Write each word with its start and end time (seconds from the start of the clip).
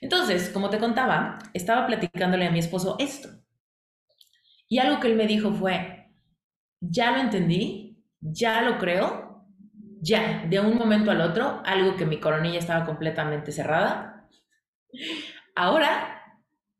Entonces, 0.00 0.50
como 0.50 0.70
te 0.70 0.78
contaba, 0.78 1.38
estaba 1.52 1.86
platicándole 1.86 2.46
a 2.46 2.50
mi 2.50 2.58
esposo 2.58 2.96
esto. 2.98 3.28
Y 4.68 4.78
algo 4.78 5.00
que 5.00 5.08
él 5.08 5.16
me 5.16 5.26
dijo 5.26 5.52
fue, 5.52 6.12
ya 6.80 7.10
lo 7.12 7.18
entendí, 7.18 8.02
ya 8.20 8.62
lo 8.62 8.78
creo, 8.78 9.46
ya, 10.00 10.46
de 10.48 10.60
un 10.60 10.76
momento 10.76 11.10
al 11.10 11.20
otro, 11.20 11.60
algo 11.64 11.96
que 11.96 12.06
mi 12.06 12.18
coronilla 12.18 12.58
estaba 12.58 12.86
completamente 12.86 13.52
cerrada. 13.52 14.28
Ahora 15.54 16.20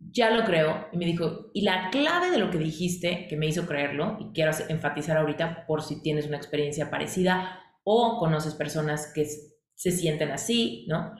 ya 0.00 0.30
lo 0.30 0.44
creo. 0.44 0.88
Y 0.92 0.96
me 0.96 1.04
dijo, 1.04 1.50
y 1.52 1.62
la 1.62 1.90
clave 1.90 2.30
de 2.30 2.38
lo 2.38 2.50
que 2.50 2.58
dijiste, 2.58 3.26
que 3.28 3.36
me 3.36 3.46
hizo 3.46 3.66
creerlo, 3.66 4.16
y 4.20 4.32
quiero 4.32 4.52
enfatizar 4.68 5.16
ahorita 5.16 5.66
por 5.66 5.82
si 5.82 6.02
tienes 6.02 6.26
una 6.26 6.38
experiencia 6.38 6.90
parecida 6.90 7.60
o 7.84 8.18
conoces 8.18 8.54
personas 8.54 9.12
que 9.14 9.26
se 9.74 9.90
sienten 9.90 10.30
así, 10.30 10.86
¿no? 10.88 11.14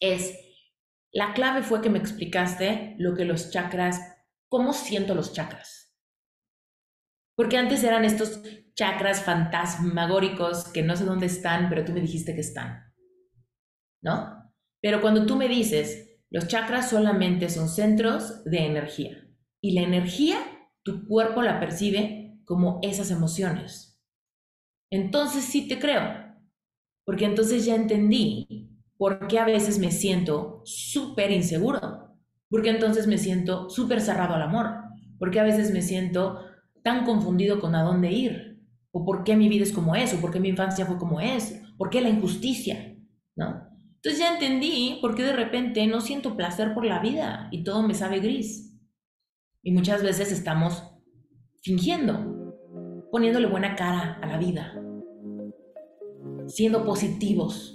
Es, 0.00 0.34
la 1.12 1.32
clave 1.32 1.62
fue 1.62 1.80
que 1.80 1.90
me 1.90 1.98
explicaste 1.98 2.94
lo 2.98 3.14
que 3.14 3.24
los 3.24 3.50
chakras, 3.50 4.00
cómo 4.48 4.72
siento 4.72 5.14
los 5.14 5.32
chakras. 5.32 5.96
Porque 7.36 7.56
antes 7.56 7.84
eran 7.84 8.04
estos 8.04 8.42
chakras 8.74 9.22
fantasmagóricos 9.22 10.68
que 10.68 10.82
no 10.82 10.96
sé 10.96 11.04
dónde 11.04 11.26
están, 11.26 11.68
pero 11.68 11.84
tú 11.84 11.92
me 11.92 12.00
dijiste 12.00 12.34
que 12.34 12.40
están. 12.40 12.92
¿No? 14.02 14.52
Pero 14.80 15.00
cuando 15.00 15.26
tú 15.26 15.36
me 15.36 15.48
dices, 15.48 16.20
los 16.30 16.46
chakras 16.46 16.90
solamente 16.90 17.48
son 17.48 17.68
centros 17.68 18.44
de 18.44 18.66
energía 18.66 19.28
y 19.60 19.72
la 19.72 19.82
energía 19.82 20.38
tu 20.82 21.06
cuerpo 21.06 21.42
la 21.42 21.60
percibe 21.60 22.40
como 22.44 22.80
esas 22.82 23.10
emociones. 23.10 24.00
Entonces 24.90 25.44
sí 25.44 25.68
te 25.68 25.78
creo, 25.78 26.02
porque 27.04 27.24
entonces 27.24 27.64
ya 27.64 27.74
entendí 27.74 28.77
por 28.98 29.28
qué 29.28 29.38
a 29.38 29.44
veces 29.44 29.78
me 29.78 29.90
siento 29.90 30.60
súper 30.64 31.30
inseguro, 31.30 31.80
porque 32.50 32.70
entonces 32.70 33.06
me 33.06 33.16
siento 33.16 33.70
súper 33.70 34.00
cerrado 34.00 34.34
al 34.34 34.42
amor, 34.42 34.70
porque 35.18 35.40
a 35.40 35.44
veces 35.44 35.72
me 35.72 35.82
siento 35.82 36.40
tan 36.82 37.04
confundido 37.04 37.60
con 37.60 37.74
a 37.74 37.82
dónde 37.82 38.10
ir, 38.10 38.60
o 38.90 39.04
por 39.04 39.24
qué 39.24 39.36
mi 39.36 39.48
vida 39.48 39.62
es 39.62 39.72
como 39.72 39.94
es, 39.94 40.12
o 40.14 40.20
por 40.20 40.32
qué 40.32 40.40
mi 40.40 40.48
infancia 40.48 40.84
fue 40.84 40.98
como 40.98 41.20
es, 41.20 41.62
por 41.76 41.90
qué 41.90 42.00
la 42.00 42.08
injusticia, 42.08 42.96
¿no? 43.36 43.68
Entonces 43.96 44.20
ya 44.20 44.34
entendí 44.34 44.98
por 45.00 45.14
qué 45.14 45.22
de 45.22 45.32
repente 45.32 45.86
no 45.86 46.00
siento 46.00 46.36
placer 46.36 46.74
por 46.74 46.84
la 46.84 47.00
vida 47.00 47.48
y 47.50 47.64
todo 47.64 47.82
me 47.82 47.94
sabe 47.94 48.20
gris. 48.20 48.76
Y 49.62 49.72
muchas 49.72 50.02
veces 50.02 50.32
estamos 50.32 50.84
fingiendo, 51.62 52.54
poniéndole 53.10 53.48
buena 53.48 53.74
cara 53.74 54.18
a 54.22 54.26
la 54.26 54.38
vida, 54.38 54.80
siendo 56.46 56.84
positivos. 56.84 57.74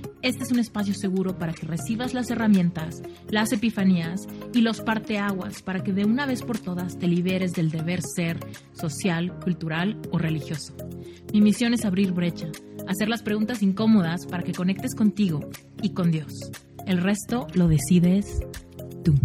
Este 0.23 0.43
es 0.43 0.51
un 0.51 0.59
espacio 0.59 0.93
seguro 0.93 1.39
para 1.39 1.51
que 1.51 1.65
recibas 1.65 2.13
las 2.13 2.29
herramientas, 2.29 3.01
las 3.29 3.51
epifanías 3.53 4.27
y 4.53 4.61
los 4.61 4.79
parteaguas 4.79 5.63
para 5.63 5.81
que 5.81 5.93
de 5.93 6.05
una 6.05 6.27
vez 6.27 6.43
por 6.43 6.59
todas 6.59 6.99
te 6.99 7.07
liberes 7.07 7.53
del 7.53 7.71
deber 7.71 8.01
ser 8.03 8.39
social, 8.73 9.33
cultural 9.39 9.99
o 10.11 10.19
religioso. 10.19 10.75
Mi 11.33 11.41
misión 11.41 11.73
es 11.73 11.85
abrir 11.85 12.11
brecha, 12.11 12.49
hacer 12.87 13.09
las 13.09 13.23
preguntas 13.23 13.63
incómodas 13.63 14.27
para 14.27 14.43
que 14.43 14.53
conectes 14.53 14.93
contigo 14.93 15.49
y 15.81 15.93
con 15.93 16.11
Dios. 16.11 16.51
El 16.85 16.99
resto 16.99 17.47
lo 17.55 17.67
decides 17.67 18.41
tú. 19.03 19.15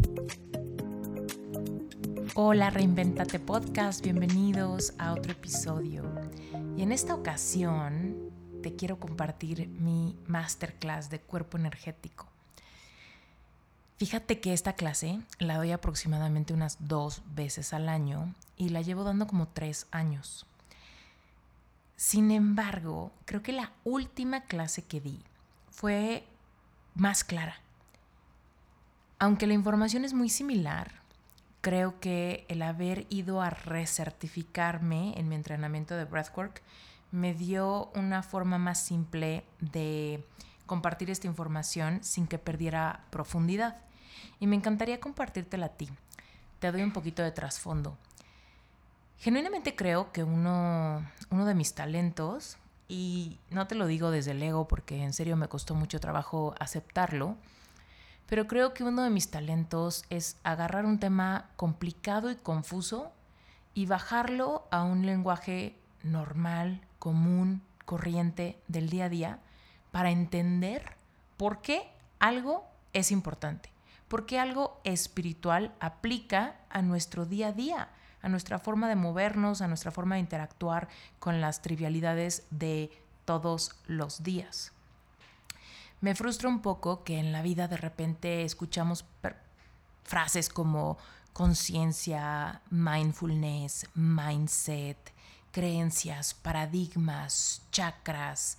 Hola 2.34 2.70
Reinventate 2.70 3.38
Podcast, 3.38 4.02
bienvenidos 4.02 4.94
a 4.96 5.12
otro 5.12 5.32
episodio. 5.32 6.04
Y 6.74 6.82
en 6.82 6.92
esta 6.92 7.14
ocasión 7.14 8.25
te 8.66 8.74
quiero 8.74 8.98
compartir 8.98 9.68
mi 9.68 10.18
masterclass 10.26 11.08
de 11.08 11.20
cuerpo 11.20 11.56
energético. 11.56 12.26
Fíjate 13.96 14.40
que 14.40 14.52
esta 14.52 14.72
clase 14.72 15.20
la 15.38 15.56
doy 15.56 15.70
aproximadamente 15.70 16.52
unas 16.52 16.76
dos 16.80 17.22
veces 17.36 17.72
al 17.72 17.88
año 17.88 18.34
y 18.56 18.70
la 18.70 18.82
llevo 18.82 19.04
dando 19.04 19.28
como 19.28 19.46
tres 19.46 19.86
años. 19.92 20.46
Sin 21.94 22.32
embargo, 22.32 23.12
creo 23.24 23.40
que 23.40 23.52
la 23.52 23.70
última 23.84 24.40
clase 24.40 24.82
que 24.82 25.00
di 25.00 25.22
fue 25.70 26.24
más 26.96 27.22
clara. 27.22 27.60
Aunque 29.20 29.46
la 29.46 29.54
información 29.54 30.04
es 30.04 30.12
muy 30.12 30.28
similar, 30.28 30.90
creo 31.60 32.00
que 32.00 32.44
el 32.48 32.62
haber 32.62 33.06
ido 33.10 33.42
a 33.42 33.50
recertificarme 33.50 35.16
en 35.16 35.28
mi 35.28 35.36
entrenamiento 35.36 35.94
de 35.94 36.04
breathwork 36.04 36.62
me 37.10 37.34
dio 37.34 37.90
una 37.94 38.22
forma 38.22 38.58
más 38.58 38.80
simple 38.82 39.44
de 39.60 40.24
compartir 40.66 41.10
esta 41.10 41.26
información 41.26 42.02
sin 42.02 42.26
que 42.26 42.38
perdiera 42.38 43.04
profundidad. 43.10 43.76
Y 44.40 44.46
me 44.46 44.56
encantaría 44.56 45.00
compartírtela 45.00 45.66
a 45.66 45.70
ti. 45.70 45.88
Te 46.58 46.72
doy 46.72 46.82
un 46.82 46.92
poquito 46.92 47.22
de 47.22 47.32
trasfondo. 47.32 47.96
Genuinamente 49.18 49.74
creo 49.74 50.12
que 50.12 50.24
uno, 50.24 51.06
uno 51.30 51.46
de 51.46 51.54
mis 51.54 51.74
talentos, 51.74 52.58
y 52.88 53.38
no 53.50 53.66
te 53.66 53.74
lo 53.74 53.86
digo 53.86 54.10
desde 54.10 54.32
el 54.32 54.42
ego 54.42 54.68
porque 54.68 55.02
en 55.02 55.12
serio 55.12 55.36
me 55.36 55.48
costó 55.48 55.74
mucho 55.74 56.00
trabajo 56.00 56.54
aceptarlo, 56.58 57.36
pero 58.26 58.46
creo 58.46 58.74
que 58.74 58.84
uno 58.84 59.02
de 59.02 59.10
mis 59.10 59.30
talentos 59.30 60.04
es 60.10 60.36
agarrar 60.42 60.84
un 60.84 60.98
tema 60.98 61.48
complicado 61.56 62.30
y 62.30 62.36
confuso 62.36 63.12
y 63.74 63.86
bajarlo 63.86 64.66
a 64.70 64.82
un 64.82 65.06
lenguaje 65.06 65.76
normal, 66.06 66.80
común, 66.98 67.62
corriente 67.84 68.60
del 68.68 68.88
día 68.88 69.06
a 69.06 69.08
día 69.08 69.38
para 69.92 70.10
entender 70.10 70.96
por 71.36 71.62
qué 71.62 71.90
algo 72.18 72.64
es 72.92 73.10
importante, 73.12 73.70
por 74.08 74.26
qué 74.26 74.38
algo 74.38 74.80
espiritual 74.84 75.74
aplica 75.80 76.56
a 76.70 76.82
nuestro 76.82 77.26
día 77.26 77.48
a 77.48 77.52
día, 77.52 77.88
a 78.22 78.28
nuestra 78.28 78.58
forma 78.58 78.88
de 78.88 78.96
movernos, 78.96 79.60
a 79.60 79.68
nuestra 79.68 79.90
forma 79.90 80.16
de 80.16 80.22
interactuar 80.22 80.88
con 81.18 81.40
las 81.40 81.62
trivialidades 81.62 82.46
de 82.50 82.90
todos 83.24 83.76
los 83.86 84.22
días. 84.22 84.72
Me 86.00 86.14
frustra 86.14 86.48
un 86.48 86.60
poco 86.60 87.04
que 87.04 87.18
en 87.18 87.32
la 87.32 87.42
vida 87.42 87.68
de 87.68 87.76
repente 87.76 88.44
escuchamos 88.44 89.04
frases 90.04 90.48
como 90.48 90.98
conciencia, 91.32 92.62
mindfulness, 92.70 93.86
mindset, 93.94 95.12
creencias, 95.56 96.34
paradigmas, 96.34 97.62
chakras, 97.72 98.58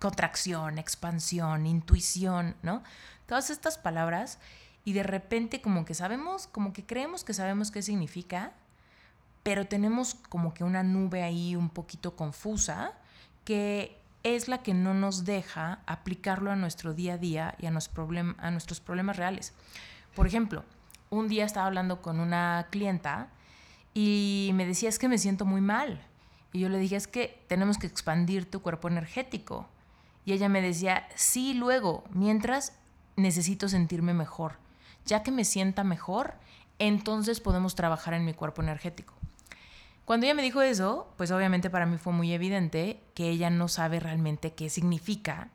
contracción, 0.00 0.76
expansión, 0.76 1.66
intuición, 1.66 2.56
¿no? 2.64 2.82
Todas 3.26 3.48
estas 3.48 3.78
palabras 3.78 4.40
y 4.84 4.92
de 4.92 5.04
repente 5.04 5.60
como 5.60 5.84
que 5.84 5.94
sabemos, 5.94 6.48
como 6.48 6.72
que 6.72 6.84
creemos 6.84 7.22
que 7.22 7.32
sabemos 7.32 7.70
qué 7.70 7.80
significa, 7.80 8.50
pero 9.44 9.68
tenemos 9.68 10.16
como 10.28 10.52
que 10.52 10.64
una 10.64 10.82
nube 10.82 11.22
ahí 11.22 11.54
un 11.54 11.70
poquito 11.70 12.16
confusa 12.16 12.94
que 13.44 13.96
es 14.24 14.48
la 14.48 14.64
que 14.64 14.74
no 14.74 14.94
nos 14.94 15.26
deja 15.26 15.78
aplicarlo 15.86 16.50
a 16.50 16.56
nuestro 16.56 16.92
día 16.92 17.14
a 17.14 17.18
día 17.18 17.54
y 17.60 17.66
a, 17.66 17.68
a 17.68 18.50
nuestros 18.50 18.80
problemas 18.80 19.16
reales. 19.16 19.52
Por 20.16 20.26
ejemplo, 20.26 20.64
un 21.08 21.28
día 21.28 21.44
estaba 21.44 21.68
hablando 21.68 22.02
con 22.02 22.18
una 22.18 22.66
clienta 22.70 23.28
y 23.94 24.50
me 24.54 24.66
decía, 24.66 24.88
es 24.88 24.98
que 24.98 25.08
me 25.08 25.18
siento 25.18 25.44
muy 25.44 25.60
mal. 25.60 26.04
Y 26.52 26.60
yo 26.60 26.68
le 26.68 26.78
dije, 26.78 26.96
es 26.96 27.06
que 27.06 27.42
tenemos 27.48 27.78
que 27.78 27.86
expandir 27.86 28.50
tu 28.50 28.62
cuerpo 28.62 28.88
energético. 28.88 29.68
Y 30.24 30.32
ella 30.32 30.48
me 30.48 30.62
decía, 30.62 31.06
sí, 31.14 31.54
luego, 31.54 32.04
mientras 32.10 32.72
necesito 33.16 33.68
sentirme 33.68 34.14
mejor. 34.14 34.54
Ya 35.04 35.22
que 35.22 35.30
me 35.30 35.44
sienta 35.44 35.84
mejor, 35.84 36.34
entonces 36.78 37.40
podemos 37.40 37.74
trabajar 37.74 38.14
en 38.14 38.24
mi 38.24 38.34
cuerpo 38.34 38.62
energético. 38.62 39.14
Cuando 40.04 40.26
ella 40.26 40.34
me 40.34 40.42
dijo 40.42 40.62
eso, 40.62 41.12
pues 41.16 41.32
obviamente 41.32 41.68
para 41.68 41.86
mí 41.86 41.98
fue 41.98 42.12
muy 42.12 42.32
evidente 42.32 43.02
que 43.14 43.28
ella 43.28 43.50
no 43.50 43.66
sabe 43.66 43.98
realmente 43.98 44.52
qué 44.52 44.70
significa 44.70 45.48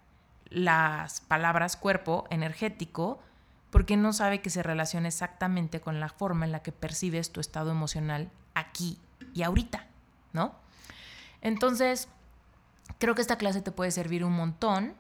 las 0.50 1.22
palabras 1.22 1.78
cuerpo 1.78 2.26
energético, 2.30 3.22
porque 3.70 3.96
no 3.96 4.12
sabe 4.12 4.42
que 4.42 4.50
se 4.50 4.62
relaciona 4.62 5.08
exactamente 5.08 5.80
con 5.80 6.02
la 6.02 6.10
forma 6.10 6.46
en 6.46 6.52
la 6.52 6.62
que 6.62 6.74
percibes 6.74 7.32
tu 7.32 7.40
estado 7.40 7.72
emocional 7.72 8.30
aquí 8.54 9.00
y 9.34 9.44
ahorita, 9.44 9.88
¿no? 10.34 10.54
Entonces, 11.42 12.08
creo 13.00 13.16
que 13.16 13.22
esta 13.22 13.38
clase 13.38 13.62
te 13.62 13.72
puede 13.72 13.92
servir 13.92 14.24
un 14.24 14.34
montón 14.34 14.96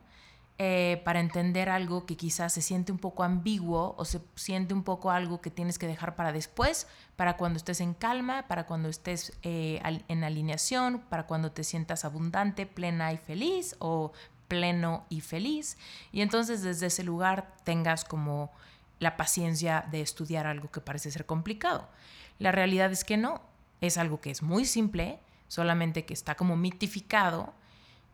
eh, 0.63 1.01
para 1.05 1.19
entender 1.19 1.69
algo 1.69 2.05
que 2.05 2.15
quizás 2.15 2.53
se 2.53 2.61
siente 2.61 2.91
un 2.91 2.99
poco 2.99 3.23
ambiguo 3.23 3.95
o 3.97 4.05
se 4.05 4.21
siente 4.35 4.75
un 4.75 4.83
poco 4.83 5.09
algo 5.09 5.41
que 5.41 5.49
tienes 5.49 5.79
que 5.79 5.87
dejar 5.87 6.15
para 6.15 6.31
después, 6.31 6.87
para 7.15 7.35
cuando 7.35 7.57
estés 7.57 7.81
en 7.81 7.95
calma, 7.95 8.47
para 8.47 8.67
cuando 8.67 8.87
estés 8.87 9.33
eh, 9.41 9.81
en 10.07 10.23
alineación, 10.23 10.99
para 11.09 11.25
cuando 11.25 11.51
te 11.51 11.63
sientas 11.63 12.05
abundante, 12.05 12.67
plena 12.67 13.11
y 13.11 13.17
feliz 13.17 13.75
o 13.79 14.11
pleno 14.47 15.05
y 15.09 15.21
feliz. 15.21 15.77
Y 16.11 16.21
entonces 16.21 16.61
desde 16.61 16.87
ese 16.87 17.03
lugar 17.03 17.55
tengas 17.63 18.05
como 18.05 18.51
la 18.99 19.17
paciencia 19.17 19.87
de 19.89 20.01
estudiar 20.01 20.45
algo 20.45 20.69
que 20.69 20.79
parece 20.79 21.09
ser 21.09 21.25
complicado. 21.25 21.89
La 22.37 22.51
realidad 22.51 22.91
es 22.91 23.03
que 23.03 23.17
no, 23.17 23.41
es 23.79 23.97
algo 23.97 24.21
que 24.21 24.29
es 24.29 24.43
muy 24.43 24.65
simple, 24.65 25.19
solamente 25.51 26.05
que 26.05 26.13
está 26.13 26.35
como 26.35 26.55
mitificado 26.55 27.53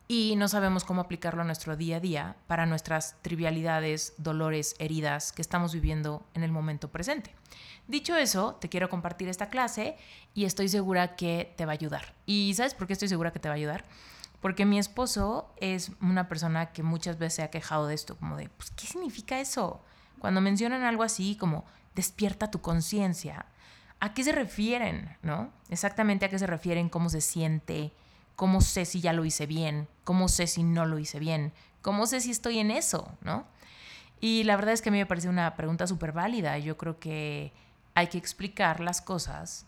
y 0.07 0.33
no 0.37 0.47
sabemos 0.47 0.83
cómo 0.83 1.01
aplicarlo 1.01 1.43
a 1.43 1.45
nuestro 1.45 1.77
día 1.77 1.97
a 1.97 1.99
día 1.99 2.35
para 2.47 2.65
nuestras 2.65 3.15
trivialidades, 3.21 4.15
dolores, 4.17 4.75
heridas 4.79 5.33
que 5.33 5.43
estamos 5.43 5.71
viviendo 5.71 6.25
en 6.33 6.41
el 6.41 6.51
momento 6.51 6.89
presente. 6.89 7.35
Dicho 7.87 8.15
eso, 8.15 8.55
te 8.55 8.69
quiero 8.69 8.89
compartir 8.89 9.29
esta 9.29 9.51
clase 9.51 9.97
y 10.33 10.45
estoy 10.45 10.67
segura 10.67 11.15
que 11.15 11.53
te 11.55 11.67
va 11.67 11.73
a 11.73 11.75
ayudar. 11.75 12.15
¿Y 12.25 12.55
sabes 12.55 12.73
por 12.73 12.87
qué 12.87 12.93
estoy 12.93 13.07
segura 13.07 13.31
que 13.31 13.39
te 13.39 13.49
va 13.49 13.53
a 13.53 13.57
ayudar? 13.57 13.85
Porque 14.41 14.65
mi 14.65 14.79
esposo 14.79 15.53
es 15.57 15.91
una 16.01 16.27
persona 16.27 16.71
que 16.71 16.81
muchas 16.81 17.19
veces 17.19 17.35
se 17.35 17.43
ha 17.43 17.51
quejado 17.51 17.85
de 17.85 17.93
esto, 17.93 18.17
como 18.17 18.35
de, 18.35 18.49
pues, 18.49 18.71
¿qué 18.71 18.87
significa 18.87 19.39
eso? 19.39 19.83
Cuando 20.17 20.41
mencionan 20.41 20.81
algo 20.81 21.03
así 21.03 21.35
como 21.35 21.65
despierta 21.93 22.49
tu 22.49 22.61
conciencia, 22.61 23.45
¿a 23.99 24.13
qué 24.13 24.23
se 24.23 24.31
refieren? 24.31 25.15
¿No? 25.21 25.51
Exactamente 25.69 26.25
a 26.25 26.29
qué 26.29 26.39
se 26.39 26.47
refieren, 26.47 26.89
cómo 26.89 27.09
se 27.09 27.21
siente, 27.21 27.93
¿Cómo 28.37 28.61
sé 28.61 28.85
si 28.85 29.01
ya 29.01 29.13
lo 29.13 29.25
hice 29.25 29.47
bien? 29.47 29.87
¿Cómo 30.03 30.27
sé 30.27 30.45
si 30.45 30.61
no 30.61 30.85
lo 30.85 30.99
hice 30.99 31.17
bien? 31.17 31.53
¿Cómo 31.81 32.05
sé 32.05 32.21
si 32.21 32.29
estoy 32.29 32.59
en 32.59 32.69
eso? 32.69 33.11
¿No? 33.21 33.47
Y 34.21 34.43
la 34.43 34.55
verdad 34.55 34.75
es 34.75 34.83
que 34.83 34.89
a 34.89 34.91
mí 34.91 34.99
me 34.99 35.07
parece 35.07 35.27
una 35.27 35.55
pregunta 35.55 35.87
súper 35.87 36.11
válida. 36.11 36.59
Yo 36.59 36.77
creo 36.77 36.99
que 36.99 37.51
hay 37.95 38.07
que 38.09 38.19
explicar 38.19 38.79
las 38.79 39.01
cosas 39.01 39.65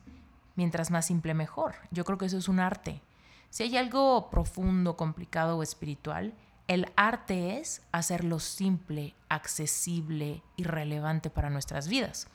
mientras 0.55 0.91
más 0.91 1.07
simple 1.07 1.33
mejor. 1.33 1.77
Yo 1.89 2.05
creo 2.05 2.19
que 2.19 2.27
eso 2.27 2.37
es 2.37 2.47
un 2.47 2.59
arte. 2.59 3.01
Si 3.49 3.63
hay 3.63 3.75
algo 3.75 4.29
profundo, 4.29 4.95
complicado 4.95 5.57
o 5.57 5.63
espiritual, 5.63 6.35
el 6.67 6.91
arte 6.95 7.57
es 7.57 7.81
hacerlo 7.91 8.37
simple, 8.37 9.15
accesible 9.29 10.43
y 10.57 10.63
relevante 10.63 11.31
para 11.31 11.49
nuestras 11.49 11.87
vidas. 11.87 12.27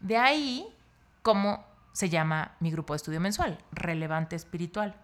De 0.00 0.16
ahí, 0.16 0.74
cómo 1.22 1.64
se 1.92 2.08
llama 2.08 2.56
mi 2.60 2.70
grupo 2.70 2.92
de 2.92 2.98
estudio 2.98 3.20
mensual, 3.20 3.58
relevante 3.72 4.36
espiritual. 4.36 4.96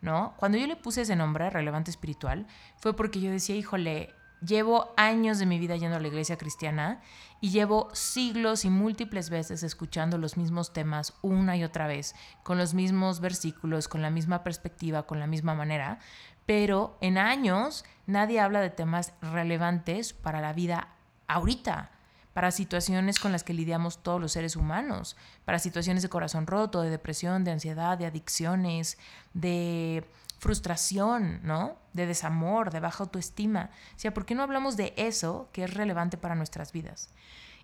¿no? 0.00 0.34
Cuando 0.36 0.58
yo 0.58 0.66
le 0.66 0.76
puse 0.76 1.02
ese 1.02 1.16
nombre, 1.16 1.48
relevante 1.50 1.90
espiritual, 1.90 2.46
fue 2.76 2.94
porque 2.94 3.20
yo 3.20 3.30
decía, 3.30 3.56
híjole, 3.56 4.14
llevo 4.46 4.92
años 4.98 5.38
de 5.38 5.46
mi 5.46 5.58
vida 5.58 5.76
yendo 5.76 5.96
a 5.96 6.00
la 6.00 6.08
iglesia 6.08 6.36
cristiana 6.36 7.00
y 7.40 7.50
llevo 7.50 7.88
siglos 7.94 8.66
y 8.66 8.70
múltiples 8.70 9.30
veces 9.30 9.62
escuchando 9.62 10.18
los 10.18 10.36
mismos 10.36 10.74
temas 10.74 11.14
una 11.22 11.56
y 11.56 11.64
otra 11.64 11.86
vez, 11.86 12.14
con 12.42 12.58
los 12.58 12.74
mismos 12.74 13.20
versículos, 13.20 13.88
con 13.88 14.02
la 14.02 14.10
misma 14.10 14.44
perspectiva, 14.44 15.04
con 15.04 15.20
la 15.20 15.26
misma 15.26 15.54
manera, 15.54 15.98
pero 16.44 16.98
en 17.00 17.16
años 17.16 17.86
nadie 18.06 18.40
habla 18.40 18.60
de 18.60 18.70
temas 18.70 19.14
relevantes 19.22 20.12
para 20.12 20.42
la 20.42 20.52
vida 20.52 20.88
ahorita 21.26 21.90
para 22.34 22.50
situaciones 22.50 23.18
con 23.18 23.32
las 23.32 23.44
que 23.44 23.54
lidiamos 23.54 24.02
todos 24.02 24.20
los 24.20 24.32
seres 24.32 24.56
humanos, 24.56 25.16
para 25.44 25.58
situaciones 25.58 26.02
de 26.02 26.08
corazón 26.08 26.46
roto, 26.46 26.82
de 26.82 26.90
depresión, 26.90 27.44
de 27.44 27.52
ansiedad, 27.52 27.96
de 27.96 28.06
adicciones, 28.06 28.98
de 29.32 30.04
frustración, 30.40 31.40
¿no? 31.44 31.76
De 31.94 32.06
desamor, 32.06 32.70
de 32.70 32.80
baja 32.80 33.04
autoestima. 33.04 33.70
O 33.96 33.98
sea, 33.98 34.12
¿por 34.12 34.26
qué 34.26 34.34
no 34.34 34.42
hablamos 34.42 34.76
de 34.76 34.92
eso 34.96 35.48
que 35.52 35.64
es 35.64 35.72
relevante 35.72 36.18
para 36.18 36.34
nuestras 36.34 36.72
vidas? 36.72 37.08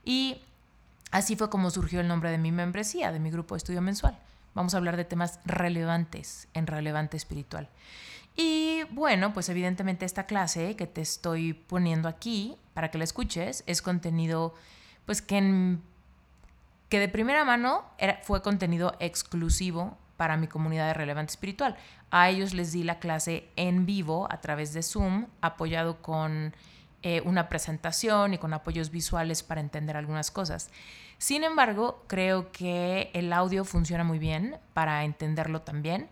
Y 0.04 0.40
así 1.10 1.36
fue 1.36 1.50
como 1.50 1.70
surgió 1.70 2.00
el 2.00 2.08
nombre 2.08 2.30
de 2.30 2.38
mi 2.38 2.52
membresía, 2.52 3.12
de 3.12 3.20
mi 3.20 3.30
grupo 3.30 3.54
de 3.54 3.58
estudio 3.58 3.82
mensual. 3.82 4.18
Vamos 4.54 4.74
a 4.74 4.78
hablar 4.78 4.96
de 4.96 5.04
temas 5.04 5.40
relevantes 5.44 6.48
en 6.54 6.66
relevante 6.66 7.16
espiritual. 7.16 7.68
Y 8.42 8.84
bueno, 8.90 9.34
pues 9.34 9.50
evidentemente 9.50 10.06
esta 10.06 10.24
clase 10.24 10.74
que 10.74 10.86
te 10.86 11.02
estoy 11.02 11.52
poniendo 11.52 12.08
aquí 12.08 12.56
para 12.72 12.90
que 12.90 12.96
la 12.96 13.04
escuches 13.04 13.62
es 13.66 13.82
contenido 13.82 14.54
pues 15.04 15.20
que, 15.20 15.76
que 16.88 16.98
de 16.98 17.08
primera 17.10 17.44
mano 17.44 17.84
era, 17.98 18.18
fue 18.22 18.40
contenido 18.40 18.96
exclusivo 18.98 19.98
para 20.16 20.38
mi 20.38 20.46
comunidad 20.46 20.86
de 20.86 20.94
relevante 20.94 21.32
espiritual. 21.32 21.76
A 22.10 22.30
ellos 22.30 22.54
les 22.54 22.72
di 22.72 22.82
la 22.82 22.98
clase 22.98 23.46
en 23.56 23.84
vivo 23.84 24.26
a 24.30 24.40
través 24.40 24.72
de 24.72 24.82
Zoom, 24.82 25.26
apoyado 25.42 26.00
con 26.00 26.54
eh, 27.02 27.20
una 27.26 27.50
presentación 27.50 28.32
y 28.32 28.38
con 28.38 28.54
apoyos 28.54 28.90
visuales 28.90 29.42
para 29.42 29.60
entender 29.60 29.98
algunas 29.98 30.30
cosas. 30.30 30.70
Sin 31.18 31.44
embargo, 31.44 32.04
creo 32.06 32.52
que 32.52 33.10
el 33.12 33.34
audio 33.34 33.66
funciona 33.66 34.02
muy 34.02 34.18
bien 34.18 34.56
para 34.72 35.04
entenderlo 35.04 35.60
también. 35.60 36.08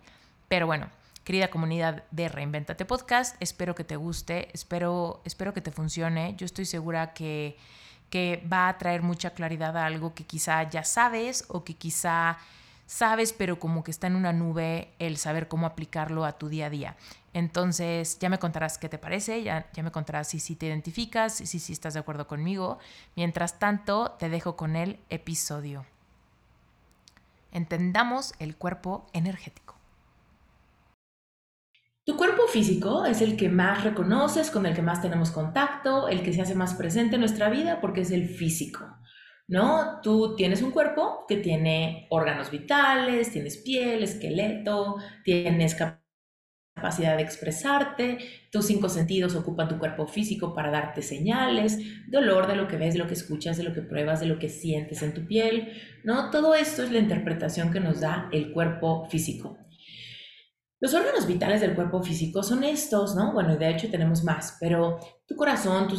Pero 0.48 0.66
bueno, 0.66 0.88
querida 1.28 1.50
comunidad 1.50 2.04
de 2.10 2.26
Reinventate 2.30 2.86
Podcast. 2.86 3.36
Espero 3.38 3.74
que 3.74 3.84
te 3.84 3.96
guste, 3.96 4.48
espero, 4.54 5.20
espero 5.26 5.52
que 5.52 5.60
te 5.60 5.70
funcione. 5.70 6.34
Yo 6.38 6.46
estoy 6.46 6.64
segura 6.64 7.12
que, 7.12 7.58
que 8.08 8.42
va 8.50 8.70
a 8.70 8.78
traer 8.78 9.02
mucha 9.02 9.34
claridad 9.34 9.76
a 9.76 9.84
algo 9.84 10.14
que 10.14 10.24
quizá 10.24 10.62
ya 10.70 10.84
sabes 10.84 11.44
o 11.48 11.64
que 11.64 11.74
quizá 11.74 12.38
sabes, 12.86 13.34
pero 13.34 13.58
como 13.58 13.84
que 13.84 13.90
está 13.90 14.06
en 14.06 14.16
una 14.16 14.32
nube 14.32 14.88
el 14.98 15.18
saber 15.18 15.48
cómo 15.48 15.66
aplicarlo 15.66 16.24
a 16.24 16.38
tu 16.38 16.48
día 16.48 16.64
a 16.64 16.70
día. 16.70 16.96
Entonces, 17.34 18.18
ya 18.18 18.30
me 18.30 18.38
contarás 18.38 18.78
qué 18.78 18.88
te 18.88 18.96
parece, 18.96 19.42
ya, 19.42 19.68
ya 19.74 19.82
me 19.82 19.92
contarás 19.92 20.28
si, 20.28 20.40
si 20.40 20.56
te 20.56 20.64
identificas, 20.64 21.34
si, 21.34 21.58
si 21.58 21.74
estás 21.74 21.92
de 21.92 22.00
acuerdo 22.00 22.26
conmigo. 22.26 22.78
Mientras 23.16 23.58
tanto, 23.58 24.12
te 24.18 24.30
dejo 24.30 24.56
con 24.56 24.76
el 24.76 24.98
episodio. 25.10 25.84
Entendamos 27.52 28.32
el 28.38 28.56
cuerpo 28.56 29.04
energético. 29.12 29.77
Tu 32.08 32.16
cuerpo 32.16 32.46
físico 32.46 33.04
es 33.04 33.20
el 33.20 33.36
que 33.36 33.50
más 33.50 33.84
reconoces, 33.84 34.50
con 34.50 34.64
el 34.64 34.74
que 34.74 34.80
más 34.80 35.02
tenemos 35.02 35.30
contacto, 35.30 36.08
el 36.08 36.22
que 36.22 36.32
se 36.32 36.40
hace 36.40 36.54
más 36.54 36.72
presente 36.72 37.16
en 37.16 37.20
nuestra 37.20 37.50
vida 37.50 37.82
porque 37.82 38.00
es 38.00 38.10
el 38.12 38.30
físico, 38.30 38.86
¿no? 39.46 40.00
Tú 40.02 40.34
tienes 40.34 40.62
un 40.62 40.70
cuerpo 40.70 41.26
que 41.28 41.36
tiene 41.36 42.06
órganos 42.08 42.50
vitales, 42.50 43.30
tienes 43.30 43.58
piel, 43.58 44.02
esqueleto, 44.02 44.96
tienes 45.22 45.76
capacidad 46.74 47.14
de 47.14 47.24
expresarte, 47.24 48.16
tus 48.50 48.64
cinco 48.64 48.88
sentidos 48.88 49.34
ocupan 49.34 49.68
tu 49.68 49.78
cuerpo 49.78 50.06
físico 50.06 50.54
para 50.54 50.70
darte 50.70 51.02
señales, 51.02 51.78
dolor 52.10 52.46
de 52.46 52.56
lo 52.56 52.68
que 52.68 52.78
ves, 52.78 52.94
de 52.94 53.00
lo 53.00 53.06
que 53.06 53.12
escuchas, 53.12 53.58
de 53.58 53.64
lo 53.64 53.74
que 53.74 53.82
pruebas, 53.82 54.20
de 54.20 54.26
lo 54.28 54.38
que 54.38 54.48
sientes 54.48 55.02
en 55.02 55.12
tu 55.12 55.26
piel, 55.26 55.74
¿no? 56.04 56.30
Todo 56.30 56.54
esto 56.54 56.82
es 56.82 56.90
la 56.90 57.00
interpretación 57.00 57.70
que 57.70 57.80
nos 57.80 58.00
da 58.00 58.30
el 58.32 58.50
cuerpo 58.52 59.06
físico. 59.10 59.58
Los 60.80 60.94
órganos 60.94 61.26
vitales 61.26 61.60
del 61.60 61.74
cuerpo 61.74 62.02
físico 62.02 62.42
son 62.42 62.62
estos, 62.62 63.16
¿no? 63.16 63.32
Bueno, 63.32 63.56
de 63.56 63.70
hecho 63.70 63.90
tenemos 63.90 64.22
más, 64.22 64.56
pero 64.60 64.98
tu 65.26 65.34
corazón, 65.34 65.88
tu, 65.88 65.96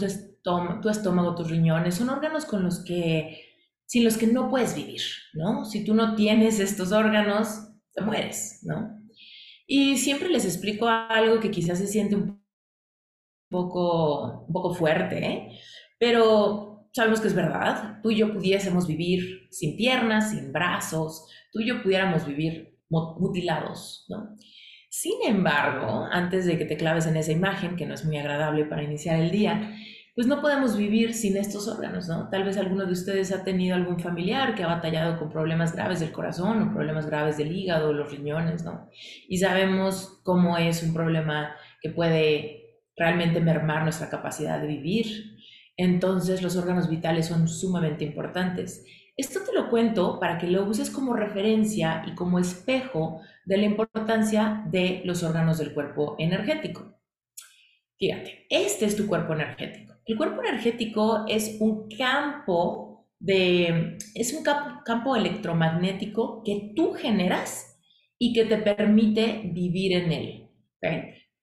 estómago, 0.90 1.36
tus 1.36 1.50
riñones 1.50 1.96
son 1.96 2.10
órganos 2.10 2.46
con 2.46 2.64
los 2.64 2.84
que, 2.86 3.56
sin 3.86 4.06
los 4.06 4.18
que 4.18 4.28
no 4.28 4.50
puedes 4.50 4.76
vivir, 4.76 5.02
¿no? 5.34 5.66
Si 5.66 5.84
tú 5.84 5.94
no 5.94 6.16
tienes 6.16 6.60
estos 6.60 6.94
órganos, 6.94 7.70
te 7.94 8.02
mueres, 8.02 8.62
¿no? 8.64 8.98
Y 9.68 9.98
siempre 9.98 10.30
les 10.30 10.46
explico 10.46 10.88
algo 10.88 11.40
que 11.40 11.52
quizás 11.52 11.78
se 11.78 11.88
siente 11.88 12.16
un 12.16 12.42
poco, 13.50 14.48
poco 14.52 14.74
fuerte, 14.74 15.26
¿eh? 15.26 15.60
pero 16.00 16.90
sabemos 16.94 17.20
que 17.20 17.28
es 17.28 17.36
verdad. 17.36 18.00
Tú 18.02 18.12
y 18.12 18.18
yo 18.18 18.34
pudiésemos 18.34 18.88
vivir 18.88 19.48
sin 19.52 19.76
piernas, 19.76 20.32
sin 20.32 20.52
brazos, 20.52 21.28
tú 21.52 21.60
y 21.60 21.68
yo 21.68 21.84
pudiéramos 21.84 22.26
vivir 22.26 22.80
mutilados, 22.90 24.06
¿no? 24.10 24.36
Sin 24.90 25.14
embargo, 25.26 26.08
antes 26.12 26.46
de 26.46 26.58
que 26.58 26.66
te 26.66 26.76
claves 26.76 27.06
en 27.06 27.16
esa 27.16 27.32
imagen, 27.32 27.76
que 27.76 27.86
no 27.86 27.94
es 27.94 28.06
muy 28.06 28.18
agradable 28.18 28.66
para 28.66 28.84
iniciar 28.84 29.20
el 29.20 29.30
día, 29.30 29.72
pues 30.16 30.28
no 30.28 30.42
podemos 30.42 30.76
vivir 30.76 31.14
sin 31.14 31.38
estos 31.38 31.68
órganos, 31.68 32.10
¿no? 32.10 32.28
Tal 32.30 32.44
vez 32.44 32.58
alguno 32.58 32.86
de 32.86 32.92
ustedes 32.92 33.32
ha 33.32 33.44
tenido 33.44 33.76
algún 33.76 34.00
familiar 34.00 34.56
que 34.56 34.64
ha 34.64 34.68
batallado 34.68 35.18
con 35.18 35.30
problemas 35.30 35.74
graves 35.74 36.00
del 36.02 36.12
corazón 36.12 36.62
o 36.62 36.74
problemas 36.74 37.06
graves 37.06 37.38
del 37.38 37.56
hígado 37.56 37.90
o 37.90 37.94
los 37.94 38.12
riñones, 38.12 38.66
¿no? 38.66 38.90
Y 39.30 39.38
sabemos 39.38 40.20
cómo 40.24 40.58
es 40.58 40.84
un 40.84 40.94
problema 40.94 41.56
que 41.82 41.92
puede 41.92 42.82
realmente 42.98 43.40
mermar 43.40 43.84
nuestra 43.84 44.10
capacidad 44.10 44.60
de 44.60 44.68
vivir. 44.68 45.38
Entonces 45.78 46.42
los 46.42 46.58
órganos 46.58 46.90
vitales 46.90 47.28
son 47.28 47.48
sumamente 47.48 48.04
importantes. 48.04 48.84
Esto 49.20 49.42
te 49.46 49.52
lo 49.52 49.70
cuento 49.70 50.18
para 50.18 50.38
que 50.38 50.48
lo 50.48 50.64
uses 50.64 50.90
como 50.90 51.14
referencia 51.14 52.06
y 52.08 52.16
como 52.16 52.40
espejo 52.40 53.20
de 53.44 53.58
la 53.58 53.66
importancia 53.66 54.64
de 54.72 55.02
los 55.04 55.24
órganos 55.24 55.58
del 55.58 55.74
cuerpo 55.74 56.16
energético. 56.18 56.98
Fíjate, 57.98 58.46
este 58.50 58.86
es 58.86 58.96
tu 58.96 59.08
cuerpo 59.08 59.34
energético. 59.34 59.96
El 60.06 60.16
cuerpo 60.16 60.42
energético 60.42 61.26
es 61.28 61.58
un 61.60 61.90
campo 61.90 63.10
de 63.20 63.98
es 64.16 64.32
un 64.32 64.42
campo 64.86 65.18
electromagnético 65.18 66.42
que 66.46 66.72
tú 66.74 66.94
generas 66.94 67.78
y 68.18 68.32
que 68.32 68.46
te 68.46 68.56
permite 68.56 69.42
vivir 69.54 69.98
en 69.98 70.12
él. 70.14 70.50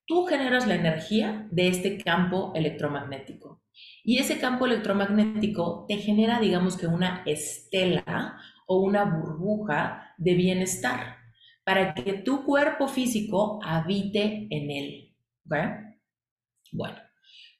tú 0.06 0.25
generas 0.25 0.66
la 0.66 0.76
energía 0.76 1.47
de 1.50 1.68
este 1.68 1.99
campo 1.99 2.52
electromagnético. 2.54 3.55
Y 4.08 4.18
ese 4.18 4.38
campo 4.38 4.66
electromagnético 4.66 5.84
te 5.88 5.96
genera, 5.96 6.38
digamos 6.38 6.76
que 6.76 6.86
una 6.86 7.25
estela 7.26 8.38
o 8.68 8.80
una 8.80 9.04
burbuja 9.04 10.14
de 10.16 10.34
bienestar 10.34 11.16
para 11.64 11.92
que 11.92 12.12
tu 12.12 12.44
cuerpo 12.44 12.86
físico 12.86 13.58
habite 13.64 14.46
en 14.48 14.70
él. 14.70 15.16
Bueno, 16.70 16.96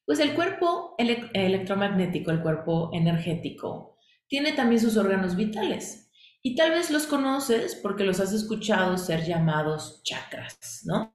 pues 0.05 0.21
el 0.21 0.35
cuerpo 0.35 0.95
electromagnético, 0.99 2.31
el 2.31 2.43
cuerpo 2.43 2.91
energético, 2.93 3.99
tiene 4.29 4.53
también 4.53 4.81
sus 4.81 4.97
órganos 4.97 5.35
vitales. 5.35 6.13
Y 6.43 6.55
tal 6.55 6.71
vez 6.71 6.93
los 6.93 7.09
conoces 7.09 7.75
porque 7.75 8.05
los 8.05 8.21
has 8.21 8.33
escuchado 8.33 8.99
ser 8.99 9.25
llamados 9.25 10.01
chakras, 10.05 10.83
¿no? 10.85 11.13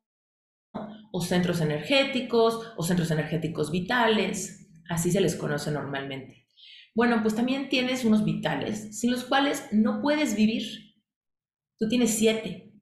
O 1.14 1.22
centros 1.22 1.62
energéticos 1.62 2.74
o 2.76 2.84
centros 2.84 3.12
energéticos 3.12 3.72
vitales, 3.72 4.61
así 4.92 5.12
se 5.12 5.22
les 5.22 5.36
conoce 5.36 5.72
normalmente. 5.72 6.48
Bueno, 6.94 7.22
pues 7.22 7.36
también 7.36 7.70
tienes 7.70 8.04
unos 8.04 8.26
vitales 8.26 9.00
sin 9.00 9.12
los 9.12 9.24
cuales 9.24 9.68
no 9.72 10.02
puedes 10.02 10.36
vivir. 10.36 10.96
Tú 11.80 11.88
tienes 11.88 12.12
siete. 12.18 12.74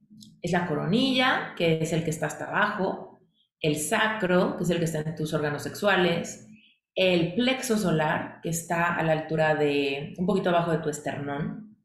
Es 0.41 0.51
la 0.51 0.67
coronilla, 0.67 1.53
que 1.55 1.79
es 1.81 1.93
el 1.93 2.03
que 2.03 2.09
está 2.09 2.27
hasta 2.27 2.45
abajo, 2.45 3.19
el 3.61 3.75
sacro, 3.77 4.57
que 4.57 4.63
es 4.63 4.69
el 4.69 4.79
que 4.79 4.85
está 4.85 4.99
en 4.99 5.15
tus 5.15 5.33
órganos 5.33 5.63
sexuales, 5.63 6.47
el 6.95 7.33
plexo 7.35 7.77
solar, 7.77 8.39
que 8.41 8.49
está 8.49 8.95
a 8.95 9.03
la 9.03 9.13
altura 9.13 9.55
de, 9.55 10.13
un 10.17 10.25
poquito 10.25 10.49
abajo 10.49 10.71
de 10.71 10.79
tu 10.79 10.89
esternón. 10.89 11.77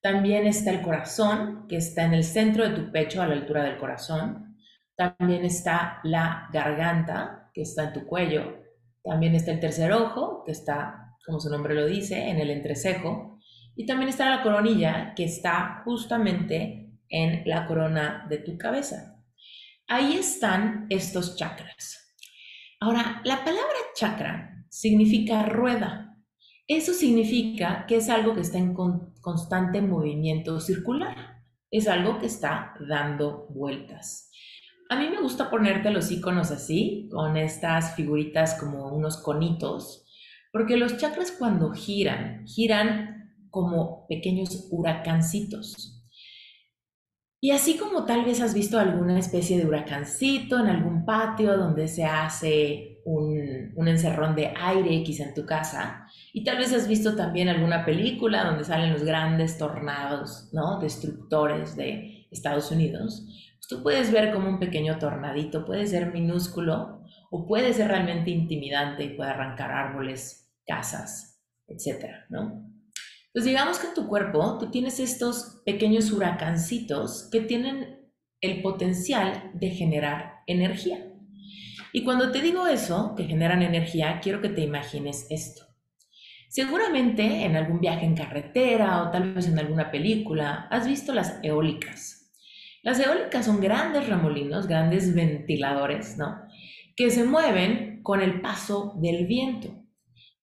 También 0.00 0.46
está 0.46 0.70
el 0.70 0.82
corazón, 0.82 1.66
que 1.68 1.76
está 1.76 2.04
en 2.04 2.14
el 2.14 2.24
centro 2.24 2.68
de 2.68 2.74
tu 2.74 2.92
pecho, 2.92 3.22
a 3.22 3.26
la 3.26 3.34
altura 3.34 3.64
del 3.64 3.76
corazón. 3.76 4.56
También 4.96 5.44
está 5.44 6.00
la 6.04 6.48
garganta, 6.52 7.50
que 7.52 7.62
está 7.62 7.84
en 7.84 7.92
tu 7.92 8.06
cuello. 8.06 8.61
También 9.02 9.34
está 9.34 9.50
el 9.52 9.60
tercer 9.60 9.92
ojo, 9.92 10.42
que 10.44 10.52
está, 10.52 11.16
como 11.26 11.40
su 11.40 11.50
nombre 11.50 11.74
lo 11.74 11.86
dice, 11.86 12.28
en 12.28 12.38
el 12.38 12.50
entrecejo. 12.50 13.38
Y 13.74 13.86
también 13.86 14.08
está 14.08 14.30
la 14.30 14.42
coronilla, 14.42 15.14
que 15.14 15.24
está 15.24 15.82
justamente 15.84 16.90
en 17.08 17.42
la 17.46 17.66
corona 17.66 18.26
de 18.28 18.38
tu 18.38 18.56
cabeza. 18.58 19.22
Ahí 19.88 20.14
están 20.14 20.86
estos 20.88 21.36
chakras. 21.36 22.16
Ahora, 22.80 23.20
la 23.24 23.44
palabra 23.44 23.76
chakra 23.94 24.64
significa 24.68 25.44
rueda. 25.44 26.16
Eso 26.66 26.94
significa 26.94 27.84
que 27.86 27.96
es 27.96 28.08
algo 28.08 28.34
que 28.34 28.40
está 28.40 28.58
en 28.58 28.74
constante 28.74 29.82
movimiento 29.82 30.60
circular. 30.60 31.42
Es 31.70 31.88
algo 31.88 32.18
que 32.18 32.26
está 32.26 32.74
dando 32.88 33.46
vueltas. 33.50 34.31
A 34.92 34.96
mí 34.96 35.08
me 35.08 35.22
gusta 35.22 35.48
ponerte 35.48 35.88
los 35.88 36.10
iconos 36.10 36.50
así, 36.50 37.08
con 37.10 37.38
estas 37.38 37.94
figuritas 37.94 38.60
como 38.60 38.94
unos 38.94 39.16
conitos, 39.16 40.04
porque 40.52 40.76
los 40.76 40.98
chakras 40.98 41.32
cuando 41.32 41.70
giran, 41.72 42.46
giran 42.46 43.32
como 43.48 44.06
pequeños 44.06 44.68
huracancitos. 44.70 46.04
Y 47.40 47.52
así 47.52 47.78
como 47.78 48.04
tal 48.04 48.26
vez 48.26 48.42
has 48.42 48.52
visto 48.52 48.78
alguna 48.78 49.18
especie 49.18 49.56
de 49.56 49.64
huracancito 49.64 50.58
en 50.60 50.66
algún 50.66 51.06
patio 51.06 51.56
donde 51.56 51.88
se 51.88 52.04
hace 52.04 53.00
un, 53.06 53.72
un, 53.74 53.88
encerrón 53.88 54.36
de 54.36 54.52
aire 54.54 55.02
quizá 55.04 55.24
en 55.24 55.34
tu 55.34 55.46
casa, 55.46 56.06
y 56.34 56.44
tal 56.44 56.58
vez 56.58 56.70
has 56.74 56.86
visto 56.86 57.16
también 57.16 57.48
alguna 57.48 57.86
película 57.86 58.44
donde 58.44 58.64
salen 58.64 58.92
los 58.92 59.04
grandes 59.04 59.56
tornados, 59.56 60.50
¿no? 60.52 60.78
Destructores 60.80 61.76
de 61.76 62.26
Estados 62.30 62.70
Unidos, 62.70 63.26
tú 63.68 63.82
puedes 63.82 64.12
ver 64.12 64.32
como 64.32 64.48
un 64.48 64.58
pequeño 64.58 64.98
tornadito 64.98 65.64
puede 65.64 65.86
ser 65.86 66.12
minúsculo 66.12 67.02
o 67.30 67.46
puede 67.46 67.72
ser 67.72 67.88
realmente 67.88 68.30
intimidante 68.30 69.04
y 69.04 69.16
puede 69.16 69.30
arrancar 69.30 69.70
árboles, 69.70 70.52
casas, 70.66 71.42
etcétera, 71.66 72.26
¿no? 72.28 72.68
Pues 73.32 73.46
digamos 73.46 73.78
que 73.78 73.86
en 73.86 73.94
tu 73.94 74.06
cuerpo 74.08 74.58
tú 74.58 74.70
tienes 74.70 75.00
estos 75.00 75.62
pequeños 75.64 76.12
huracancitos 76.12 77.30
que 77.32 77.40
tienen 77.40 78.10
el 78.42 78.60
potencial 78.60 79.50
de 79.54 79.70
generar 79.70 80.42
energía. 80.46 81.08
Y 81.94 82.04
cuando 82.04 82.30
te 82.30 82.42
digo 82.42 82.66
eso, 82.66 83.14
que 83.16 83.24
generan 83.24 83.62
energía, 83.62 84.20
quiero 84.22 84.42
que 84.42 84.48
te 84.50 84.62
imagines 84.62 85.26
esto. 85.30 85.64
Seguramente 86.48 87.44
en 87.44 87.56
algún 87.56 87.80
viaje 87.80 88.04
en 88.04 88.14
carretera 88.14 89.02
o 89.02 89.10
tal 89.10 89.32
vez 89.32 89.46
en 89.48 89.58
alguna 89.58 89.90
película 89.90 90.68
has 90.70 90.86
visto 90.86 91.14
las 91.14 91.38
eólicas. 91.42 92.21
Las 92.82 92.98
eólicas 92.98 93.46
son 93.46 93.60
grandes 93.60 94.08
remolinos, 94.08 94.66
grandes 94.66 95.14
ventiladores, 95.14 96.18
¿no? 96.18 96.36
Que 96.96 97.10
se 97.10 97.24
mueven 97.24 98.02
con 98.02 98.20
el 98.20 98.40
paso 98.40 98.94
del 99.00 99.26
viento. 99.26 99.68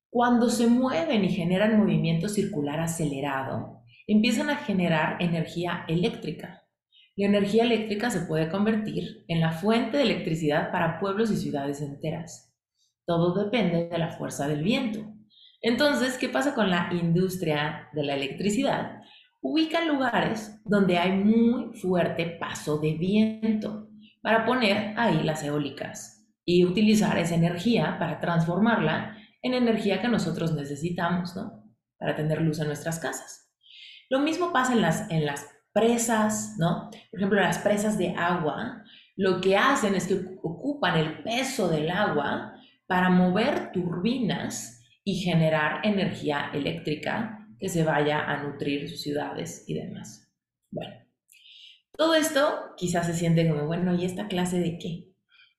Cuando 0.10 0.50
se 0.50 0.68
mueven 0.68 1.26
y 1.26 1.30
generan 1.30 1.78
movimiento 1.78 2.30
circular 2.30 2.80
acelerado, 2.80 3.84
empiezan 4.08 4.50
a 4.50 4.56
generar 4.56 5.22
energía 5.22 5.84
eléctrica. 5.90 6.64
La 7.18 7.28
energía 7.28 7.64
eléctrica 7.64 8.10
se 8.10 8.22
puede 8.22 8.50
convertir 8.50 9.26
en 9.28 9.42
la 9.42 9.52
fuente 9.52 9.98
de 9.98 10.04
electricidad 10.04 10.72
para 10.72 11.00
pueblos 11.00 11.32
y 11.32 11.36
ciudades 11.36 11.82
enteras. 11.82 12.56
Todo 13.06 13.44
depende 13.44 13.90
de 13.90 13.98
la 13.98 14.12
fuerza 14.12 14.48
del 14.48 14.64
viento. 14.64 15.06
Entonces, 15.62 16.18
¿qué 16.18 16.30
pasa 16.30 16.56
con 16.56 16.70
la 16.70 16.90
industria 16.94 17.90
de 17.92 18.04
la 18.04 18.16
electricidad? 18.16 19.02
Ubican 19.42 19.88
lugares 19.88 20.60
donde 20.66 20.98
hay 20.98 21.12
muy 21.12 21.74
fuerte 21.74 22.26
paso 22.40 22.78
de 22.80 22.94
viento 22.94 23.90
para 24.22 24.46
poner 24.46 24.94
ahí 24.98 25.24
las 25.24 25.44
eólicas 25.44 26.28
y 26.46 26.66
utilizar 26.66 27.18
esa 27.18 27.36
energía 27.36 27.98
para 28.00 28.20
transformarla 28.20 29.18
en 29.42 29.54
energía 29.54 30.02
que 30.02 30.10
nosotros 30.10 30.54
necesitamos, 30.54 31.36
¿no? 31.36 31.64
Para 31.98 32.16
tener 32.16 32.42
luz 32.42 32.60
en 32.60 32.68
nuestras 32.68 33.00
casas. 33.00 33.50
Lo 34.10 34.20
mismo 34.20 34.52
pasa 34.52 34.74
en 34.74 34.82
las, 34.82 35.10
en 35.10 35.26
las 35.26 35.48
presas, 35.72 36.56
¿no? 36.58 36.90
Por 37.12 37.20
ejemplo, 37.20 37.40
las 37.40 37.60
presas 37.60 37.98
de 37.98 38.16
agua, 38.16 38.84
lo 39.16 39.40
que 39.40 39.56
hacen 39.56 39.96
es 39.96 40.08
que 40.08 40.38
ocupan 40.44 40.98
el 40.98 41.24
peso 41.24 41.70
del 41.70 41.90
agua 41.92 42.56
para 42.88 43.10
mover 43.10 43.72
turbinas 43.72 44.84
y 45.04 45.22
generar 45.22 45.86
energía 45.86 46.50
eléctrica 46.54 47.39
que 47.60 47.70
se 47.70 47.84
vaya 47.84 48.24
a 48.24 48.44
nutrir 48.44 48.90
sus 48.90 49.02
ciudades 49.02 49.64
y 49.68 49.74
demás. 49.74 50.32
Bueno, 50.72 50.96
todo 51.98 52.16
esto 52.16 52.74
quizás 52.78 53.06
se 53.08 53.14
siente 53.14 53.48
como, 53.48 53.66
bueno, 53.66 53.94
¿y 53.96 54.06
esta 54.06 54.28
clase 54.28 54.60
de 54.60 54.78
qué? 54.78 55.14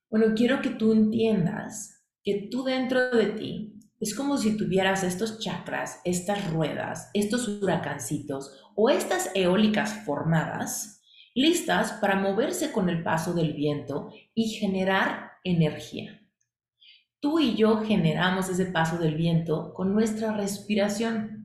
Bueno, 0.09 0.35
quiero 0.35 0.61
que 0.63 0.71
tú 0.71 0.93
entiendas 0.93 2.05
que 2.25 2.49
tú 2.51 2.65
dentro 2.65 3.11
de 3.11 3.27
ti 3.27 3.81
es 4.01 4.15
como 4.15 4.39
si 4.39 4.57
tuvieras 4.57 5.05
estos 5.05 5.39
chakras, 5.41 6.01
estas 6.05 6.51
ruedas, 6.51 7.11
estos 7.13 7.47
huracancitos 7.49 8.59
o 8.75 8.89
estas 8.89 9.31
eólicas 9.35 10.05
formadas, 10.07 11.03
listas 11.35 11.93
para 11.93 12.17
moverse 12.17 12.73
con 12.73 12.89
el 12.89 13.03
paso 13.03 13.35
del 13.35 13.53
viento 13.53 14.11
y 14.35 14.49
generar 14.49 15.33
energía. 15.45 16.21
Tú 17.21 17.39
y 17.39 17.55
yo 17.55 17.83
generamos 17.83 18.49
ese 18.49 18.65
paso 18.65 18.97
del 18.97 19.15
viento 19.15 19.75
con 19.75 19.93
nuestra 19.93 20.35
respiración. 20.35 21.40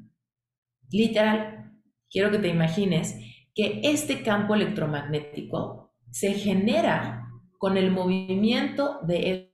Literal, 0.92 1.74
quiero 2.10 2.32
que 2.32 2.40
te 2.40 2.48
imagines 2.48 3.16
que 3.54 3.82
este 3.84 4.24
campo 4.24 4.56
electromagnético 4.56 5.94
se 6.12 6.34
genera 6.34 7.28
con 7.58 7.78
el 7.78 7.92
movimiento 7.92 9.00
de 9.04 9.54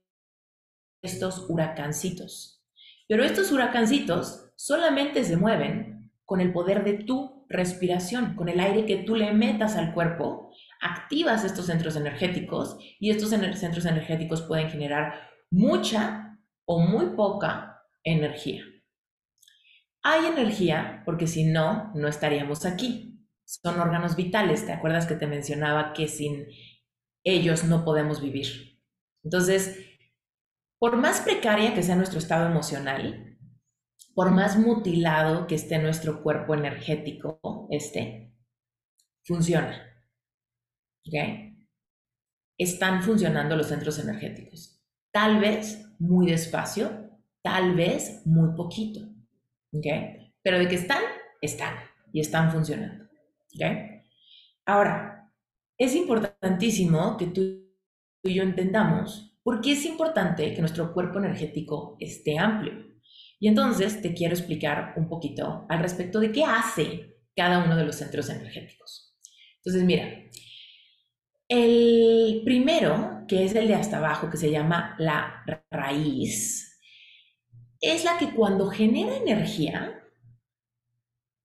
estos 1.02 1.46
huracancitos. 1.48 2.64
Pero 3.08 3.24
estos 3.24 3.52
huracancitos 3.52 4.52
solamente 4.56 5.24
se 5.24 5.36
mueven 5.36 6.12
con 6.24 6.40
el 6.40 6.52
poder 6.52 6.84
de 6.84 6.94
tu 6.94 7.46
respiración, 7.48 8.34
con 8.34 8.48
el 8.48 8.60
aire 8.60 8.86
que 8.86 8.98
tú 8.98 9.14
le 9.16 9.32
metas 9.32 9.76
al 9.76 9.92
cuerpo, 9.92 10.52
activas 10.80 11.44
estos 11.44 11.66
centros 11.66 11.96
energéticos 11.96 12.78
y 12.98 13.10
estos 13.10 13.30
centros 13.30 13.84
energéticos 13.84 14.42
pueden 14.42 14.70
generar 14.70 15.14
mucha 15.50 16.38
o 16.64 16.80
muy 16.80 17.14
poca 17.16 17.82
energía. 18.02 18.64
Hay 20.02 20.26
energía 20.26 21.02
porque 21.04 21.26
si 21.26 21.44
no, 21.44 21.92
no 21.94 22.08
estaríamos 22.08 22.66
aquí. 22.66 23.28
Son 23.44 23.78
órganos 23.78 24.16
vitales. 24.16 24.66
¿Te 24.66 24.72
acuerdas 24.72 25.06
que 25.06 25.14
te 25.14 25.26
mencionaba 25.26 25.92
que 25.92 26.08
sin 26.08 26.46
ellos 27.24 27.64
no 27.64 27.84
podemos 27.84 28.20
vivir? 28.20 28.80
Entonces, 29.22 29.78
por 30.78 30.96
más 30.96 31.20
precaria 31.20 31.74
que 31.74 31.82
sea 31.82 31.94
nuestro 31.94 32.18
estado 32.18 32.48
emocional, 32.48 33.38
por 34.14 34.30
más 34.32 34.58
mutilado 34.58 35.46
que 35.46 35.54
esté 35.54 35.78
nuestro 35.78 36.22
cuerpo 36.22 36.54
energético, 36.54 37.68
este, 37.70 38.34
funciona. 39.24 39.88
Están 42.58 43.02
funcionando 43.02 43.56
los 43.56 43.68
centros 43.68 43.98
energéticos. 43.98 44.82
Tal 45.12 45.40
vez 45.40 45.86
muy 45.98 46.26
despacio, 46.30 47.10
tal 47.42 47.74
vez 47.74 48.22
muy 48.24 48.54
poquito. 48.56 49.11
¿Ok? 49.72 49.86
Pero 50.42 50.58
de 50.58 50.68
que 50.68 50.76
están, 50.76 51.02
están 51.40 51.74
y 52.12 52.20
están 52.20 52.50
funcionando. 52.50 53.04
¿Ok? 53.54 53.64
Ahora, 54.66 55.30
es 55.78 55.94
importantísimo 55.94 57.16
que 57.16 57.26
tú 57.26 57.62
y 58.22 58.34
yo 58.34 58.42
entendamos 58.42 59.36
por 59.42 59.60
qué 59.60 59.72
es 59.72 59.84
importante 59.84 60.54
que 60.54 60.60
nuestro 60.60 60.92
cuerpo 60.92 61.18
energético 61.18 61.96
esté 61.98 62.38
amplio. 62.38 62.92
Y 63.40 63.48
entonces 63.48 64.00
te 64.00 64.14
quiero 64.14 64.34
explicar 64.34 64.94
un 64.96 65.08
poquito 65.08 65.66
al 65.68 65.80
respecto 65.80 66.20
de 66.20 66.30
qué 66.30 66.44
hace 66.44 67.16
cada 67.34 67.64
uno 67.64 67.76
de 67.76 67.84
los 67.84 67.96
centros 67.96 68.30
energéticos. 68.30 69.16
Entonces, 69.56 69.82
mira, 69.82 70.08
el 71.48 72.42
primero, 72.44 73.24
que 73.26 73.44
es 73.44 73.54
el 73.54 73.68
de 73.68 73.74
hasta 73.74 73.98
abajo, 73.98 74.30
que 74.30 74.36
se 74.36 74.50
llama 74.50 74.94
la 74.98 75.44
raíz, 75.70 76.71
es 77.82 78.04
la 78.04 78.16
que 78.16 78.32
cuando 78.32 78.68
genera 78.70 79.16
energía, 79.16 80.02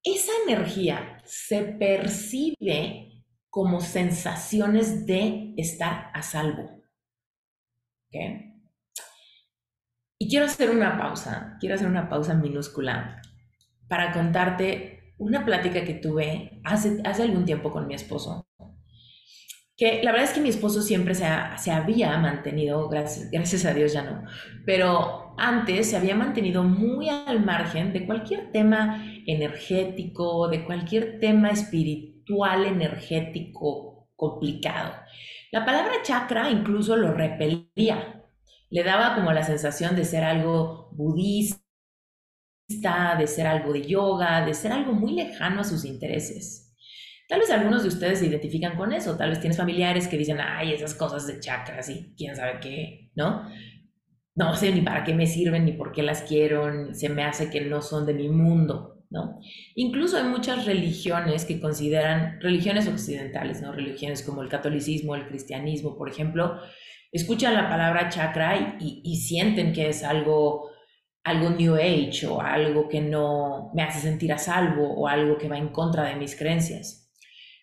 esa 0.04 0.32
energía 0.46 1.22
se 1.26 1.64
percibe 1.64 3.26
como 3.50 3.82
sensaciones 3.82 5.06
de 5.08 5.56
estar 5.58 6.12
a 6.14 6.22
salvo. 6.22 6.84
Y 10.20 10.30
quiero 10.30 10.46
hacer 10.46 10.70
una 10.70 10.98
pausa, 10.98 11.58
quiero 11.60 11.76
hacer 11.76 11.88
una 11.88 12.08
pausa 12.08 12.36
minúscula 12.36 13.22
para 13.88 14.12
contarte 14.14 15.14
una 15.18 15.44
plática 15.44 15.84
que 15.84 15.96
tuve 15.96 16.62
hace, 16.64 17.02
hace 17.04 17.24
algún 17.24 17.46
tiempo 17.46 17.72
con 17.72 17.88
mi 17.88 17.96
esposo. 17.96 18.48
Que 19.76 20.04
la 20.04 20.12
verdad 20.12 20.30
es 20.30 20.34
que 20.34 20.42
mi 20.42 20.50
esposo 20.50 20.82
siempre 20.82 21.16
se, 21.16 21.26
se 21.58 21.72
había 21.72 22.18
mantenido, 22.18 22.90
gracias, 22.90 23.30
gracias 23.32 23.66
a 23.66 23.74
Dios 23.74 23.94
ya 23.94 24.04
no, 24.04 24.24
pero 24.66 25.27
antes 25.38 25.90
se 25.90 25.98
había 25.98 26.16
mantenido 26.16 26.64
muy 26.64 27.10
al 27.10 27.46
margen 27.46 27.94
de 27.94 28.06
cualquier 28.06 28.52
tema 28.52 29.06
energético, 29.26 30.48
de 30.48 30.66
cualquier 30.66 31.20
tema 31.20 31.52
espiritual, 31.52 32.66
energético, 32.66 34.10
complicado. 34.16 34.94
La 35.52 35.66
palabra 35.66 35.94
chakra 36.04 36.50
incluso 36.50 36.98
lo 36.98 37.14
repelía, 37.14 38.26
le 38.70 38.84
daba 38.84 39.16
como 39.16 39.32
la 39.32 39.44
sensación 39.44 39.96
de 39.96 40.06
ser 40.06 40.24
algo 40.24 40.90
budista, 40.92 41.62
de 43.18 43.28
ser 43.28 43.48
algo 43.48 43.72
de 43.72 43.88
yoga, 43.88 44.46
de 44.46 44.54
ser 44.54 44.72
algo 44.72 44.92
muy 44.92 45.14
lejano 45.14 45.62
a 45.62 45.64
sus 45.64 45.86
intereses. 45.86 46.76
Tal 47.30 47.42
vez 47.42 47.52
algunos 47.52 47.84
de 47.84 47.90
ustedes 47.90 48.20
se 48.20 48.26
identifican 48.26 48.78
con 48.78 48.94
eso, 48.94 49.18
tal 49.18 49.30
vez 49.30 49.40
tienes 49.40 49.58
familiares 49.58 50.08
que 50.08 50.18
dicen, 50.18 50.40
ay, 50.40 50.74
esas 50.74 50.94
cosas 50.94 51.28
de 51.28 51.40
chakras 51.40 51.90
y 51.90 52.14
quién 52.18 52.36
sabe 52.36 52.60
qué, 52.62 53.12
¿no? 53.16 53.50
No 54.38 54.56
sé 54.56 54.72
ni 54.72 54.82
para 54.82 55.04
qué 55.04 55.14
me 55.14 55.28
sirven, 55.28 55.66
ni 55.66 55.74
por 55.74 55.92
qué 55.92 56.04
las 56.04 56.22
quiero, 56.22 56.94
se 56.94 57.10
me 57.10 57.24
hace 57.24 57.50
que 57.50 57.62
no 57.62 57.82
son 57.82 58.06
de 58.06 58.14
mi 58.14 58.30
mundo, 58.30 59.04
¿no? 59.10 59.40
Incluso 59.76 60.16
hay 60.16 60.24
muchas 60.24 60.66
religiones 60.66 61.44
que 61.44 61.60
consideran, 61.60 62.40
religiones 62.40 62.88
occidentales, 62.88 63.62
¿no? 63.62 63.74
Religiones 63.74 64.24
como 64.24 64.42
el 64.42 64.50
catolicismo, 64.50 65.16
el 65.16 65.28
cristianismo, 65.28 65.98
por 65.98 66.10
ejemplo, 66.10 66.62
escuchan 67.12 67.56
la 67.56 67.68
palabra 67.68 68.08
chakra 68.08 68.78
y, 68.80 69.02
y 69.04 69.18
sienten 69.18 69.74
que 69.74 69.90
es 69.90 70.04
algo 70.04 70.70
algo 71.28 71.50
New 71.50 71.76
Age 71.76 72.26
o 72.26 72.42
algo 72.42 72.88
que 72.88 73.02
no 73.02 73.72
me 73.74 73.84
hace 73.84 74.00
sentir 74.00 74.32
a 74.32 74.38
salvo 74.38 74.94
o 74.94 75.08
algo 75.10 75.38
que 75.38 75.50
va 75.50 75.58
en 75.58 75.70
contra 75.70 76.06
de 76.06 76.16
mis 76.16 76.38
creencias. 76.38 77.12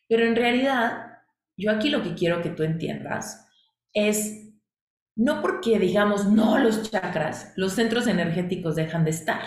Pero 0.07 0.27
en 0.27 0.37
realidad, 0.37 1.07
yo 1.57 1.71
aquí 1.71 1.89
lo 1.89 2.03
que 2.03 2.15
quiero 2.15 2.43
que 2.43 2.51
tú 2.51 2.63
entiendas 2.63 3.49
es, 3.95 4.44
no 5.17 5.41
porque 5.41 5.79
digamos 5.79 6.27
no 6.27 6.59
los 6.59 6.91
chakras, 6.91 7.53
los 7.57 7.73
centros 7.73 8.07
energéticos 8.07 8.75
dejan 8.75 9.05
de 9.05 9.11
estar. 9.11 9.43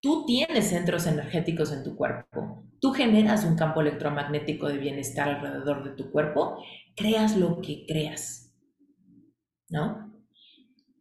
Tú 0.00 0.24
tienes 0.26 0.68
centros 0.68 1.06
energéticos 1.06 1.72
en 1.72 1.82
tu 1.82 1.96
cuerpo. 1.96 2.64
Tú 2.80 2.92
generas 2.92 3.44
un 3.44 3.56
campo 3.56 3.80
electromagnético 3.80 4.68
de 4.68 4.78
bienestar 4.78 5.28
alrededor 5.28 5.82
de 5.82 5.90
tu 5.90 6.10
cuerpo, 6.10 6.62
creas 6.94 7.36
lo 7.36 7.60
que 7.60 7.84
creas. 7.86 8.54
¿No? 9.68 10.08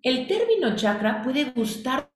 El 0.01 0.27
término 0.27 0.75
chakra 0.75 1.21
puede 1.21 1.51
gustarte 1.51 2.09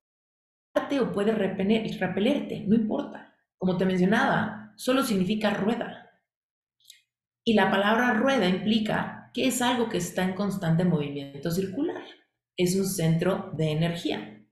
o 1.00 1.12
puede 1.12 1.32
repelerte, 1.32 2.64
no 2.68 2.76
importa. 2.76 3.36
Como 3.58 3.78
te 3.78 3.86
mencionaba, 3.86 4.74
solo 4.76 5.04
significa 5.04 5.52
rueda. 5.52 6.10
Y 7.44 7.54
la 7.54 7.70
palabra 7.70 8.14
rueda 8.14 8.48
implica 8.48 9.21
que 9.34 9.48
es 9.48 9.62
algo 9.62 9.90
que 9.90 9.98
está 9.98 10.24
en 10.24 10.34
constante 10.34 10.84
movimiento 10.84 11.52
circular. 11.52 12.04
Es 12.58 12.76
un 12.76 12.86
centro 12.86 13.52
de 13.54 13.72
energía. 13.72 14.46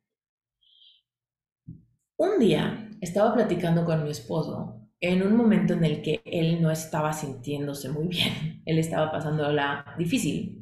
Un 2.17 2.39
día 2.39 2.89
estaba 3.01 3.33
platicando 3.33 3.85
con 3.85 4.03
mi 4.03 4.11
esposo 4.11 4.79
en 5.01 5.23
un 5.23 5.35
momento 5.35 5.73
en 5.73 5.85
el 5.85 6.01
que 6.01 6.21
él 6.25 6.61
no 6.61 6.71
estaba 6.71 7.13
sintiéndose 7.13 7.89
muy 7.89 8.07
bien. 8.07 8.61
Él 8.65 8.77
estaba 8.77 9.11
pasando 9.11 9.51
la 9.51 9.95
difícil. 9.97 10.58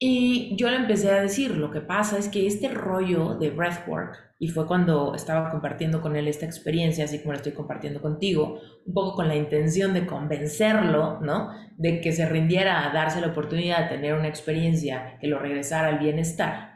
Y 0.00 0.54
yo 0.56 0.70
le 0.70 0.76
empecé 0.76 1.10
a 1.10 1.20
decir, 1.20 1.56
lo 1.56 1.72
que 1.72 1.80
pasa 1.80 2.18
es 2.18 2.28
que 2.28 2.46
este 2.46 2.68
rollo 2.68 3.34
de 3.34 3.50
breathwork 3.50 4.28
y 4.38 4.46
fue 4.46 4.68
cuando 4.68 5.16
estaba 5.16 5.50
compartiendo 5.50 6.00
con 6.00 6.14
él 6.14 6.28
esta 6.28 6.46
experiencia, 6.46 7.04
así 7.04 7.18
como 7.18 7.32
la 7.32 7.38
estoy 7.38 7.52
compartiendo 7.52 8.00
contigo, 8.00 8.60
un 8.86 8.94
poco 8.94 9.16
con 9.16 9.26
la 9.26 9.34
intención 9.34 9.94
de 9.94 10.06
convencerlo, 10.06 11.18
¿no? 11.20 11.50
De 11.76 12.00
que 12.00 12.12
se 12.12 12.28
rindiera 12.28 12.86
a 12.86 12.92
darse 12.92 13.20
la 13.20 13.28
oportunidad 13.28 13.82
de 13.82 13.96
tener 13.96 14.14
una 14.14 14.28
experiencia 14.28 15.18
que 15.20 15.26
lo 15.26 15.40
regresara 15.40 15.88
al 15.88 15.98
bienestar. 15.98 16.74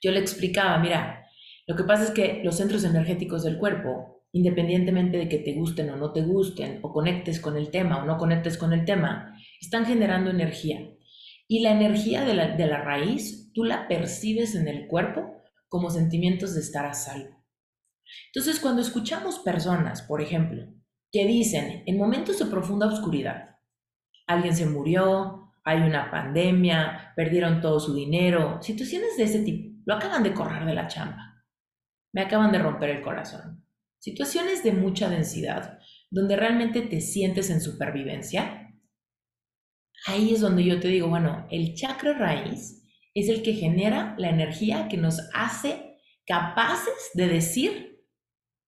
Yo 0.00 0.10
le 0.10 0.20
explicaba, 0.20 0.78
mira, 0.78 1.26
lo 1.66 1.76
que 1.76 1.84
pasa 1.84 2.04
es 2.04 2.10
que 2.12 2.40
los 2.42 2.56
centros 2.56 2.84
energéticos 2.84 3.44
del 3.44 3.58
cuerpo, 3.58 4.22
independientemente 4.32 5.18
de 5.18 5.28
que 5.28 5.38
te 5.38 5.52
gusten 5.52 5.90
o 5.90 5.96
no 5.96 6.12
te 6.12 6.22
gusten, 6.22 6.78
o 6.80 6.90
conectes 6.90 7.40
con 7.40 7.58
el 7.58 7.70
tema 7.70 8.02
o 8.02 8.06
no 8.06 8.16
conectes 8.16 8.56
con 8.56 8.72
el 8.72 8.86
tema, 8.86 9.38
están 9.60 9.84
generando 9.84 10.30
energía. 10.30 10.78
Y 11.48 11.60
la 11.60 11.72
energía 11.72 12.24
de 12.24 12.34
la, 12.34 12.56
de 12.56 12.66
la 12.66 12.82
raíz, 12.82 13.50
tú 13.54 13.64
la 13.64 13.88
percibes 13.88 14.54
en 14.54 14.68
el 14.68 14.86
cuerpo 14.86 15.42
como 15.68 15.90
sentimientos 15.90 16.54
de 16.54 16.60
estar 16.60 16.86
a 16.86 16.94
salvo. 16.94 17.38
Entonces, 18.26 18.60
cuando 18.60 18.82
escuchamos 18.82 19.38
personas, 19.40 20.02
por 20.02 20.20
ejemplo, 20.20 20.66
que 21.10 21.26
dicen 21.26 21.82
en 21.86 21.98
momentos 21.98 22.38
de 22.38 22.46
profunda 22.46 22.86
oscuridad, 22.86 23.56
alguien 24.26 24.54
se 24.54 24.66
murió, 24.66 25.52
hay 25.64 25.80
una 25.80 26.10
pandemia, 26.10 27.12
perdieron 27.16 27.60
todo 27.60 27.80
su 27.80 27.94
dinero, 27.94 28.62
situaciones 28.62 29.16
de 29.16 29.24
ese 29.24 29.40
tipo, 29.40 29.82
lo 29.84 29.94
acaban 29.94 30.22
de 30.22 30.34
correr 30.34 30.64
de 30.64 30.74
la 30.74 30.86
chamba, 30.86 31.44
me 32.12 32.22
acaban 32.22 32.52
de 32.52 32.58
romper 32.58 32.90
el 32.90 33.02
corazón. 33.02 33.64
Situaciones 33.98 34.62
de 34.62 34.72
mucha 34.72 35.08
densidad, 35.08 35.78
donde 36.10 36.36
realmente 36.36 36.82
te 36.82 37.00
sientes 37.00 37.50
en 37.50 37.60
supervivencia, 37.60 38.67
ahí 40.08 40.32
es 40.32 40.40
donde 40.40 40.64
yo 40.64 40.80
te 40.80 40.88
digo, 40.88 41.08
bueno, 41.08 41.46
el 41.50 41.74
chakra 41.74 42.14
raíz 42.14 42.82
es 43.14 43.28
el 43.28 43.42
que 43.42 43.52
genera 43.52 44.14
la 44.18 44.30
energía 44.30 44.88
que 44.88 44.96
nos 44.96 45.20
hace 45.34 45.98
capaces 46.26 47.10
de 47.14 47.28
decir, 47.28 48.04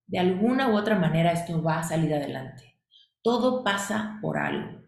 de 0.06 0.18
alguna 0.18 0.68
u 0.68 0.76
otra 0.76 0.98
manera 0.98 1.32
esto 1.32 1.62
va 1.62 1.78
a 1.78 1.82
salir 1.82 2.12
adelante. 2.12 2.78
Todo 3.22 3.64
pasa 3.64 4.18
por 4.20 4.38
algo. 4.38 4.80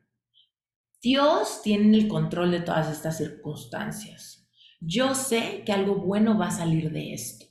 Dios 1.00 1.62
tiene 1.62 1.96
el 1.96 2.08
control 2.08 2.50
de 2.50 2.60
todas 2.60 2.90
estas 2.90 3.18
circunstancias. 3.18 4.48
Yo 4.80 5.14
sé 5.14 5.62
que 5.64 5.72
algo 5.72 5.96
bueno 5.96 6.38
va 6.38 6.48
a 6.48 6.50
salir 6.50 6.90
de 6.92 7.14
esto. 7.14 7.46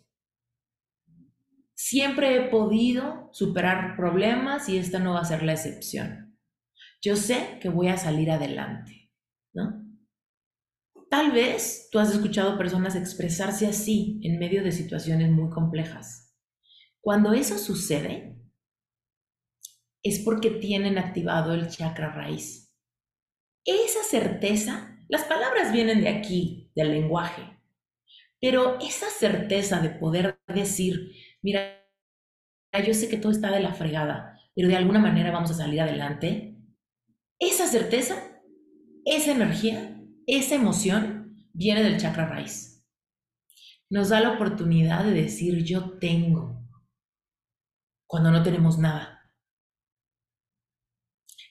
Siempre 1.74 2.36
he 2.36 2.50
podido 2.50 3.30
superar 3.32 3.96
problemas 3.96 4.70
y 4.70 4.78
esta 4.78 5.00
no 5.00 5.14
va 5.14 5.22
a 5.22 5.26
ser 5.26 5.44
la 5.44 5.54
excepción. 5.54 6.31
Yo 7.02 7.16
sé 7.16 7.58
que 7.60 7.70
voy 7.70 7.88
a 7.88 7.98
salir 7.98 8.30
adelante, 8.30 9.12
¿no? 9.54 9.82
Tal 11.10 11.32
vez 11.32 11.90
tú 11.92 12.00
has 12.00 12.12
escuchado 12.12 12.58
personas 12.58 12.96
expresarse 12.96 13.68
así 13.68 14.20
en 14.24 14.40
medio 14.40 14.64
de 14.64 14.72
situaciones 14.72 15.30
muy 15.32 15.50
complejas. 15.50 16.34
Cuando 17.02 17.34
eso 17.34 17.58
sucede, 17.58 18.38
es 20.04 20.20
porque 20.20 20.52
tienen 20.52 20.98
activado 20.98 21.54
el 21.54 21.68
chakra 21.70 22.14
raíz. 22.14 22.74
Esa 23.66 24.04
certeza, 24.04 24.98
las 25.10 25.24
palabras 25.24 25.72
vienen 25.72 26.02
de 26.02 26.10
aquí, 26.10 26.72
del 26.76 26.92
lenguaje, 26.92 27.44
pero 28.40 28.80
esa 28.80 29.10
certeza 29.10 29.80
de 29.80 29.90
poder 29.90 30.40
decir, 30.48 31.12
mira, 31.42 31.78
yo 32.86 32.94
sé 32.94 33.10
que 33.10 33.18
todo 33.18 33.32
está 33.32 33.52
de 33.52 33.60
la 33.60 33.74
fregada, 33.74 34.40
pero 34.56 34.68
de 34.68 34.76
alguna 34.76 35.00
manera 35.00 35.32
vamos 35.32 35.52
a 35.52 35.56
salir 35.56 35.82
adelante, 35.82 36.51
esa 37.42 37.68
certeza, 37.68 38.16
esa 39.04 39.32
energía 39.32 39.92
esa 40.28 40.56
emoción 40.56 41.36
viene 41.54 41.84
del 41.84 41.98
chakra 41.98 42.26
raíz. 42.26 42.86
Nos 43.90 44.10
da 44.10 44.22
la 44.22 44.32
oportunidad 44.32 45.04
de 45.04 45.12
decir 45.12 45.64
yo 45.64 45.98
tengo 46.00 46.62
cuando 48.08 48.32
no 48.32 48.42
tenemos 48.44 48.78
nada. 48.78 49.30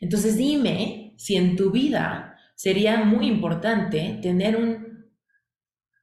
Entonces 0.01 0.37
dime 0.37 1.15
si 1.19 1.37
en 1.37 1.57
tu 1.57 1.71
vida 1.71 2.39
sería 2.55 3.05
muy 3.05 3.27
importante 3.27 4.19
tener 4.23 4.57
un 4.57 5.13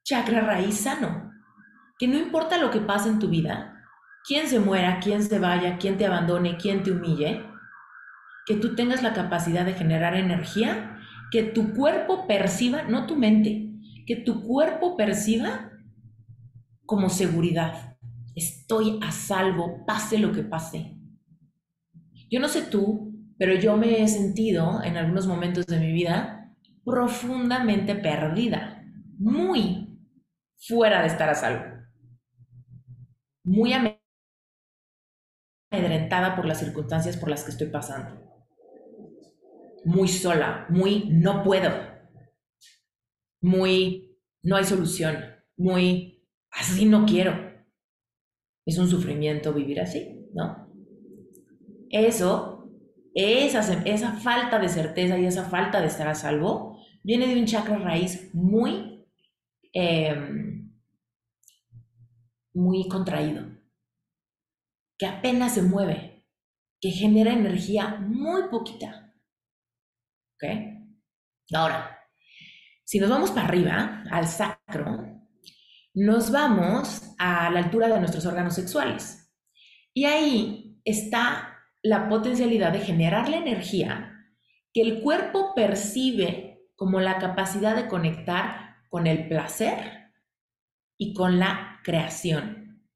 chakra 0.04 0.42
raíz 0.42 0.76
sano. 0.76 1.32
Que 1.98 2.08
no 2.08 2.18
importa 2.20 2.60
lo 2.60 2.70
que 2.70 2.80
pase 2.80 3.10
en 3.10 3.18
tu 3.18 3.28
vida, 3.28 3.84
quién 4.28 4.48
se 4.48 4.60
muera, 4.60 5.00
quién 5.00 5.24
se 5.24 5.40
vaya, 5.40 5.80
quién 5.80 5.98
te 5.98 6.06
abandone, 6.06 6.58
quién 6.58 6.84
te 6.84 6.92
humille, 6.92 7.44
que 8.48 8.56
tú 8.56 8.76
tengas 8.76 9.04
la 9.04 9.14
capacidad 9.14 9.66
de 9.66 9.74
generar 9.74 10.16
energía 10.16 10.98
que 11.32 11.44
tu 11.44 11.74
cuerpo 11.74 12.26
perciba, 12.26 12.84
no 12.84 13.06
tu 13.06 13.18
mente, 13.18 13.74
que 14.06 14.16
tu 14.16 14.42
cuerpo 14.42 14.96
perciba 14.96 15.72
como 16.86 17.10
seguridad. 17.10 17.98
Estoy 18.36 19.00
a 19.04 19.12
salvo, 19.12 19.86
pase 19.86 20.18
lo 20.18 20.32
que 20.32 20.44
pase. 20.44 20.98
Yo 22.30 22.40
no 22.40 22.48
sé 22.48 22.62
tú, 22.62 23.14
pero 23.38 23.54
yo 23.56 23.76
me 23.76 24.02
he 24.02 24.08
sentido 24.08 24.82
en 24.82 24.96
algunos 24.96 25.28
momentos 25.28 25.66
de 25.68 25.80
mi 25.80 25.92
vida 25.92 26.56
profundamente 26.86 27.96
perdida, 27.96 28.86
muy 29.18 30.00
fuera 30.58 31.02
de 31.02 31.08
estar 31.08 31.30
a 31.30 31.36
salvo, 31.36 31.66
muy 33.44 33.74
amedrentada 35.70 36.36
por 36.36 36.46
las 36.46 36.60
circunstancias 36.60 37.18
por 37.18 37.30
las 37.30 37.44
que 37.44 37.52
estoy 37.52 37.68
pasando, 37.68 38.27
muy 39.88 40.10
sola, 40.10 40.66
muy 40.70 41.06
no 41.10 41.44
puedo, 41.44 41.72
muy 43.42 44.20
no 44.44 44.58
hay 44.58 44.66
solución, 44.66 45.18
muy 45.56 46.28
así 46.52 46.86
no 46.86 47.06
quiero. 47.06 47.34
Es 48.66 48.78
un 48.78 48.90
sufrimiento 48.90 49.54
vivir 49.54 49.80
así, 49.80 50.28
¿no? 50.34 50.68
Eso, 51.90 52.70
esa, 53.16 53.82
esa 53.84 54.12
falta 54.12 54.60
de 54.60 54.68
certeza 54.68 55.18
y 55.18 55.26
esa 55.26 55.46
falta 55.46 55.80
de 55.80 55.88
estar 55.88 56.10
a 56.10 56.16
salvo, 56.16 56.78
viene 57.02 57.28
de 57.28 57.40
un 57.40 57.46
chakra 57.46 57.78
raíz 57.78 58.30
muy, 58.34 59.08
em, 59.72 60.70
muy 62.54 62.90
contraído, 62.90 63.46
que 64.98 65.06
apenas 65.06 65.54
se 65.54 65.62
mueve, 65.62 66.26
que 66.82 66.92
genera 66.92 67.32
energía 67.32 67.96
muy 68.02 68.50
poquita. 68.50 69.07
¿Ok? 70.38 70.50
Ahora, 71.54 72.00
si 72.84 73.00
nos 73.00 73.10
vamos 73.10 73.32
para 73.32 73.48
arriba, 73.48 74.04
al 74.12 74.28
sacro, 74.28 75.20
nos 75.94 76.32
vamos 76.32 77.16
a 77.18 77.50
la 77.50 77.60
altura 77.60 77.88
de 77.88 78.00
nuestros 78.00 78.26
órganos 78.26 78.54
sexuales. 78.54 79.34
Y 79.94 80.06
ahí 80.06 80.80
está 80.86 81.58
la 81.82 82.08
potencialidad 82.08 82.72
de 82.72 82.82
generar 82.82 83.30
la 83.30 83.38
energía 83.38 84.14
que 84.74 84.82
el 84.82 85.02
cuerpo 85.02 85.54
percibe 85.56 86.68
como 86.76 87.00
la 87.00 87.18
capacidad 87.18 87.76
de 87.76 87.88
conectar 87.88 88.76
con 88.90 89.08
el 89.08 89.28
placer 89.28 90.12
y 91.00 91.14
con 91.14 91.40
la 91.40 91.80
creación. 91.84 92.88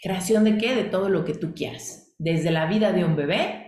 ¿Creación 0.00 0.44
de 0.44 0.58
qué? 0.58 0.76
De 0.76 0.84
todo 0.84 1.08
lo 1.08 1.24
que 1.24 1.34
tú 1.34 1.54
quieras. 1.54 2.14
Desde 2.18 2.52
la 2.52 2.66
vida 2.66 2.92
de 2.92 3.04
un 3.04 3.16
bebé 3.16 3.67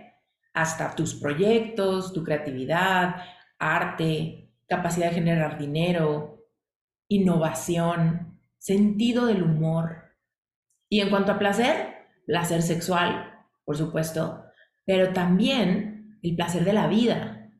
hasta 0.53 0.95
tus 0.95 1.15
proyectos, 1.15 2.13
tu 2.13 2.23
creatividad, 2.23 3.23
arte, 3.57 4.53
capacidad 4.67 5.09
de 5.09 5.15
generar 5.15 5.57
dinero, 5.57 6.47
innovación, 7.07 8.39
sentido 8.57 9.25
del 9.25 9.43
humor. 9.43 10.15
Y 10.89 11.01
en 11.01 11.09
cuanto 11.09 11.31
a 11.31 11.39
placer, 11.39 11.95
placer 12.25 12.61
sexual, 12.61 13.33
por 13.65 13.77
supuesto, 13.77 14.45
pero 14.85 15.13
también 15.13 16.19
el 16.21 16.35
placer 16.35 16.63
de 16.63 16.73
la 16.73 16.87
vida, 16.87 17.51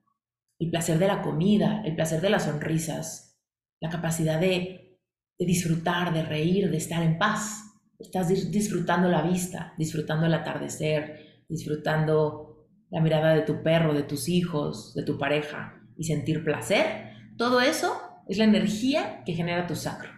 el 0.59 0.69
placer 0.69 0.99
de 0.99 1.07
la 1.07 1.21
comida, 1.21 1.81
el 1.85 1.95
placer 1.95 2.21
de 2.21 2.29
las 2.29 2.43
sonrisas, 2.43 3.41
la 3.79 3.89
capacidad 3.89 4.39
de, 4.39 4.99
disfrutar, 5.39 6.13
de 6.13 6.21
reír, 6.21 6.69
de 6.69 6.77
estar 6.77 7.01
en 7.01 7.17
paz. 7.17 7.63
Estás 7.97 8.27
disfrutando 8.27 9.09
la 9.09 9.23
vista, 9.23 9.73
disfrutando 9.75 10.27
el 10.27 10.33
atardecer, 10.35 11.45
disfrutando 11.49 12.50
la 12.91 13.01
mirada 13.01 13.33
de 13.33 13.41
tu 13.41 13.63
perro, 13.63 13.93
de 13.93 14.03
tus 14.03 14.27
hijos, 14.27 14.93
de 14.93 15.03
tu 15.03 15.17
pareja 15.17 15.81
y 15.97 16.03
sentir 16.03 16.43
placer. 16.43 17.13
Todo 17.37 17.61
eso 17.61 18.01
es 18.27 18.37
la 18.37 18.43
energía 18.43 19.23
que 19.25 19.33
genera 19.33 19.65
tu 19.65 19.75
sacro. 19.75 20.11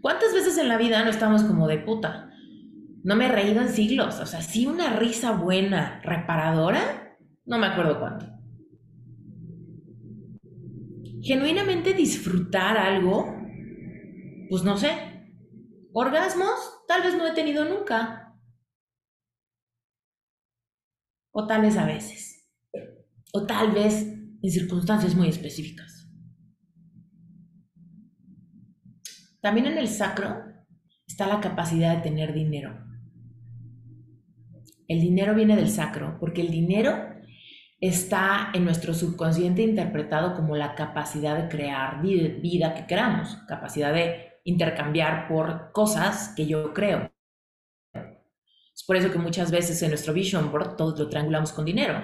¿Cuántas 0.00 0.32
veces 0.32 0.56
en 0.58 0.68
la 0.68 0.78
vida 0.78 1.02
no 1.02 1.10
estamos 1.10 1.42
como 1.42 1.66
de 1.66 1.78
puta? 1.78 2.30
No 3.02 3.16
me 3.16 3.26
he 3.26 3.28
reído 3.28 3.60
en 3.60 3.68
siglos. 3.68 4.20
O 4.20 4.26
sea, 4.26 4.40
sí 4.40 4.66
una 4.66 4.96
risa 4.96 5.32
buena, 5.32 6.00
reparadora, 6.04 7.16
no 7.44 7.58
me 7.58 7.66
acuerdo 7.66 7.98
cuánto. 7.98 8.26
Genuinamente 11.22 11.92
disfrutar 11.92 12.76
algo, 12.78 13.34
pues 14.48 14.62
no 14.62 14.76
sé. 14.76 14.90
Orgasmos, 15.92 16.84
tal 16.86 17.02
vez 17.02 17.16
no 17.16 17.26
he 17.26 17.32
tenido 17.32 17.64
nunca. 17.64 18.25
O 21.38 21.46
tal 21.46 21.60
vez 21.60 21.76
a 21.76 21.84
veces. 21.84 22.48
O 23.30 23.44
tal 23.44 23.72
vez 23.72 24.06
en 24.42 24.50
circunstancias 24.50 25.14
muy 25.14 25.28
específicas. 25.28 26.10
También 29.42 29.66
en 29.66 29.76
el 29.76 29.86
sacro 29.86 30.42
está 31.06 31.26
la 31.26 31.42
capacidad 31.42 31.94
de 31.94 32.02
tener 32.02 32.32
dinero. 32.32 32.82
El 34.88 35.02
dinero 35.02 35.34
viene 35.34 35.56
del 35.56 35.68
sacro, 35.68 36.16
porque 36.18 36.40
el 36.40 36.50
dinero 36.50 37.04
está 37.80 38.48
en 38.54 38.64
nuestro 38.64 38.94
subconsciente 38.94 39.60
interpretado 39.60 40.34
como 40.34 40.56
la 40.56 40.74
capacidad 40.74 41.36
de 41.36 41.50
crear 41.50 42.00
vida 42.00 42.72
que 42.72 42.86
creamos, 42.86 43.36
capacidad 43.46 43.92
de 43.92 44.40
intercambiar 44.44 45.28
por 45.28 45.70
cosas 45.72 46.32
que 46.34 46.46
yo 46.46 46.72
creo. 46.72 47.10
Es 48.76 48.84
por 48.86 48.94
eso 48.94 49.10
que 49.10 49.18
muchas 49.18 49.50
veces 49.50 49.82
en 49.82 49.88
nuestro 49.88 50.12
vision 50.12 50.52
board 50.52 50.76
todo 50.76 50.94
lo 50.96 51.08
triangulamos 51.08 51.52
con 51.52 51.64
dinero, 51.64 51.98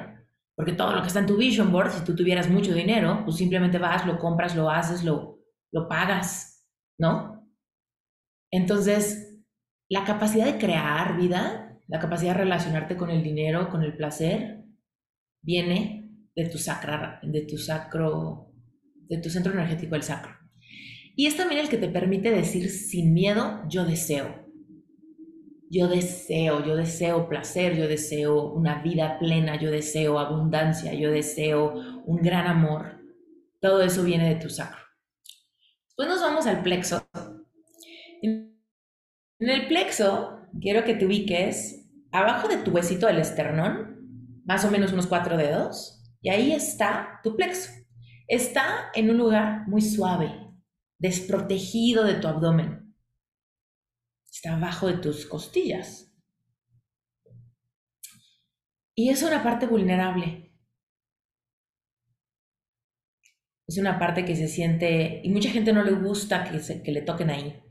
porque 0.56 0.72
todo 0.72 0.92
lo 0.94 1.02
que 1.02 1.08
está 1.08 1.20
en 1.20 1.26
tu 1.26 1.36
vision 1.36 1.70
board, 1.70 1.92
si 1.92 2.04
tú 2.04 2.16
tuvieras 2.16 2.48
mucho 2.48 2.74
dinero, 2.74 3.22
pues 3.24 3.36
simplemente 3.36 3.78
vas, 3.78 4.06
lo 4.06 4.18
compras, 4.18 4.56
lo 4.56 4.68
haces, 4.68 5.04
lo, 5.04 5.38
lo 5.70 5.86
pagas, 5.86 6.66
¿no? 6.98 7.46
Entonces, 8.50 9.38
la 9.88 10.04
capacidad 10.04 10.46
de 10.46 10.58
crear 10.58 11.16
vida 11.16 11.62
la 11.92 12.00
capacidad 12.00 12.32
de 12.32 12.44
relacionarte 12.44 12.96
con 12.96 13.10
el 13.10 13.22
dinero, 13.22 13.68
con 13.68 13.82
el 13.82 13.94
placer, 13.94 14.64
viene 15.42 16.08
de 16.34 16.48
tu, 16.48 16.56
sacra, 16.56 17.20
de 17.22 17.42
tu 17.42 17.58
sacro, 17.58 18.50
de 19.10 19.18
tu 19.18 19.28
centro 19.28 19.52
energético, 19.52 19.94
el 19.94 20.02
sacro. 20.02 20.32
Y 21.14 21.26
es 21.26 21.36
también 21.36 21.60
el 21.60 21.68
que 21.68 21.76
te 21.76 21.88
permite 21.88 22.30
decir 22.30 22.70
sin 22.70 23.12
miedo, 23.12 23.62
yo 23.68 23.84
deseo. 23.84 24.41
Yo 25.74 25.88
deseo, 25.88 26.62
yo 26.66 26.76
deseo 26.76 27.30
placer, 27.30 27.74
yo 27.74 27.88
deseo 27.88 28.52
una 28.52 28.82
vida 28.82 29.18
plena, 29.18 29.58
yo 29.58 29.70
deseo 29.70 30.18
abundancia, 30.18 30.92
yo 30.92 31.10
deseo 31.10 32.02
un 32.04 32.18
gran 32.18 32.46
amor. 32.46 33.00
Todo 33.58 33.80
eso 33.80 34.02
viene 34.02 34.28
de 34.28 34.34
tu 34.34 34.50
sacro. 34.50 34.82
Después 35.86 36.08
nos 36.08 36.20
vamos 36.20 36.46
al 36.46 36.62
plexo. 36.62 37.08
En 38.20 38.58
el 39.38 39.66
plexo, 39.66 40.40
quiero 40.60 40.84
que 40.84 40.94
te 40.94 41.06
ubiques 41.06 41.88
abajo 42.10 42.48
de 42.48 42.58
tu 42.58 42.72
huesito 42.72 43.06
del 43.06 43.20
esternón, 43.20 44.42
más 44.44 44.66
o 44.66 44.70
menos 44.70 44.92
unos 44.92 45.06
cuatro 45.06 45.38
dedos, 45.38 46.04
y 46.20 46.28
ahí 46.28 46.52
está 46.52 47.18
tu 47.24 47.34
plexo. 47.34 47.70
Está 48.28 48.90
en 48.94 49.08
un 49.08 49.16
lugar 49.16 49.66
muy 49.68 49.80
suave, 49.80 50.34
desprotegido 50.98 52.04
de 52.04 52.16
tu 52.16 52.28
abdomen. 52.28 52.81
Está 54.32 54.56
abajo 54.56 54.86
de 54.86 54.96
tus 54.96 55.26
costillas. 55.26 56.10
Y 58.94 59.10
es 59.10 59.22
una 59.22 59.42
parte 59.42 59.66
vulnerable. 59.66 60.54
Es 63.66 63.76
una 63.78 63.98
parte 63.98 64.24
que 64.24 64.34
se 64.34 64.48
siente, 64.48 65.20
y 65.22 65.28
mucha 65.30 65.50
gente 65.50 65.72
no 65.72 65.82
le 65.82 65.92
gusta 65.92 66.44
que, 66.44 66.60
se, 66.60 66.82
le 66.82 67.02
toquen 67.02 67.30
ahí. 67.30 67.62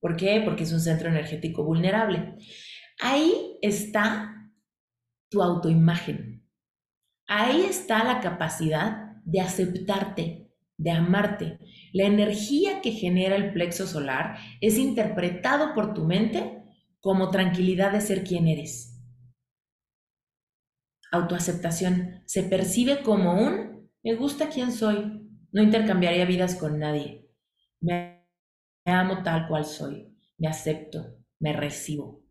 ¿Por 0.00 0.16
qué? 0.16 0.42
Porque 0.44 0.64
es 0.64 0.72
un 0.72 0.80
centro 0.80 1.08
energético 1.08 1.64
vulnerable. 1.64 2.36
Ahí 3.00 3.58
está 3.62 4.50
tu 5.30 5.42
autoimagen. 5.42 6.46
Ahí 7.26 7.62
está 7.62 8.04
la 8.04 8.20
capacidad 8.20 9.14
de 9.24 9.40
aceptarte, 9.40 10.43
de 10.84 10.90
amarte. 10.90 11.58
La 11.92 12.04
energía 12.04 12.82
que 12.82 12.92
genera 12.92 13.36
el 13.36 13.52
plexo 13.52 13.86
solar 13.86 14.36
es 14.60 14.76
interpretado 14.76 15.74
por 15.74 15.94
tu 15.94 16.04
mente 16.04 16.62
como 17.00 17.30
tranquilidad 17.30 17.92
de 17.92 18.02
ser 18.02 18.22
quien 18.22 18.46
eres. 18.46 19.02
Autoaceptación 21.10 22.22
se 22.26 22.42
percibe 22.42 23.02
como 23.02 23.34
un 23.34 23.90
me 24.02 24.14
gusta 24.14 24.50
quien 24.50 24.70
soy, 24.70 25.26
no 25.50 25.62
intercambiaría 25.62 26.26
vidas 26.26 26.56
con 26.56 26.78
nadie. 26.78 27.26
Me 27.80 28.14
me 28.86 28.92
amo 28.92 29.22
tal 29.22 29.48
cual 29.48 29.64
soy, 29.64 30.14
me 30.36 30.48
acepto, 30.48 31.16
me 31.40 31.54
recibo. 31.54 32.23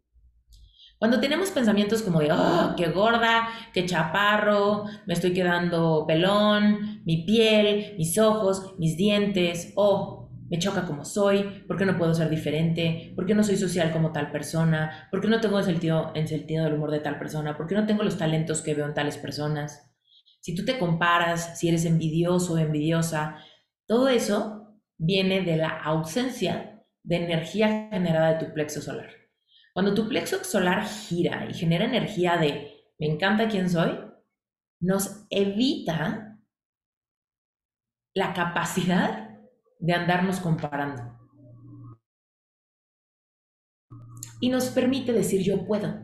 Cuando 1.04 1.20
tenemos 1.20 1.52
pensamientos 1.52 2.02
como 2.02 2.22
de, 2.22 2.32
oh, 2.32 2.76
qué 2.78 2.88
gorda, 2.88 3.50
qué 3.74 3.86
chaparro, 3.86 4.86
me 5.06 5.14
estoy 5.14 5.34
quedando 5.34 6.06
pelón, 6.08 7.02
mi 7.04 7.26
piel, 7.26 7.96
mis 7.98 8.18
ojos, 8.18 8.76
mis 8.80 8.96
dientes, 8.96 9.74
oh, 9.76 10.30
me 10.50 10.60
choca 10.60 10.86
como 10.86 11.04
soy, 11.04 11.66
por 11.68 11.76
qué 11.76 11.86
no 11.86 11.98
puedo 11.98 12.14
ser 12.14 12.30
diferente, 12.30 13.12
por 13.18 13.26
qué 13.26 13.36
no 13.36 13.44
soy 13.44 13.58
social 13.58 13.92
como 13.92 14.14
tal 14.14 14.32
persona, 14.32 15.10
por 15.12 15.20
qué 15.20 15.28
no 15.28 15.42
tengo 15.42 15.60
el 15.60 15.66
sentido, 15.66 16.14
el 16.16 16.26
sentido 16.26 16.64
del 16.64 16.76
humor 16.76 16.92
de 16.92 17.02
tal 17.02 17.20
persona, 17.20 17.58
por 17.58 17.68
qué 17.68 17.76
no 17.76 17.86
tengo 17.86 18.04
los 18.04 18.18
talentos 18.18 18.62
que 18.62 18.74
veo 18.74 18.86
en 18.86 18.94
tales 18.94 19.18
personas. 19.18 19.94
Si 20.40 20.56
tú 20.56 20.64
te 20.64 20.80
comparas, 20.80 21.60
si 21.60 21.68
eres 21.68 21.84
envidioso 21.84 22.54
o 22.54 22.58
envidiosa, 22.58 23.40
todo 23.88 24.08
eso 24.08 24.74
viene 24.98 25.42
de 25.42 25.58
la 25.58 25.68
ausencia 25.68 26.82
de 27.04 27.18
energía 27.18 27.90
generada 27.92 28.36
de 28.36 28.46
tu 28.46 28.54
plexo 28.54 28.80
solar. 28.80 29.23
Cuando 29.74 29.94
tu 29.96 30.08
plexo 30.08 30.44
solar 30.44 30.86
gira 30.86 31.48
y 31.50 31.54
genera 31.54 31.86
energía 31.86 32.38
de 32.38 32.74
me 33.00 33.08
encanta 33.08 33.48
quién 33.48 33.70
soy, 33.70 34.00
nos 34.80 35.26
evita 35.30 36.40
la 38.16 38.34
capacidad 38.34 39.30
de 39.80 39.94
andarnos 39.94 40.40
comparando. 40.40 41.18
Y 44.40 44.50
nos 44.50 44.68
permite 44.68 45.12
decir 45.12 45.42
yo 45.42 45.66
puedo. 45.66 46.02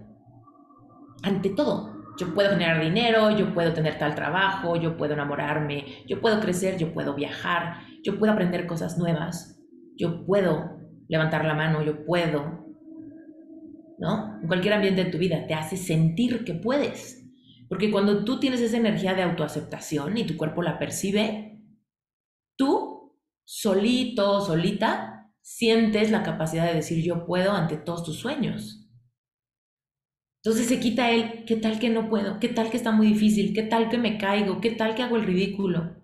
Ante 1.21 1.49
todo, 1.49 1.99
yo 2.17 2.33
puedo 2.33 2.49
generar 2.49 2.81
dinero, 2.81 3.29
yo 3.31 3.53
puedo 3.53 3.73
tener 3.73 3.97
tal 3.97 4.15
trabajo, 4.15 4.75
yo 4.75 4.97
puedo 4.97 5.13
enamorarme, 5.13 6.05
yo 6.07 6.19
puedo 6.19 6.39
crecer, 6.39 6.77
yo 6.77 6.93
puedo 6.93 7.13
viajar, 7.13 7.81
yo 8.03 8.17
puedo 8.17 8.33
aprender 8.33 8.65
cosas 8.65 8.97
nuevas, 8.97 9.61
yo 9.95 10.25
puedo 10.25 10.79
levantar 11.07 11.45
la 11.45 11.53
mano, 11.53 11.81
yo 11.81 12.05
puedo. 12.05 12.68
¿No? 13.99 14.39
En 14.41 14.47
cualquier 14.47 14.73
ambiente 14.73 15.03
de 15.03 15.11
tu 15.11 15.17
vida 15.17 15.45
te 15.45 15.53
hace 15.53 15.77
sentir 15.77 16.43
que 16.45 16.53
puedes. 16.53 17.25
Porque 17.67 17.91
cuando 17.91 18.23
tú 18.23 18.39
tienes 18.39 18.61
esa 18.61 18.77
energía 18.77 19.13
de 19.13 19.21
autoaceptación 19.21 20.17
y 20.17 20.25
tu 20.25 20.37
cuerpo 20.37 20.63
la 20.63 20.79
percibe, 20.79 21.61
tú 22.57 23.13
solito, 23.43 24.41
solita, 24.41 25.31
sientes 25.41 26.11
la 26.11 26.23
capacidad 26.23 26.65
de 26.67 26.75
decir 26.75 27.03
yo 27.03 27.25
puedo 27.25 27.51
ante 27.51 27.77
todos 27.77 28.03
tus 28.03 28.17
sueños. 28.19 28.89
Entonces 30.43 30.67
se 30.67 30.79
quita 30.79 31.11
el, 31.11 31.43
¿qué 31.45 31.57
tal 31.57 31.79
que 31.79 31.89
no 31.89 32.09
puedo? 32.09 32.39
¿Qué 32.39 32.47
tal 32.49 32.71
que 32.71 32.77
está 32.77 32.91
muy 32.91 33.07
difícil? 33.07 33.53
¿Qué 33.53 33.63
tal 33.63 33.89
que 33.89 33.97
me 33.97 34.17
caigo? 34.17 34.61
¿Qué 34.61 34.71
tal 34.71 34.95
que 34.95 35.03
hago 35.03 35.17
el 35.17 35.25
ridículo? 35.25 35.97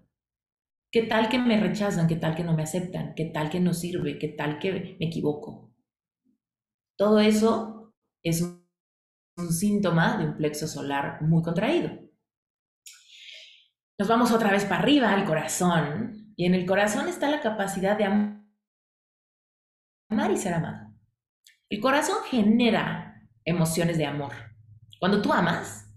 ¿Qué 0.91 1.03
tal 1.03 1.29
que 1.29 1.39
me 1.39 1.59
rechazan? 1.59 2.07
¿Qué 2.07 2.15
tal 2.15 2.35
que 2.35 2.43
no 2.43 2.53
me 2.55 2.63
aceptan? 2.63 3.13
¿Qué 3.15 3.25
tal 3.25 3.49
que 3.49 3.59
no 3.59 3.73
sirve? 3.73 4.19
¿Qué 4.19 4.29
tal 4.29 4.59
que 4.59 4.97
me 4.99 5.05
equivoco? 5.07 5.71
Todo 6.97 7.19
eso 7.19 7.84
es 8.25 8.41
un 8.41 9.53
síntoma 9.53 10.17
de 10.17 10.25
un 10.25 10.35
plexo 10.35 10.67
solar 10.67 11.21
muy 11.21 11.43
contraído. 11.43 11.91
Nos 13.97 14.07
vamos 14.09 14.31
otra 14.31 14.51
vez 14.51 14.65
para 14.65 14.81
arriba 14.81 15.13
al 15.13 15.25
corazón 15.25 16.33
y 16.35 16.45
en 16.45 16.55
el 16.55 16.65
corazón 16.65 17.07
está 17.07 17.29
la 17.29 17.41
capacidad 17.41 17.97
de 17.97 18.05
amar 18.05 18.41
y 20.31 20.37
ser 20.37 20.55
amado. 20.55 20.93
El 21.69 21.79
corazón 21.79 22.17
genera 22.29 23.21
emociones 23.45 23.97
de 23.97 24.05
amor. 24.05 24.33
Cuando 24.99 25.21
tú 25.21 25.31
amas, 25.31 25.93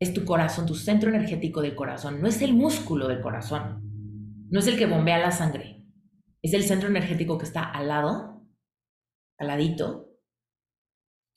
es 0.00 0.12
tu 0.12 0.24
corazón, 0.24 0.66
tu 0.66 0.74
centro 0.74 1.10
energético 1.10 1.62
del 1.62 1.74
corazón, 1.74 2.20
no 2.20 2.26
es 2.26 2.42
el 2.42 2.54
músculo 2.54 3.08
del 3.08 3.20
corazón, 3.20 3.80
no 4.50 4.58
es 4.58 4.66
el 4.66 4.76
que 4.76 4.86
bombea 4.86 5.18
la 5.18 5.32
sangre, 5.32 5.84
es 6.42 6.52
el 6.54 6.64
centro 6.64 6.88
energético 6.88 7.38
que 7.38 7.46
está 7.46 7.64
al 7.64 7.88
lado, 7.88 8.46
al 9.38 9.46
ladito, 9.46 10.07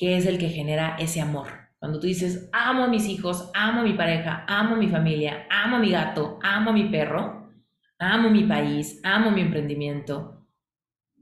que 0.02 0.18
es 0.18 0.26
el 0.26 0.40
que 0.40 0.50
genera 0.50 0.96
ese 0.98 1.22
amor. 1.22 1.48
Cuando 1.78 2.00
tú 2.00 2.08
dices, 2.08 2.50
amo 2.54 2.86
a 2.86 2.88
mis 2.88 3.06
hijos, 3.06 3.52
amo 3.54 3.82
a 3.82 3.84
mi 3.84 3.94
pareja, 3.94 4.44
amo 4.48 4.74
a 4.74 4.78
mi 4.80 4.88
familia, 4.88 5.46
amo 5.48 5.76
a 5.76 5.80
mi 5.80 5.92
gato, 5.92 6.40
amo 6.42 6.72
a 6.72 6.74
mi 6.74 6.90
perro, 6.90 7.52
amo 8.00 8.32
mi 8.32 8.44
país, 8.46 9.00
amo 9.04 9.30
mi 9.30 9.42
emprendimiento, 9.42 10.48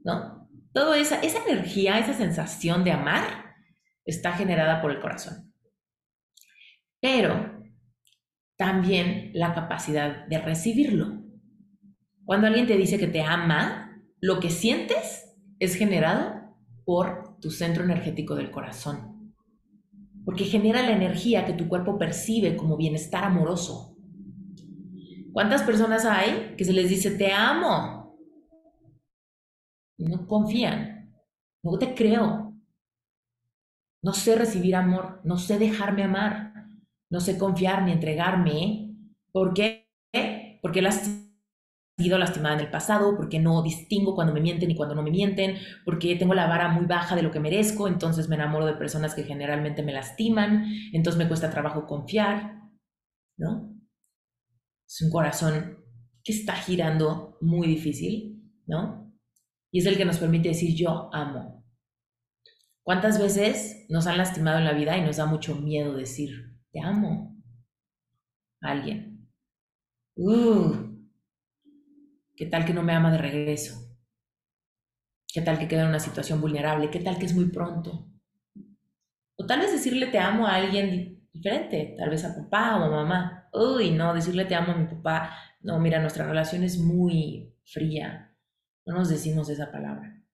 ¿no? 0.02 0.48
Toda 0.72 0.96
esa, 0.96 1.20
esa 1.20 1.44
energía, 1.46 1.98
esa 1.98 2.14
sensación 2.14 2.82
de 2.82 2.92
amar 2.92 3.54
está 4.06 4.32
generada 4.32 4.80
por 4.80 4.92
el 4.92 5.00
corazón. 5.00 5.52
Pero 7.02 7.62
también 8.56 9.30
la 9.34 9.52
capacidad 9.52 10.26
de 10.26 10.38
recibirlo. 10.38 11.22
Cuando 12.24 12.46
alguien 12.46 12.66
te 12.66 12.78
dice 12.78 12.98
que 12.98 13.08
te 13.08 13.20
ama, 13.20 14.02
lo 14.22 14.40
que 14.40 14.48
sientes 14.48 15.36
es 15.58 15.74
generado 15.74 16.56
por 16.86 17.29
tu 17.40 17.50
centro 17.50 17.84
energético 17.84 18.34
del 18.34 18.50
corazón, 18.50 19.34
porque 20.24 20.44
genera 20.44 20.82
la 20.82 20.92
energía 20.92 21.46
que 21.46 21.52
tu 21.52 21.68
cuerpo 21.68 21.98
percibe 21.98 22.56
como 22.56 22.76
bienestar 22.76 23.24
amoroso. 23.24 23.96
¿Cuántas 25.32 25.62
personas 25.62 26.04
hay 26.04 26.54
que 26.56 26.64
se 26.64 26.72
les 26.72 26.88
dice 26.90 27.12
te 27.12 27.32
amo? 27.32 28.18
No 29.98 30.26
confían, 30.26 31.12
no 31.62 31.78
te 31.78 31.94
creo, 31.94 32.50
no 34.02 34.12
sé 34.14 34.34
recibir 34.34 34.74
amor, 34.74 35.20
no 35.24 35.36
sé 35.36 35.58
dejarme 35.58 36.04
amar, 36.04 36.54
no 37.10 37.20
sé 37.20 37.36
confiar 37.36 37.82
ni 37.82 37.92
entregarme. 37.92 38.96
¿Por 39.32 39.52
qué? 39.52 39.88
Porque 40.62 40.82
las 40.82 41.29
sido 42.00 42.18
lastimada 42.18 42.54
en 42.54 42.60
el 42.60 42.70
pasado, 42.70 43.16
porque 43.16 43.38
no 43.38 43.62
distingo 43.62 44.14
cuando 44.14 44.32
me 44.32 44.40
mienten 44.40 44.70
y 44.70 44.76
cuando 44.76 44.94
no 44.94 45.02
me 45.02 45.10
mienten, 45.10 45.56
porque 45.84 46.16
tengo 46.16 46.34
la 46.34 46.46
vara 46.46 46.68
muy 46.68 46.86
baja 46.86 47.14
de 47.14 47.22
lo 47.22 47.30
que 47.30 47.40
merezco, 47.40 47.88
entonces 47.88 48.28
me 48.28 48.36
enamoro 48.36 48.66
de 48.66 48.74
personas 48.74 49.14
que 49.14 49.24
generalmente 49.24 49.82
me 49.82 49.92
lastiman, 49.92 50.64
entonces 50.92 51.18
me 51.18 51.28
cuesta 51.28 51.50
trabajo 51.50 51.86
confiar, 51.86 52.60
¿no? 53.38 53.74
Es 54.88 55.02
un 55.02 55.10
corazón 55.10 55.78
que 56.24 56.32
está 56.32 56.54
girando 56.54 57.38
muy 57.40 57.68
difícil, 57.68 58.42
¿no? 58.66 59.14
Y 59.72 59.80
es 59.80 59.86
el 59.86 59.96
que 59.96 60.04
nos 60.04 60.18
permite 60.18 60.48
decir 60.48 60.74
yo 60.74 61.10
amo. 61.12 61.64
¿Cuántas 62.82 63.20
veces 63.20 63.86
nos 63.88 64.06
han 64.06 64.18
lastimado 64.18 64.58
en 64.58 64.64
la 64.64 64.72
vida 64.72 64.96
y 64.96 65.02
nos 65.02 65.18
da 65.18 65.26
mucho 65.26 65.54
miedo 65.54 65.94
decir 65.94 66.58
te 66.72 66.80
amo 66.80 67.36
a 68.62 68.70
alguien? 68.70 69.28
Uh, 70.16 70.89
¿Qué 72.40 72.46
tal 72.46 72.64
que 72.64 72.72
no 72.72 72.82
me 72.82 72.94
ama 72.94 73.12
de 73.12 73.18
regreso? 73.18 73.98
¿Qué 75.30 75.42
tal 75.42 75.58
que 75.58 75.68
queda 75.68 75.82
en 75.82 75.88
una 75.88 76.00
situación 76.00 76.40
vulnerable? 76.40 76.90
¿Qué 76.90 77.00
tal 77.00 77.18
que 77.18 77.26
es 77.26 77.34
muy 77.34 77.50
pronto? 77.50 78.08
O 79.36 79.44
tal 79.44 79.60
vez 79.60 79.72
decirle 79.72 80.06
te 80.06 80.18
amo 80.18 80.46
a 80.46 80.54
alguien 80.54 81.28
diferente, 81.34 81.94
tal 81.98 82.08
vez 82.08 82.24
a 82.24 82.34
papá 82.34 82.76
o 82.76 82.90
mamá. 82.90 83.50
Uy, 83.52 83.90
no, 83.90 84.14
decirle 84.14 84.46
te 84.46 84.54
amo 84.54 84.72
a 84.72 84.74
mi 84.74 84.86
papá. 84.86 85.36
No, 85.60 85.78
mira, 85.80 86.00
nuestra 86.00 86.26
relación 86.26 86.62
es 86.62 86.78
muy 86.78 87.54
fría. 87.62 88.34
No 88.86 88.94
nos 88.94 89.10
decimos 89.10 89.50
esa 89.50 89.70
palabra. 89.70 90.24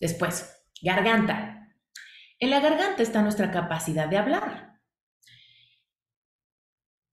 Después, 0.00 0.52
garganta. 0.82 1.76
En 2.40 2.50
la 2.50 2.58
garganta 2.58 3.04
está 3.04 3.22
nuestra 3.22 3.52
capacidad 3.52 4.08
de 4.08 4.18
hablar. 4.18 4.71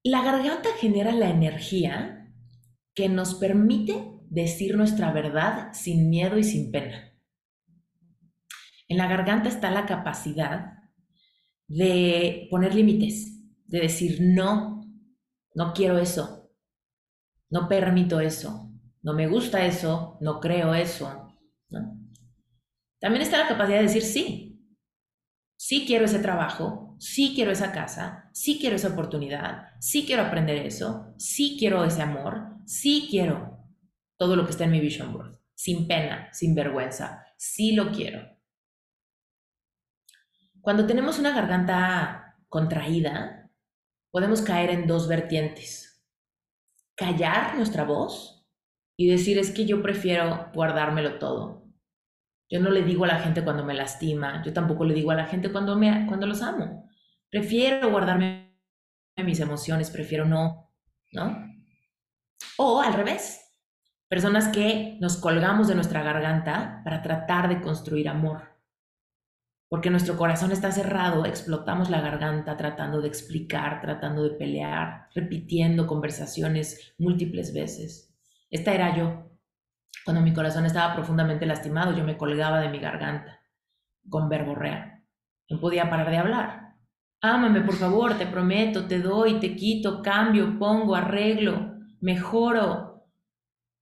La 0.03 0.23
garganta 0.23 0.69
genera 0.79 1.11
la 1.11 1.29
energía 1.29 2.33
que 2.95 3.09
nos 3.09 3.35
permite 3.35 4.19
decir 4.29 4.77
nuestra 4.77 5.11
verdad 5.11 5.73
sin 5.73 6.09
miedo 6.09 6.37
y 6.37 6.43
sin 6.43 6.71
pena. 6.71 7.13
En 8.87 8.97
la 8.97 9.07
garganta 9.07 9.49
está 9.49 9.69
la 9.69 9.85
capacidad 9.85 10.73
de 11.67 12.47
poner 12.49 12.73
límites, 12.73 13.43
de 13.65 13.81
decir 13.81 14.19
no, 14.21 14.81
no 15.53 15.73
quiero 15.73 15.97
eso, 15.97 16.49
no 17.49 17.67
permito 17.67 18.21
eso, 18.21 18.71
no 19.03 19.13
me 19.13 19.27
gusta 19.27 19.65
eso, 19.65 20.17
no 20.21 20.39
creo 20.39 20.73
eso. 20.73 21.37
También 22.99 23.21
está 23.21 23.37
la 23.37 23.49
capacidad 23.49 23.77
de 23.77 23.83
decir 23.83 24.03
sí, 24.03 24.65
sí 25.57 25.83
quiero 25.85 26.05
ese 26.05 26.19
trabajo, 26.19 26.95
sí 26.99 27.33
quiero 27.35 27.51
esa 27.51 27.73
casa, 27.73 28.28
sí 28.39 28.57
quiero 28.57 28.77
esa 28.77 28.87
oportunidad, 28.87 29.67
sí 29.81 30.05
quiero 30.05 30.21
aprender 30.21 30.65
eso, 30.65 31.13
sí 31.17 31.57
quiero 31.59 31.83
ese 31.83 32.01
amor, 32.01 32.55
sí 32.65 33.09
quiero 33.11 33.67
todo 34.17 34.37
lo 34.37 34.45
que 34.45 34.51
está 34.51 34.63
en 34.63 34.71
mi 34.71 34.79
vision 34.79 35.11
board, 35.11 35.37
sin 35.55 35.89
pena, 35.89 36.29
sin 36.31 36.55
vergüenza, 36.55 37.25
sí 37.35 37.73
lo 37.73 37.91
quiero. 37.91 38.37
Cuando 40.61 40.87
tenemos 40.87 41.19
una 41.19 41.35
garganta 41.35 42.37
contraída, 42.47 43.51
podemos 44.09 44.41
caer 44.41 44.69
en 44.69 44.87
dos 44.87 45.09
vertientes. 45.09 46.01
Callar 46.95 47.57
nuestra 47.57 47.83
voz 47.83 48.47
y 48.95 49.09
decir 49.09 49.37
es 49.37 49.51
que 49.51 49.65
yo 49.65 49.81
prefiero 49.81 50.49
guardármelo 50.53 51.19
todo. 51.19 51.67
Yo 52.49 52.61
no 52.61 52.69
le 52.69 52.83
digo 52.83 53.03
a 53.03 53.07
la 53.07 53.19
gente 53.19 53.43
cuando 53.43 53.65
me 53.65 53.73
lastima, 53.73 54.41
yo 54.45 54.53
tampoco 54.53 54.85
le 54.85 54.93
digo 54.93 55.11
a 55.11 55.15
la 55.15 55.25
gente 55.25 55.51
cuando, 55.51 55.77
me, 55.77 56.07
cuando 56.07 56.25
los 56.25 56.41
amo. 56.41 56.88
Prefiero 57.29 57.91
guardarme 57.91 58.57
mis 59.17 59.39
emociones, 59.39 59.91
prefiero 59.91 60.25
no, 60.25 60.71
¿no? 61.11 61.45
O 62.57 62.81
al 62.81 62.93
revés, 62.93 63.39
personas 64.07 64.47
que 64.47 64.97
nos 64.99 65.17
colgamos 65.17 65.67
de 65.67 65.75
nuestra 65.75 66.01
garganta 66.01 66.81
para 66.83 67.01
tratar 67.01 67.49
de 67.49 67.61
construir 67.61 68.09
amor. 68.09 68.57
Porque 69.67 69.91
nuestro 69.91 70.17
corazón 70.17 70.51
está 70.51 70.71
cerrado, 70.71 71.25
explotamos 71.25 71.91
la 71.91 72.01
garganta 72.01 72.57
tratando 72.57 73.01
de 73.01 73.07
explicar, 73.07 73.81
tratando 73.81 74.23
de 74.23 74.31
pelear, 74.31 75.09
repitiendo 75.13 75.85
conversaciones 75.85 76.95
múltiples 76.97 77.53
veces. 77.53 78.11
Esta 78.49 78.73
era 78.73 78.97
yo. 78.97 79.29
Cuando 80.03 80.23
mi 80.23 80.33
corazón 80.33 80.65
estaba 80.65 80.95
profundamente 80.95 81.45
lastimado, 81.45 81.95
yo 81.95 82.03
me 82.03 82.17
colgaba 82.17 82.59
de 82.59 82.69
mi 82.69 82.79
garganta 82.79 83.39
con 84.09 84.27
verborrea. 84.27 85.03
No 85.49 85.59
podía 85.59 85.87
parar 85.87 86.09
de 86.09 86.17
hablar. 86.17 86.68
Ámame, 87.21 87.61
por 87.61 87.75
favor, 87.75 88.17
te 88.17 88.25
prometo, 88.25 88.87
te 88.87 88.99
doy, 88.99 89.39
te 89.39 89.55
quito, 89.55 90.01
cambio, 90.01 90.57
pongo, 90.57 90.95
arreglo, 90.95 91.73
mejoro. 91.99 93.05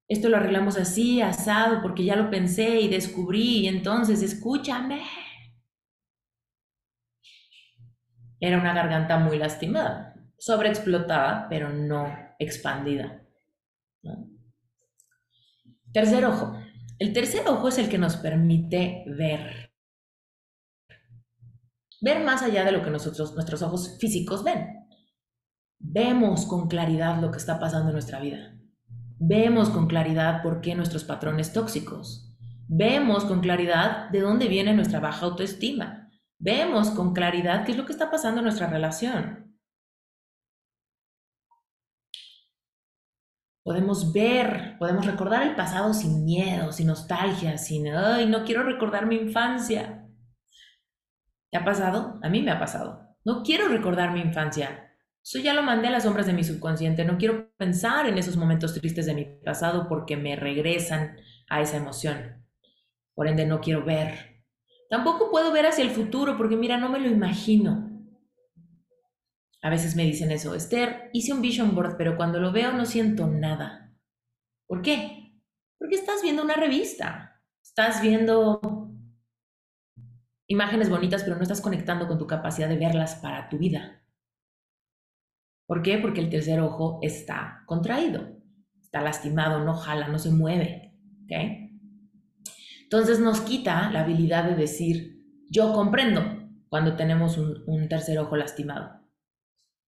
Esto 0.08 0.30
lo 0.30 0.38
arreglamos 0.38 0.78
así, 0.78 1.22
asado, 1.22 1.82
porque 1.82 2.04
ya 2.04 2.16
lo 2.16 2.32
pensé 2.32 2.80
y 2.82 2.88
descubrí, 2.88 3.60
y 3.60 3.68
entonces 3.68 4.24
escúchame. 4.24 5.02
Era 8.40 8.60
una 8.60 8.74
garganta 8.74 9.20
muy 9.20 9.38
lastimada, 9.38 10.16
sobreexplotada, 10.38 11.48
pero 11.50 11.70
no 11.70 12.12
expandida. 12.40 13.22
Tercer 15.92 16.26
ojo. 16.26 16.60
El 17.00 17.14
tercer 17.14 17.48
ojo 17.48 17.68
es 17.68 17.78
el 17.78 17.90
que 17.90 17.98
nos 17.98 18.18
permite 18.18 19.04
ver. 19.08 19.67
Ver 22.02 22.24
más 22.24 22.44
allá 22.44 22.64
de 22.64 22.72
lo 22.72 22.84
que 22.84 22.90
nosotros, 22.90 23.34
nuestros 23.34 23.62
ojos 23.62 23.98
físicos 24.00 24.44
ven. 24.44 24.88
Vemos 25.80 26.46
con 26.46 26.68
claridad 26.68 27.20
lo 27.22 27.32
que 27.32 27.38
está 27.38 27.60
pasando 27.60 27.90
en 27.90 27.94
nuestra 27.94 28.20
vida. 28.20 28.58
Vemos 29.20 29.70
con 29.70 29.88
claridad 29.88 30.44
por 30.44 30.62
qué 30.62 30.76
nuestros 30.76 31.04
patrones 31.04 31.54
tóxicos. 31.54 32.36
Vemos 32.68 33.26
con 33.26 33.42
claridad 33.42 34.10
de 34.10 34.22
dónde 34.22 34.48
viene 34.48 34.74
nuestra 34.74 35.00
baja 35.00 35.26
autoestima. 35.26 36.12
Vemos 36.40 36.92
con 36.92 37.14
claridad 37.14 37.66
qué 37.66 37.72
es 37.72 37.78
lo 37.78 37.86
que 37.86 37.94
está 37.94 38.12
pasando 38.12 38.40
en 38.40 38.46
nuestra 38.46 38.68
relación. 38.68 39.58
Podemos 43.64 44.14
ver, 44.14 44.78
podemos 44.80 45.06
recordar 45.06 45.44
el 45.44 45.56
pasado 45.56 45.94
sin 45.94 46.24
miedo, 46.24 46.72
sin 46.72 46.88
nostalgia, 46.88 47.58
sin, 47.58 47.88
ay, 47.88 48.26
no 48.26 48.46
quiero 48.46 48.64
recordar 48.64 49.08
mi 49.08 49.16
infancia. 49.16 49.97
¿Te 51.58 51.64
ha 51.64 51.66
pasado? 51.66 52.20
A 52.22 52.30
mí 52.30 52.44
me 52.44 52.52
ha 52.52 52.60
pasado. 52.60 53.16
No 53.26 53.42
quiero 53.42 53.68
recordar 53.68 54.14
mi 54.14 54.22
infancia. 54.22 54.94
Eso 55.24 55.40
ya 55.40 55.56
lo 55.56 55.64
mandé 55.64 55.88
a 55.88 55.90
las 55.90 56.04
sombras 56.04 56.28
de 56.28 56.34
mi 56.34 56.44
subconsciente. 56.44 57.04
No 57.04 57.18
quiero 57.18 57.52
pensar 57.58 58.06
en 58.06 58.20
esos 58.20 58.38
momentos 58.38 58.76
tristes 58.76 59.08
de 59.08 59.16
mi 59.16 59.26
pasado 59.44 59.88
porque 59.90 60.18
me 60.18 60.36
regresan 60.36 61.18
a 61.50 61.60
esa 61.60 61.78
emoción. 61.78 62.46
Por 63.16 63.28
ende, 63.28 63.48
no 63.48 63.60
quiero 63.60 63.84
ver. 63.84 64.44
Tampoco 64.92 65.32
puedo 65.32 65.52
ver 65.52 65.66
hacia 65.66 65.84
el 65.84 65.90
futuro 65.90 66.38
porque, 66.38 66.56
mira, 66.56 66.78
no 66.78 66.90
me 66.90 67.00
lo 67.00 67.08
imagino. 67.08 67.90
A 69.64 69.72
veces 69.72 69.96
me 69.96 70.04
dicen 70.04 70.30
eso, 70.30 70.54
Esther, 70.54 71.10
hice 71.12 71.34
un 71.34 71.42
vision 71.42 71.74
board, 71.74 71.98
pero 71.98 72.18
cuando 72.18 72.40
lo 72.40 72.52
veo 72.52 72.72
no 72.72 72.86
siento 72.86 73.26
nada. 73.26 73.98
¿Por 74.68 74.84
qué? 74.84 75.42
Porque 75.80 75.96
estás 75.96 76.22
viendo 76.22 76.44
una 76.44 76.54
revista, 76.54 77.42
estás 77.64 78.00
viendo 78.00 78.62
imágenes 80.48 80.90
bonitas, 80.90 81.24
pero 81.24 81.36
no 81.36 81.44
estás 81.44 81.62
conectando 81.62 82.08
con 82.08 82.18
tu 82.18 82.26
capacidad 82.26 82.70
de 82.70 82.78
verlas 82.78 83.16
para 83.16 83.50
tu 83.50 83.58
vida. 83.58 84.04
¿Por 85.68 85.82
qué? 85.82 85.98
Porque 85.98 86.22
el 86.22 86.30
tercer 86.30 86.62
ojo 86.62 87.00
está 87.02 87.64
contraído, 87.66 88.40
está 88.82 89.02
lastimado, 89.02 89.64
no 89.64 89.74
jala, 89.76 90.08
no 90.08 90.18
se 90.18 90.32
mueve. 90.32 90.94
Entonces 92.84 93.20
nos 93.20 93.42
quita 93.42 93.92
la 93.92 94.02
habilidad 94.02 94.46
de 94.46 94.56
decir, 94.56 95.22
yo 95.50 95.74
comprendo 95.74 96.22
cuando 96.70 96.96
tenemos 96.96 97.38
un, 97.38 97.64
un 97.68 97.90
tercer 97.90 98.18
ojo 98.18 98.38
lastimado. 98.38 99.06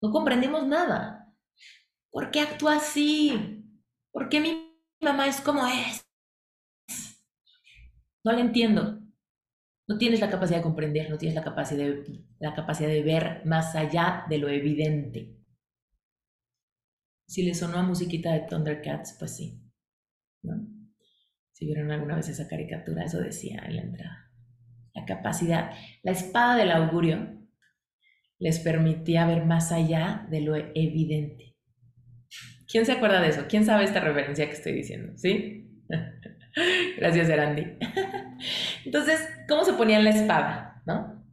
No 0.02 0.12
comprendemos 0.12 0.68
nada. 0.68 1.34
¿Por 2.12 2.32
qué 2.32 2.42
actúa 2.42 2.76
así? 2.78 3.64
¿Por 4.12 4.28
qué 4.28 4.42
mi 4.42 4.74
mamá 5.02 5.28
es 5.28 5.40
como 5.40 5.66
es? 5.66 6.06
No 8.24 8.34
la 8.34 8.42
entiendo. 8.42 9.00
No 9.90 9.98
tienes 9.98 10.20
la 10.20 10.30
capacidad 10.30 10.58
de 10.60 10.64
comprender, 10.64 11.10
no 11.10 11.18
tienes 11.18 11.34
la 11.34 11.44
capacidad 11.44 11.84
de, 11.84 12.24
la 12.40 12.54
capacidad 12.54 12.90
de 12.90 13.02
ver 13.02 13.42
más 13.46 13.76
allá 13.76 14.24
de 14.30 14.38
lo 14.38 14.48
evidente. 14.48 15.36
Si 17.28 17.42
le 17.42 17.56
sonó 17.56 17.80
a 17.80 17.82
musiquita 17.82 18.32
de 18.32 18.42
Thundercats, 18.42 19.16
pues 19.18 19.36
sí. 19.36 19.60
Si 21.54 21.66
vieron 21.66 21.90
alguna 21.90 22.16
vez 22.16 22.30
esa 22.30 22.48
caricatura, 22.48 23.04
eso 23.04 23.20
decía 23.20 23.64
en 23.66 23.78
la 23.78 23.82
entrada. 23.82 24.32
La 24.94 25.06
capacidad, 25.06 25.72
la 26.04 26.12
espada 26.12 26.56
del 26.56 26.70
augurio 26.70 27.40
les 28.38 28.60
permitía 28.60 29.26
ver 29.26 29.44
más 29.44 29.72
allá 29.72 30.28
de 30.30 30.42
lo 30.42 30.56
evidente. 30.56 31.58
¿Quién 32.68 32.86
se 32.86 32.92
acuerda 32.92 33.22
de 33.22 33.30
eso? 33.30 33.46
¿Quién 33.50 33.66
sabe 33.66 33.86
esta 33.86 34.02
referencia 34.02 34.46
que 34.46 34.54
estoy 34.54 34.74
diciendo? 34.74 35.18
¿Sí? 35.18 35.84
Gracias, 36.98 37.28
Erandi. 37.28 37.66
Entonces, 38.90 39.22
¿cómo 39.48 39.64
se 39.64 39.74
ponían 39.74 40.04
la 40.04 40.10
espada? 40.10 40.82
¿No? 40.88 41.24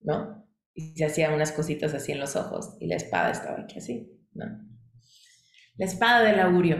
¿No? 0.00 0.48
Y 0.72 0.96
se 0.96 1.04
hacía 1.04 1.34
unas 1.34 1.52
cositas 1.52 1.92
así 1.92 2.12
en 2.12 2.20
los 2.20 2.34
ojos 2.34 2.78
y 2.80 2.86
la 2.86 2.96
espada 2.96 3.30
estaba 3.30 3.60
aquí 3.60 3.76
así, 3.76 4.10
¿no? 4.32 4.46
La 5.76 5.84
espada 5.84 6.22
del 6.22 6.40
augurio 6.40 6.78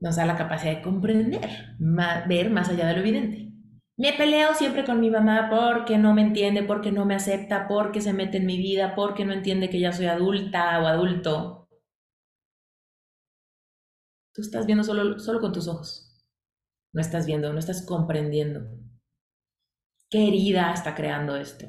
nos 0.00 0.16
da 0.16 0.26
la 0.26 0.36
capacidad 0.36 0.74
de 0.74 0.82
comprender, 0.82 1.76
ver 1.78 2.50
más 2.50 2.68
allá 2.68 2.88
de 2.88 2.94
lo 2.94 2.98
evidente. 2.98 3.52
Me 3.96 4.12
peleo 4.12 4.54
siempre 4.54 4.84
con 4.84 4.98
mi 4.98 5.08
mamá 5.08 5.48
porque 5.48 5.98
no 5.98 6.14
me 6.14 6.22
entiende, 6.22 6.64
porque 6.64 6.90
no 6.90 7.04
me 7.04 7.14
acepta, 7.14 7.68
porque 7.68 8.00
se 8.00 8.12
mete 8.12 8.38
en 8.38 8.46
mi 8.46 8.58
vida, 8.58 8.96
porque 8.96 9.24
no 9.24 9.32
entiende 9.32 9.70
que 9.70 9.78
ya 9.78 9.92
soy 9.92 10.06
adulta 10.06 10.82
o 10.82 10.86
adulto. 10.88 11.68
Tú 14.34 14.42
estás 14.42 14.66
viendo 14.66 14.82
solo, 14.82 15.20
solo 15.20 15.38
con 15.38 15.52
tus 15.52 15.68
ojos. 15.68 16.07
No 16.92 17.00
estás 17.00 17.26
viendo, 17.26 17.52
no 17.52 17.58
estás 17.58 17.84
comprendiendo. 17.84 18.60
¿Qué 20.10 20.28
herida 20.28 20.72
está 20.72 20.94
creando 20.94 21.36
esto? 21.36 21.66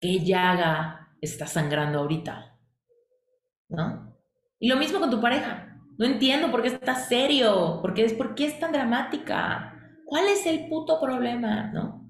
¿Qué 0.00 0.20
llaga 0.20 1.16
está 1.20 1.46
sangrando 1.46 1.98
ahorita? 1.98 2.56
¿No? 3.68 4.16
Y 4.60 4.68
lo 4.68 4.76
mismo 4.76 5.00
con 5.00 5.10
tu 5.10 5.20
pareja. 5.20 5.68
No 5.98 6.06
entiendo 6.06 6.50
por 6.50 6.62
qué 6.62 6.68
estás 6.68 7.08
serio, 7.08 7.80
por 7.82 7.92
qué, 7.92 8.08
por 8.10 8.36
qué 8.36 8.46
es 8.46 8.60
tan 8.60 8.70
dramática. 8.70 9.74
¿Cuál 10.04 10.28
es 10.28 10.46
el 10.46 10.68
puto 10.68 11.00
problema? 11.00 11.72
¿No? 11.72 12.08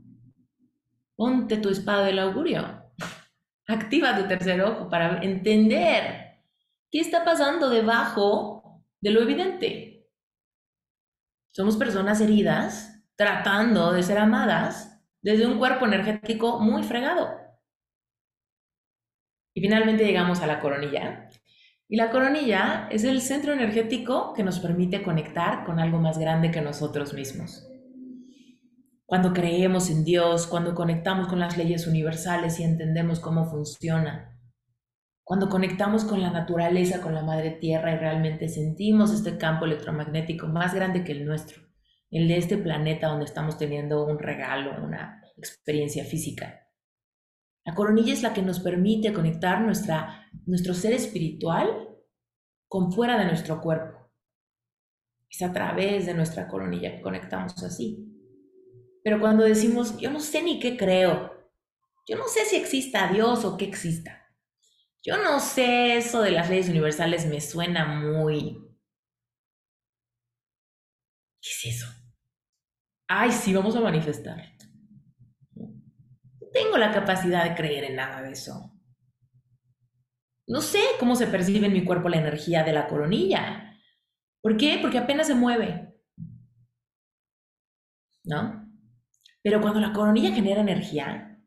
Ponte 1.16 1.56
tu 1.56 1.70
espada 1.70 2.04
del 2.04 2.18
augurio. 2.18 2.92
Activa 3.66 4.16
tu 4.16 4.28
tercer 4.28 4.60
ojo 4.60 4.90
para 4.90 5.22
entender 5.22 6.42
qué 6.90 7.00
está 7.00 7.24
pasando 7.24 7.70
debajo 7.70 8.84
de 9.00 9.10
lo 9.10 9.22
evidente. 9.22 9.97
Somos 11.58 11.76
personas 11.76 12.20
heridas 12.20 13.02
tratando 13.16 13.92
de 13.92 14.04
ser 14.04 14.18
amadas 14.18 15.02
desde 15.20 15.44
un 15.44 15.58
cuerpo 15.58 15.86
energético 15.86 16.60
muy 16.60 16.84
fregado. 16.84 17.30
Y 19.52 19.60
finalmente 19.60 20.04
llegamos 20.04 20.38
a 20.40 20.46
la 20.46 20.60
coronilla. 20.60 21.28
Y 21.88 21.96
la 21.96 22.12
coronilla 22.12 22.86
es 22.92 23.02
el 23.02 23.20
centro 23.20 23.54
energético 23.54 24.34
que 24.34 24.44
nos 24.44 24.60
permite 24.60 25.02
conectar 25.02 25.64
con 25.64 25.80
algo 25.80 25.98
más 25.98 26.16
grande 26.16 26.52
que 26.52 26.60
nosotros 26.60 27.12
mismos 27.12 27.68
cuando 29.04 29.32
creemos 29.32 29.88
en 29.88 30.04
Dios, 30.04 30.46
cuando 30.46 30.74
conectamos 30.74 31.28
con 31.28 31.40
las 31.40 31.56
leyes 31.56 31.86
universales 31.86 32.60
y 32.60 32.64
entendemos 32.64 33.20
cómo 33.20 33.46
funciona, 33.46 34.37
cuando 35.28 35.50
conectamos 35.50 36.06
con 36.06 36.22
la 36.22 36.30
naturaleza, 36.30 37.02
con 37.02 37.14
la 37.14 37.22
madre 37.22 37.50
tierra 37.50 37.92
y 37.92 37.98
realmente 37.98 38.48
sentimos 38.48 39.12
este 39.12 39.36
campo 39.36 39.66
electromagnético 39.66 40.46
más 40.46 40.72
grande 40.72 41.04
que 41.04 41.12
el 41.12 41.26
nuestro, 41.26 41.60
el 42.10 42.28
de 42.28 42.38
este 42.38 42.56
planeta 42.56 43.08
donde 43.08 43.26
estamos 43.26 43.58
teniendo 43.58 44.06
un 44.06 44.18
regalo, 44.18 44.82
una 44.82 45.22
experiencia 45.36 46.02
física. 46.02 46.66
La 47.62 47.74
coronilla 47.74 48.14
es 48.14 48.22
la 48.22 48.32
que 48.32 48.40
nos 48.40 48.60
permite 48.60 49.12
conectar 49.12 49.60
nuestra, 49.60 50.30
nuestro 50.46 50.72
ser 50.72 50.94
espiritual 50.94 51.90
con 52.66 52.90
fuera 52.90 53.18
de 53.18 53.26
nuestro 53.26 53.60
cuerpo. 53.60 54.10
Es 55.28 55.42
a 55.42 55.52
través 55.52 56.06
de 56.06 56.14
nuestra 56.14 56.48
coronilla 56.48 56.96
que 56.96 57.02
conectamos 57.02 57.62
así. 57.62 58.02
Pero 59.04 59.20
cuando 59.20 59.44
decimos, 59.44 59.98
yo 59.98 60.10
no 60.10 60.20
sé 60.20 60.42
ni 60.42 60.58
qué 60.58 60.78
creo, 60.78 61.34
yo 62.08 62.16
no 62.16 62.26
sé 62.28 62.46
si 62.46 62.56
exista 62.56 63.12
Dios 63.12 63.44
o 63.44 63.58
qué 63.58 63.66
exista, 63.66 64.17
yo 65.02 65.16
no 65.22 65.40
sé 65.40 65.96
eso 65.96 66.22
de 66.22 66.32
las 66.32 66.50
leyes 66.50 66.68
universales, 66.68 67.26
me 67.26 67.40
suena 67.40 67.86
muy... 67.86 68.64
¿Qué 71.40 71.50
es 71.50 71.76
eso? 71.76 71.86
Ay, 73.08 73.32
sí, 73.32 73.54
vamos 73.54 73.74
a 73.76 73.80
manifestar. 73.80 74.54
No 75.54 76.48
tengo 76.52 76.76
la 76.76 76.92
capacidad 76.92 77.44
de 77.44 77.54
creer 77.54 77.84
en 77.84 77.96
nada 77.96 78.22
de 78.22 78.32
eso. 78.32 78.72
No 80.46 80.60
sé 80.60 80.80
cómo 80.98 81.14
se 81.14 81.26
percibe 81.26 81.66
en 81.66 81.72
mi 81.72 81.84
cuerpo 81.84 82.08
la 82.08 82.18
energía 82.18 82.64
de 82.64 82.72
la 82.72 82.88
coronilla. 82.88 83.78
¿Por 84.42 84.56
qué? 84.56 84.78
Porque 84.80 84.98
apenas 84.98 85.26
se 85.26 85.34
mueve. 85.34 85.94
¿No? 88.24 88.66
Pero 89.42 89.60
cuando 89.60 89.80
la 89.80 89.92
coronilla 89.92 90.34
genera 90.34 90.60
energía, 90.60 91.38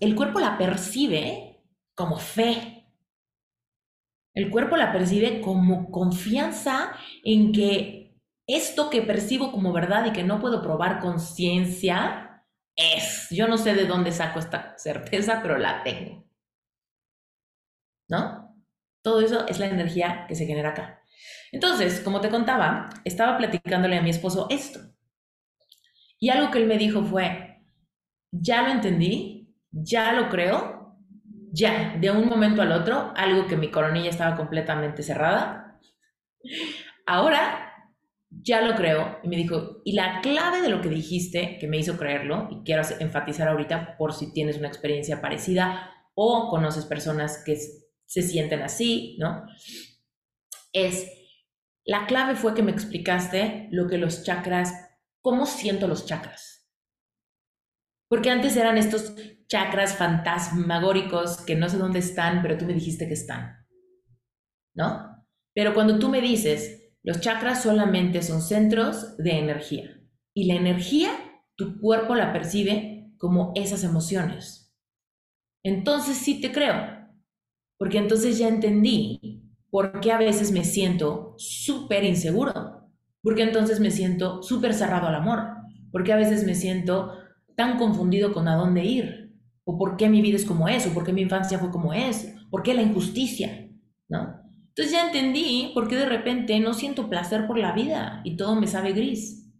el 0.00 0.14
cuerpo 0.14 0.40
la 0.40 0.58
percibe 0.58 1.49
como 1.94 2.16
fe. 2.18 2.86
El 4.34 4.50
cuerpo 4.50 4.76
la 4.76 4.92
percibe 4.92 5.40
como 5.40 5.90
confianza 5.90 6.92
en 7.24 7.52
que 7.52 8.00
esto 8.46 8.90
que 8.90 9.02
percibo 9.02 9.52
como 9.52 9.72
verdad 9.72 10.06
y 10.06 10.12
que 10.12 10.24
no 10.24 10.40
puedo 10.40 10.62
probar 10.62 11.00
con 11.00 11.20
ciencia 11.20 12.44
es. 12.76 13.28
Yo 13.30 13.46
no 13.48 13.58
sé 13.58 13.74
de 13.74 13.86
dónde 13.86 14.12
saco 14.12 14.38
esta 14.38 14.74
certeza, 14.78 15.40
pero 15.42 15.58
la 15.58 15.82
tengo. 15.82 16.24
¿No? 18.08 18.56
Todo 19.02 19.20
eso 19.20 19.46
es 19.46 19.58
la 19.58 19.66
energía 19.66 20.26
que 20.28 20.34
se 20.34 20.46
genera 20.46 20.70
acá. 20.70 21.02
Entonces, 21.52 22.00
como 22.00 22.20
te 22.20 22.30
contaba, 22.30 22.90
estaba 23.04 23.36
platicándole 23.38 23.96
a 23.96 24.02
mi 24.02 24.10
esposo 24.10 24.46
esto. 24.50 24.80
Y 26.18 26.28
algo 26.28 26.50
que 26.50 26.58
él 26.58 26.66
me 26.66 26.76
dijo 26.76 27.02
fue, 27.02 27.62
ya 28.30 28.62
lo 28.62 28.70
entendí, 28.70 29.54
ya 29.70 30.12
lo 30.12 30.28
creo, 30.28 30.79
ya, 31.52 31.96
de 32.00 32.10
un 32.10 32.28
momento 32.28 32.62
al 32.62 32.72
otro, 32.72 33.12
algo 33.16 33.46
que 33.46 33.56
mi 33.56 33.70
coronilla 33.70 34.10
estaba 34.10 34.36
completamente 34.36 35.02
cerrada. 35.02 35.80
Ahora 37.06 37.70
ya 38.30 38.62
lo 38.62 38.74
creo. 38.76 39.18
Y 39.22 39.28
me 39.28 39.36
dijo, 39.36 39.82
y 39.84 39.92
la 39.92 40.20
clave 40.20 40.62
de 40.62 40.68
lo 40.68 40.80
que 40.80 40.88
dijiste, 40.88 41.58
que 41.58 41.66
me 41.66 41.78
hizo 41.78 41.96
creerlo, 41.96 42.48
y 42.50 42.64
quiero 42.64 42.82
enfatizar 43.00 43.48
ahorita 43.48 43.96
por 43.96 44.12
si 44.12 44.32
tienes 44.32 44.56
una 44.56 44.68
experiencia 44.68 45.20
parecida 45.20 45.90
o 46.14 46.48
conoces 46.50 46.84
personas 46.84 47.42
que 47.44 47.58
se 48.06 48.22
sienten 48.22 48.62
así, 48.62 49.16
¿no? 49.18 49.44
Es, 50.72 51.10
la 51.84 52.06
clave 52.06 52.36
fue 52.36 52.54
que 52.54 52.62
me 52.62 52.72
explicaste 52.72 53.68
lo 53.70 53.88
que 53.88 53.98
los 53.98 54.24
chakras, 54.24 54.72
cómo 55.20 55.46
siento 55.46 55.88
los 55.88 56.06
chakras. 56.06 56.59
Porque 58.10 58.28
antes 58.28 58.56
eran 58.56 58.76
estos 58.76 59.14
chakras 59.46 59.94
fantasmagóricos 59.94 61.42
que 61.42 61.54
no 61.54 61.68
sé 61.68 61.78
dónde 61.78 62.00
están, 62.00 62.42
pero 62.42 62.58
tú 62.58 62.64
me 62.64 62.74
dijiste 62.74 63.06
que 63.06 63.14
están. 63.14 63.64
¿No? 64.74 65.24
Pero 65.54 65.74
cuando 65.74 66.00
tú 66.00 66.08
me 66.08 66.20
dices, 66.20 66.90
los 67.04 67.20
chakras 67.20 67.62
solamente 67.62 68.20
son 68.22 68.42
centros 68.42 69.16
de 69.16 69.38
energía. 69.38 70.02
Y 70.34 70.46
la 70.46 70.54
energía, 70.54 71.12
tu 71.54 71.80
cuerpo 71.80 72.16
la 72.16 72.32
percibe 72.32 73.12
como 73.16 73.52
esas 73.54 73.84
emociones. 73.84 74.74
Entonces 75.62 76.16
sí 76.16 76.40
te 76.40 76.50
creo, 76.50 76.74
porque 77.78 77.98
entonces 77.98 78.38
ya 78.38 78.48
entendí 78.48 79.44
por 79.70 80.00
qué 80.00 80.10
a 80.10 80.18
veces 80.18 80.50
me 80.50 80.64
siento 80.64 81.34
súper 81.38 82.02
inseguro, 82.02 82.88
porque 83.22 83.42
entonces 83.42 83.78
me 83.78 83.92
siento 83.92 84.42
súper 84.42 84.74
cerrado 84.74 85.06
al 85.06 85.14
amor, 85.14 85.44
porque 85.92 86.12
a 86.12 86.16
veces 86.16 86.44
me 86.44 86.56
siento 86.56 87.19
tan 87.60 87.76
confundido 87.76 88.32
con 88.32 88.48
a 88.48 88.56
dónde 88.56 88.82
ir, 88.86 89.36
o 89.64 89.76
por 89.76 89.98
qué 89.98 90.08
mi 90.08 90.22
vida 90.22 90.36
es 90.36 90.46
como 90.46 90.66
es, 90.66 90.86
o 90.86 90.94
por 90.94 91.04
qué 91.04 91.12
mi 91.12 91.20
infancia 91.20 91.58
fue 91.58 91.70
como 91.70 91.92
es, 91.92 92.34
por 92.50 92.62
qué 92.62 92.72
la 92.72 92.80
injusticia, 92.80 93.68
¿no? 94.08 94.40
Entonces 94.68 94.92
ya 94.94 95.04
entendí 95.04 95.70
por 95.74 95.86
qué 95.86 95.96
de 95.96 96.06
repente 96.06 96.58
no 96.58 96.72
siento 96.72 97.10
placer 97.10 97.46
por 97.46 97.58
la 97.58 97.72
vida 97.72 98.22
y 98.24 98.38
todo 98.38 98.58
me 98.58 98.66
sabe 98.66 98.94
gris. 98.94 99.52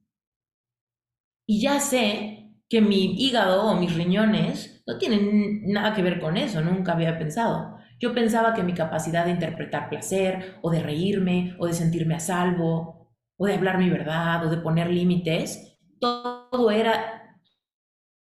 Y 1.46 1.60
ya 1.60 1.78
sé 1.78 2.54
que 2.70 2.80
mi 2.80 3.22
hígado 3.22 3.64
o 3.64 3.76
mis 3.76 3.94
riñones 3.94 4.82
no 4.86 4.96
tienen 4.96 5.66
nada 5.66 5.92
que 5.92 6.02
ver 6.02 6.20
con 6.20 6.38
eso, 6.38 6.62
nunca 6.62 6.92
había 6.92 7.18
pensado. 7.18 7.76
Yo 7.98 8.14
pensaba 8.14 8.54
que 8.54 8.62
mi 8.62 8.72
capacidad 8.72 9.26
de 9.26 9.32
interpretar 9.32 9.90
placer, 9.90 10.56
o 10.62 10.70
de 10.70 10.80
reírme, 10.80 11.54
o 11.58 11.66
de 11.66 11.74
sentirme 11.74 12.14
a 12.14 12.20
salvo, 12.20 13.12
o 13.36 13.44
de 13.44 13.56
hablar 13.56 13.76
mi 13.76 13.90
verdad, 13.90 14.46
o 14.46 14.48
de 14.48 14.56
poner 14.56 14.88
límites, 14.88 15.76
todo 16.00 16.70
era, 16.70 17.19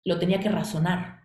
lo 0.05 0.19
tenía 0.19 0.39
que 0.39 0.49
razonar. 0.49 1.23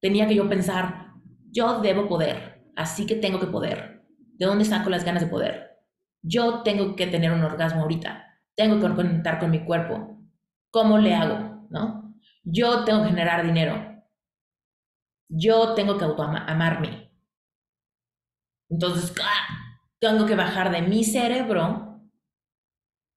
Tenía 0.00 0.26
que 0.26 0.34
yo 0.34 0.48
pensar, 0.48 1.12
yo 1.50 1.80
debo 1.80 2.08
poder, 2.08 2.64
así 2.76 3.06
que 3.06 3.16
tengo 3.16 3.38
que 3.38 3.46
poder. 3.46 4.02
¿De 4.34 4.46
dónde 4.46 4.64
saco 4.64 4.88
las 4.88 5.04
ganas 5.04 5.22
de 5.22 5.28
poder? 5.28 5.78
Yo 6.22 6.62
tengo 6.62 6.96
que 6.96 7.06
tener 7.06 7.32
un 7.32 7.42
orgasmo 7.42 7.82
ahorita. 7.82 8.26
Tengo 8.56 8.80
que 8.80 8.94
conectar 8.94 9.38
con 9.38 9.50
mi 9.50 9.64
cuerpo. 9.64 10.18
¿Cómo 10.70 10.98
le 10.98 11.14
hago? 11.14 11.66
¿No? 11.70 12.14
Yo 12.42 12.84
tengo 12.84 13.02
que 13.02 13.10
generar 13.10 13.44
dinero. 13.44 14.04
Yo 15.28 15.74
tengo 15.74 15.98
que 15.98 16.04
autoamarme. 16.04 17.12
Entonces, 18.68 19.14
tengo 20.00 20.26
que 20.26 20.36
bajar 20.36 20.70
de 20.70 20.82
mi 20.82 21.04
cerebro 21.04 22.00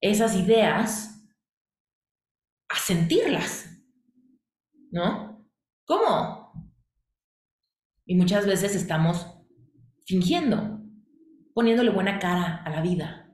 esas 0.02 0.36
ideas 0.36 1.24
a 2.70 2.76
sentirlas, 2.76 3.73
¿no? 4.94 5.44
¿Cómo? 5.86 6.54
Y 8.06 8.16
muchas 8.16 8.46
veces 8.46 8.76
estamos 8.76 9.28
fingiendo, 10.06 10.80
poniéndole 11.54 11.90
buena 11.90 12.20
cara 12.20 12.64
a 12.64 12.70
la 12.70 12.82
vida, 12.82 13.30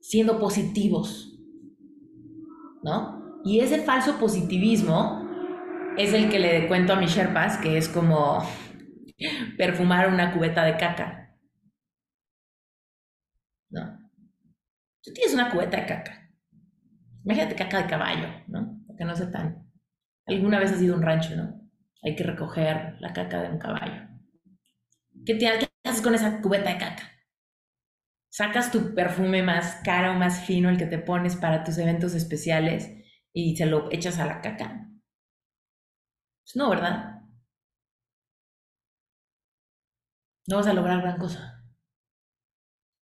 siendo 0.00 0.38
positivos, 0.38 1.40
¿no? 2.82 3.40
Y 3.44 3.60
ese 3.60 3.82
falso 3.82 4.18
positivismo 4.18 5.26
es 5.96 6.12
el 6.12 6.28
que 6.30 6.38
le 6.38 6.68
cuento 6.68 6.92
a 6.92 7.00
mis 7.00 7.10
Sherpas, 7.10 7.56
que 7.58 7.78
es 7.78 7.88
como, 7.88 8.42
perfumar 9.58 10.08
una 10.08 10.34
cubeta 10.34 10.64
de 10.64 10.76
caca. 10.76 11.34
¿No? 13.70 13.98
Tú 15.02 15.12
tienes 15.12 15.34
una 15.34 15.50
cubeta 15.50 15.78
de 15.78 15.86
caca. 15.86 16.30
Imagínate 17.24 17.56
caca 17.56 17.82
de 17.82 17.88
caballo, 17.88 18.28
¿no? 18.48 18.84
que 18.96 19.04
no 19.04 19.16
sea 19.16 19.30
tan... 19.30 19.63
Alguna 20.26 20.58
vez 20.58 20.72
has 20.72 20.82
ido 20.82 20.94
a 20.94 20.98
un 20.98 21.02
rancho, 21.02 21.36
¿no? 21.36 21.60
Hay 22.02 22.16
que 22.16 22.24
recoger 22.24 22.96
la 23.00 23.12
caca 23.12 23.42
de 23.42 23.50
un 23.50 23.58
caballo. 23.58 24.08
¿Qué, 25.24 25.38
¿Qué 25.38 25.68
haces 25.84 26.02
con 26.02 26.14
esa 26.14 26.40
cubeta 26.40 26.70
de 26.70 26.78
caca? 26.78 27.10
Sacas 28.30 28.72
tu 28.72 28.94
perfume 28.94 29.42
más 29.42 29.80
caro, 29.84 30.14
más 30.14 30.44
fino, 30.44 30.68
el 30.68 30.76
que 30.76 30.86
te 30.86 30.98
pones 30.98 31.36
para 31.36 31.62
tus 31.62 31.78
eventos 31.78 32.14
especiales 32.14 32.90
y 33.32 33.56
se 33.56 33.66
lo 33.66 33.90
echas 33.92 34.18
a 34.18 34.26
la 34.26 34.40
caca. 34.40 34.90
Pues 36.42 36.56
no, 36.56 36.70
¿verdad? 36.70 37.14
no 40.46 40.56
vas 40.56 40.66
a 40.66 40.74
lograr 40.74 41.00
gran 41.00 41.18
cosa. 41.18 41.64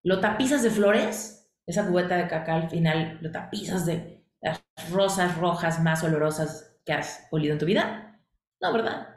Lo 0.03 0.21
tapizas 0.21 0.63
de 0.63 0.71
flores, 0.71 1.51
esa 1.67 1.87
cubeta 1.87 2.17
de 2.17 2.29
caca 2.29 2.55
al 2.55 2.71
final, 2.71 3.19
lo 3.21 3.31
tapizas 3.31 3.87
de 3.87 4.27
las 4.41 4.63
rosas 4.91 5.37
rojas 5.37 5.83
más 5.83 6.03
olorosas 6.03 6.78
que 6.89 6.95
has 6.95 7.29
olido 7.31 7.53
en 7.53 7.59
tu 7.59 7.67
vida. 7.67 8.19
No, 8.63 8.73
¿verdad? 8.73 9.09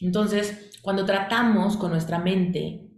Entonces, 0.00 0.80
cuando 0.80 1.04
tratamos 1.04 1.76
con 1.76 1.90
nuestra 1.90 2.18
mente 2.18 2.88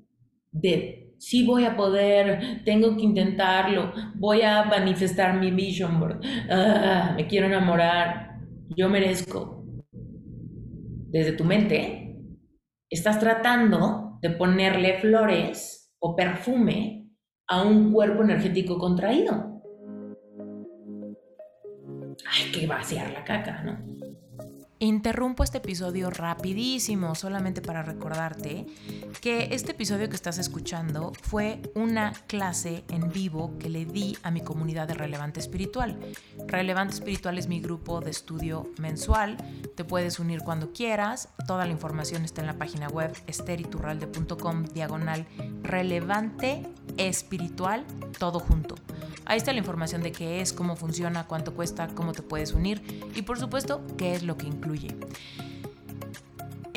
de 0.53 1.17
sí 1.19 1.45
voy 1.45 1.65
a 1.65 1.77
poder, 1.77 2.63
tengo 2.65 2.97
que 2.97 3.03
intentarlo, 3.03 3.93
voy 4.15 4.43
a 4.43 4.63
manifestar 4.63 5.37
mi 5.37 5.51
vision 5.51 5.99
board, 5.99 6.21
ah, 6.49 7.15
me 7.17 7.27
quiero 7.27 7.47
enamorar, 7.47 8.39
yo 8.69 8.89
merezco. 8.89 9.65
Desde 11.09 11.33
tu 11.33 11.43
mente, 11.43 12.21
estás 12.89 13.19
tratando 13.19 14.21
de 14.23 14.31
ponerle 14.31 15.01
flores 15.01 15.93
o 15.99 16.15
perfume 16.15 17.11
a 17.49 17.63
un 17.63 17.93
cuerpo 17.93 18.23
energético 18.23 18.79
contraído. 18.79 19.56
Hay 22.37 22.51
que 22.53 22.67
vaciar 22.67 23.11
la 23.13 23.25
caca, 23.25 23.63
¿no? 23.63 23.96
Interrumpo 24.79 25.43
este 25.43 25.57
episodio 25.57 26.11
rapidísimo 26.11 27.15
solamente 27.15 27.63
para 27.63 27.83
recordarte 27.83 28.67
que 29.23 29.55
este 29.55 29.73
episodio 29.73 30.11
que 30.11 30.17
estás 30.17 30.37
escuchando 30.37 31.13
fue 31.23 31.63
una 31.75 32.13
clase 32.27 32.85
en 32.91 33.11
vivo 33.11 33.57
que 33.59 33.71
le 33.71 33.87
di 33.87 34.19
a 34.23 34.31
mi 34.31 34.43
comunidad 34.43 34.87
de 34.87 34.93
Relevante 34.93 35.41
Espiritual. 35.41 35.99
Relevante 36.47 36.93
Espiritual 36.93 37.39
es 37.39 37.49
mi 37.49 37.59
grupo 37.61 38.03
de 38.03 38.11
estudio 38.11 38.71
mensual. 38.79 39.39
Te 39.77 39.85
puedes 39.85 40.19
unir 40.19 40.41
cuando 40.41 40.75
quieras. 40.75 41.31
Toda 41.47 41.65
la 41.65 41.73
información 41.73 42.27
está 42.27 42.43
en 42.43 42.49
la 42.49 42.59
página 42.59 42.89
web 42.89 43.15
esteriturralde.com 43.27 44.65
diagonal 44.75 45.27
relevante 45.63 46.67
espiritual 46.99 47.87
todo 48.19 48.41
junto. 48.41 48.75
Ahí 49.29 49.39
está 49.39 49.53
la 49.53 49.59
información 49.59 50.03
de 50.03 50.13
qué 50.13 50.41
es, 50.41 50.53
cómo 50.53 50.77
funciona, 50.77 51.27
cuánto 51.27 51.53
cuesta, 51.53 51.89
cómo 51.89 52.13
te 52.13 52.23
puedes 52.23 52.53
unir 52.53 53.11
y 53.15 53.23
por 53.23 53.41
supuesto 53.41 53.83
qué 53.99 54.15
es 54.15 54.23
lo 54.23 54.37
que 54.37 54.47
incluye. 54.47 54.67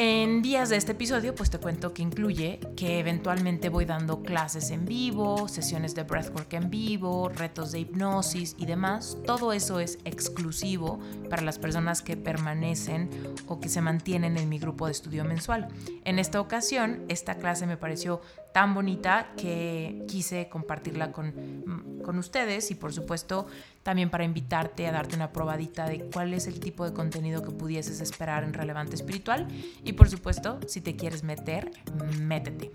En 0.02 0.42
días 0.42 0.70
de 0.70 0.78
este 0.78 0.94
episodio, 0.94 1.36
pues 1.36 1.50
te 1.50 1.58
cuento 1.58 1.94
que 1.94 2.02
incluye 2.02 2.62
que 2.78 3.00
eventualmente 3.00 3.68
voy 3.68 3.84
dando 3.84 4.24
clases 4.24 4.72
en 4.72 4.86
vivo, 4.86 5.50
sesiones 5.50 5.94
de 5.94 6.04
breathwork 6.04 6.54
en 6.54 6.70
vivo, 6.70 7.28
retos 7.28 7.74
de 7.74 7.80
hipnosis 7.80 8.56
y 8.58 8.66
demás. 8.66 9.18
Todo 9.26 9.52
eso 9.52 9.82
es 9.82 10.00
exclusivo 10.06 11.02
para 11.30 11.42
las 11.42 11.60
personas 11.60 12.02
que 12.02 12.16
permanecen 12.16 13.10
o 13.46 13.60
que 13.60 13.68
se 13.68 13.82
mantienen 13.82 14.38
en 14.38 14.48
mi 14.48 14.58
grupo 14.58 14.86
de 14.86 14.94
estudio 14.94 15.26
mensual. 15.26 15.68
En 16.06 16.18
esta 16.18 16.40
ocasión, 16.40 17.04
esta 17.10 17.36
clase 17.36 17.68
me 17.68 17.76
pareció 17.76 18.22
tan 18.54 18.74
bonita 18.74 19.32
que 19.38 20.04
quise 20.08 20.50
compartirla 20.50 21.12
con, 21.12 22.02
con 22.04 22.18
ustedes 22.18 22.72
y 22.72 22.76
por 22.76 22.94
supuesto 22.94 23.48
también 23.84 24.10
para 24.10 24.24
invitarte 24.24 24.88
a 24.88 24.92
darte 24.92 25.16
una 25.16 25.32
probadita 25.32 25.88
de 25.88 26.02
cuál 26.14 26.34
es 26.34 26.48
el 26.48 26.60
tipo 26.60 26.86
de 26.86 26.94
contenido 26.94 27.42
que 27.42 27.52
pudieses 27.52 28.02
esperar 28.02 28.44
en 28.44 28.54
Relevante 28.54 28.96
Espiritual 28.96 29.48
y 29.84 29.94
por 29.94 30.10
supuesto, 30.10 30.60
si 30.68 30.82
te 30.82 30.96
quieres 30.96 31.24
meter, 31.24 31.72
métete. 32.20 32.72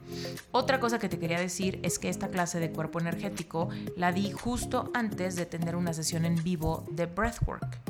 Otra 0.51 0.81
cosa 0.81 0.99
que 0.99 1.09
te 1.09 1.19
quería 1.19 1.39
decir 1.39 1.79
es 1.83 1.99
que 1.99 2.09
esta 2.09 2.29
clase 2.29 2.61
de 2.61 2.71
cuerpo 2.71 3.01
energético 3.01 3.69
la 3.97 4.13
di 4.13 4.33
justo 4.33 4.91
antes 4.95 5.37
de 5.37 5.47
tener 5.47 5.77
una 5.77 5.93
sesión 5.93 6.25
en 6.25 6.43
vivo 6.43 6.87
de 6.91 7.07
Breathwork. 7.07 7.81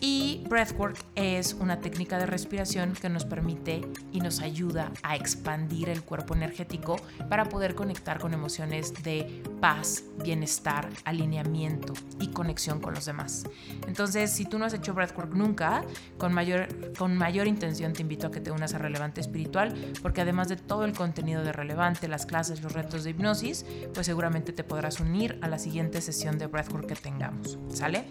Y 0.00 0.44
Breathwork 0.48 0.96
es 1.14 1.54
una 1.54 1.80
técnica 1.80 2.18
de 2.18 2.26
respiración 2.26 2.94
que 2.94 3.08
nos 3.08 3.24
permite 3.24 3.82
y 4.12 4.20
nos 4.20 4.40
ayuda 4.40 4.90
a 5.02 5.14
expandir 5.14 5.88
el 5.88 6.02
cuerpo 6.02 6.34
energético 6.34 6.96
para 7.28 7.44
poder 7.46 7.74
conectar 7.74 8.18
con 8.18 8.34
emociones 8.34 8.92
de 9.02 9.42
paz, 9.60 10.04
bienestar, 10.22 10.88
alineamiento 11.04 11.92
y 12.20 12.28
conexión 12.28 12.80
con 12.80 12.94
los 12.94 13.06
demás. 13.06 13.44
Entonces, 13.86 14.30
si 14.30 14.44
tú 14.44 14.58
no 14.58 14.64
has 14.64 14.74
hecho 14.74 14.94
Breathwork 14.94 15.34
nunca, 15.34 15.84
con 16.18 16.32
mayor, 16.32 16.68
con 16.96 17.16
mayor 17.16 17.46
intención 17.46 17.92
te 17.92 18.02
invito 18.02 18.26
a 18.26 18.30
que 18.30 18.40
te 18.40 18.50
unas 18.50 18.74
a 18.74 18.78
Relevante 18.78 19.20
Espiritual, 19.20 19.74
porque 20.02 20.20
además 20.20 20.48
de 20.48 20.56
todo 20.56 20.84
el 20.84 20.92
contenido 20.92 21.42
de 21.42 21.52
Relevante, 21.52 22.08
las 22.08 22.26
clases, 22.26 22.62
los 22.62 22.72
retos 22.72 23.04
de 23.04 23.10
hipnosis, 23.10 23.64
pues 23.94 24.06
seguramente 24.06 24.52
te 24.52 24.64
podrás 24.64 25.00
unir 25.00 25.38
a 25.42 25.48
la 25.48 25.58
siguiente 25.58 26.00
sesión 26.00 26.38
de 26.38 26.46
Breathwork 26.46 26.86
que 26.86 26.94
tengamos. 26.94 27.58
¿Sale? 27.68 28.04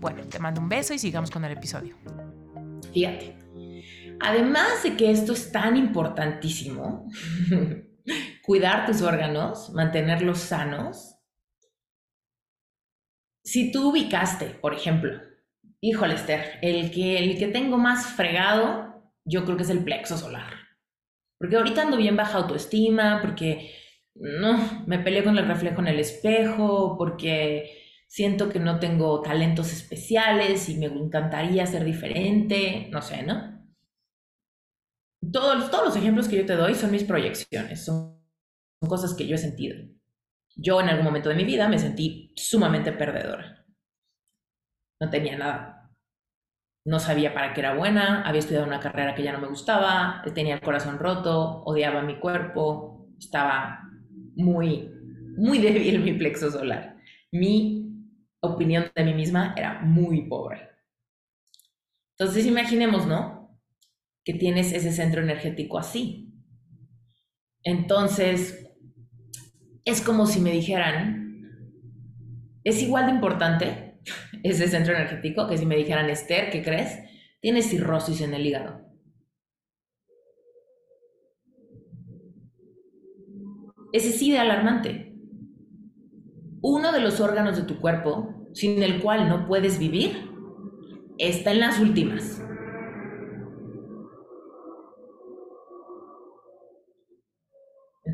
Bueno, 0.00 0.22
te 0.24 0.38
mando 0.38 0.60
un 0.60 0.68
beso 0.68 0.94
y 0.94 0.98
sigamos 0.98 1.30
con 1.30 1.44
el 1.44 1.52
episodio. 1.52 1.96
Fíjate, 2.92 3.36
además 4.20 4.82
de 4.82 4.96
que 4.96 5.10
esto 5.10 5.32
es 5.32 5.52
tan 5.52 5.76
importantísimo, 5.76 7.08
cuidar 8.42 8.86
tus 8.86 9.02
órganos, 9.02 9.70
mantenerlos 9.70 10.38
sanos, 10.38 11.18
si 13.44 13.72
tú 13.72 13.90
ubicaste, 13.90 14.46
por 14.46 14.74
ejemplo, 14.74 15.22
híjole 15.80 16.14
Esther, 16.14 16.58
el 16.60 16.90
que, 16.90 17.18
el 17.18 17.38
que 17.38 17.48
tengo 17.48 17.78
más 17.78 18.06
fregado, 18.06 19.12
yo 19.24 19.44
creo 19.44 19.56
que 19.56 19.62
es 19.62 19.70
el 19.70 19.84
plexo 19.84 20.18
solar. 20.18 20.52
Porque 21.38 21.56
ahorita 21.56 21.82
ando 21.82 21.96
bien 21.96 22.16
baja 22.16 22.38
autoestima, 22.38 23.20
porque 23.22 23.70
no, 24.14 24.84
me 24.86 24.98
peleé 24.98 25.24
con 25.24 25.38
el 25.38 25.46
reflejo 25.46 25.80
en 25.80 25.88
el 25.88 26.00
espejo, 26.00 26.96
porque 26.98 27.70
siento 28.06 28.48
que 28.48 28.58
no 28.58 28.80
tengo 28.80 29.22
talentos 29.22 29.72
especiales 29.72 30.68
y 30.68 30.76
me 30.76 30.86
encantaría 30.86 31.64
ser 31.64 31.84
diferente, 31.84 32.88
no 32.90 33.00
sé, 33.00 33.22
¿no? 33.22 33.57
Todos, 35.32 35.70
los 35.84 35.96
ejemplos 35.96 36.28
que 36.28 36.36
yo 36.36 36.46
te 36.46 36.56
doy 36.56 36.74
son 36.74 36.90
mis 36.90 37.04
proyecciones, 37.04 37.84
son, 37.84 38.20
son 38.80 38.88
cosas 38.88 39.14
que 39.14 39.26
yo 39.26 39.34
he 39.34 39.38
sentido. 39.38 39.76
Yo 40.56 40.80
en 40.80 40.88
algún 40.88 41.04
momento 41.04 41.28
de 41.28 41.34
mi 41.34 41.44
vida 41.44 41.68
me 41.68 41.78
sentí 41.78 42.32
sumamente 42.36 42.92
perdedora. 42.92 43.64
No 45.00 45.10
tenía 45.10 45.36
nada. 45.36 45.92
No 46.84 46.98
sabía 46.98 47.34
para 47.34 47.52
qué 47.52 47.60
era 47.60 47.74
buena, 47.74 48.22
había 48.22 48.40
estudiado 48.40 48.66
una 48.66 48.80
carrera 48.80 49.14
que 49.14 49.22
ya 49.22 49.32
no 49.32 49.40
me 49.40 49.48
gustaba, 49.48 50.22
tenía 50.34 50.54
el 50.54 50.60
corazón 50.60 50.98
roto, 50.98 51.62
odiaba 51.64 52.02
mi 52.02 52.18
cuerpo, 52.18 53.08
estaba 53.18 53.82
muy, 54.36 54.90
muy 55.36 55.58
débil 55.60 56.00
mi 56.00 56.14
plexo 56.14 56.50
solar. 56.50 56.96
Mi 57.30 57.88
opinión 58.40 58.90
de 58.94 59.04
mí 59.04 59.14
misma 59.14 59.54
era 59.56 59.80
muy 59.80 60.22
pobre. 60.28 60.68
Entonces 62.16 62.46
imaginemos, 62.46 63.06
¿no? 63.06 63.37
Que 64.28 64.34
tienes 64.34 64.74
ese 64.74 64.92
centro 64.92 65.22
energético 65.22 65.78
así. 65.78 66.34
Entonces, 67.62 68.68
es 69.86 70.02
como 70.02 70.26
si 70.26 70.38
me 70.40 70.52
dijeran, 70.52 71.50
es 72.62 72.82
igual 72.82 73.06
de 73.06 73.12
importante 73.12 74.00
ese 74.42 74.68
centro 74.68 74.94
energético 74.94 75.48
que 75.48 75.56
si 75.56 75.64
me 75.64 75.78
dijeran, 75.78 76.10
Esther, 76.10 76.50
¿qué 76.50 76.62
crees? 76.62 76.98
Tienes 77.40 77.70
cirrosis 77.70 78.20
en 78.20 78.34
el 78.34 78.44
hígado. 78.44 78.86
Ese 83.94 84.12
sí 84.12 84.30
de 84.30 84.40
alarmante 84.40 85.08
uno 86.60 86.92
de 86.92 87.00
los 87.00 87.20
órganos 87.20 87.56
de 87.56 87.62
tu 87.62 87.80
cuerpo 87.80 88.46
sin 88.52 88.82
el 88.82 89.00
cual 89.00 89.26
no 89.28 89.46
puedes 89.46 89.78
vivir 89.78 90.28
está 91.16 91.52
en 91.52 91.60
las 91.60 91.80
últimas. 91.80 92.42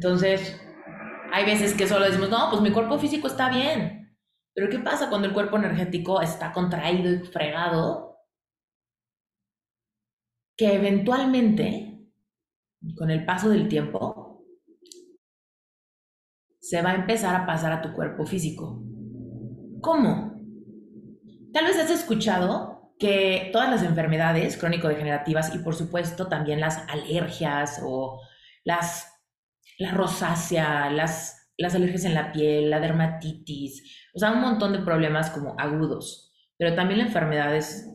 Entonces, 0.04 0.60
hay 1.32 1.46
veces 1.46 1.72
que 1.72 1.88
solo 1.88 2.04
decimos, 2.04 2.28
no, 2.28 2.50
pues 2.50 2.60
mi 2.60 2.70
cuerpo 2.70 2.98
físico 2.98 3.26
está 3.26 3.48
bien. 3.48 4.14
Pero 4.52 4.68
¿qué 4.68 4.78
pasa 4.78 5.08
cuando 5.08 5.26
el 5.26 5.32
cuerpo 5.32 5.56
energético 5.56 6.20
está 6.20 6.52
contraído 6.52 7.10
y 7.10 7.20
fregado? 7.20 8.18
Que 10.58 10.74
eventualmente, 10.74 12.06
con 12.98 13.10
el 13.10 13.24
paso 13.24 13.48
del 13.48 13.66
tiempo, 13.66 14.44
se 16.60 16.82
va 16.82 16.90
a 16.90 16.96
empezar 16.96 17.34
a 17.34 17.46
pasar 17.46 17.72
a 17.72 17.80
tu 17.80 17.94
cuerpo 17.94 18.26
físico. 18.26 18.84
¿Cómo? 19.80 20.38
Tal 21.54 21.64
vez 21.64 21.78
has 21.78 21.90
escuchado 21.90 22.92
que 22.98 23.48
todas 23.54 23.70
las 23.70 23.82
enfermedades 23.82 24.58
crónico-degenerativas 24.58 25.54
y 25.54 25.60
por 25.60 25.74
supuesto 25.74 26.28
también 26.28 26.60
las 26.60 26.86
alergias 26.90 27.80
o 27.82 28.20
las, 28.64 29.13
la 29.78 29.92
rosácea, 29.92 30.90
las, 30.90 31.52
las 31.56 31.74
alergias 31.74 32.04
en 32.04 32.14
la 32.14 32.32
piel, 32.32 32.70
la 32.70 32.80
dermatitis, 32.80 34.08
o 34.14 34.18
sea, 34.18 34.32
un 34.32 34.40
montón 34.40 34.72
de 34.72 34.80
problemas 34.80 35.30
como 35.30 35.54
agudos, 35.58 36.32
pero 36.56 36.74
también 36.74 36.98
las 36.98 37.08
enfermedades 37.08 37.90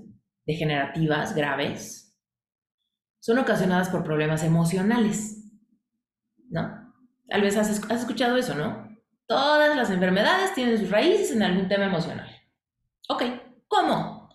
degenerativas 0.46 1.36
graves 1.36 2.18
son 3.22 3.38
ocasionadas 3.38 3.90
por 3.90 4.04
problemas 4.04 4.44
emocionales, 4.44 5.50
¿no? 6.50 6.94
Tal 7.28 7.42
vez 7.42 7.56
has, 7.58 7.70
escuchado 7.70 8.38
eso, 8.38 8.56
¿no? 8.56 8.90
Todas 9.28 9.76
las 9.76 9.92
enfermedades 9.92 10.54
tienen 10.56 10.80
sus 10.80 10.90
raíces 10.90 11.32
en 11.32 11.44
algún 11.44 11.68
tema 11.68 11.86
emocional. 11.86 12.28
Ok, 13.08 13.24
¿cómo? 13.68 14.30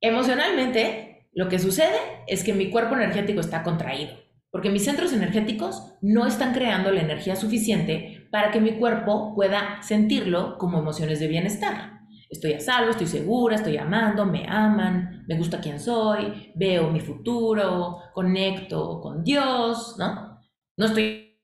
Emocionalmente, 0.00 1.28
lo 1.32 1.48
que 1.48 1.58
sucede 1.58 2.22
es 2.28 2.44
que 2.44 2.54
mi 2.54 2.70
cuerpo 2.70 2.94
energético 2.94 3.40
está 3.40 3.62
contraído, 3.64 4.16
porque 4.54 4.70
mis 4.70 4.84
centros 4.84 5.12
energéticos 5.12 5.96
no 6.00 6.28
están 6.28 6.54
creando 6.54 6.92
la 6.92 7.00
energía 7.00 7.34
suficiente 7.34 8.28
para 8.30 8.52
que 8.52 8.60
mi 8.60 8.78
cuerpo 8.78 9.34
pueda 9.34 9.82
sentirlo 9.82 10.58
como 10.58 10.78
emociones 10.78 11.18
de 11.18 11.26
bienestar. 11.26 12.02
Estoy 12.30 12.52
a 12.52 12.60
salvo, 12.60 12.92
estoy 12.92 13.08
segura, 13.08 13.56
estoy 13.56 13.78
amando, 13.78 14.24
me 14.24 14.46
aman, 14.48 15.24
me 15.26 15.36
gusta 15.36 15.60
quién 15.60 15.80
soy, 15.80 16.52
veo 16.54 16.88
mi 16.88 17.00
futuro, 17.00 17.98
conecto 18.12 19.00
con 19.00 19.24
Dios, 19.24 19.96
¿no? 19.98 20.38
No 20.76 20.86
estoy 20.86 21.36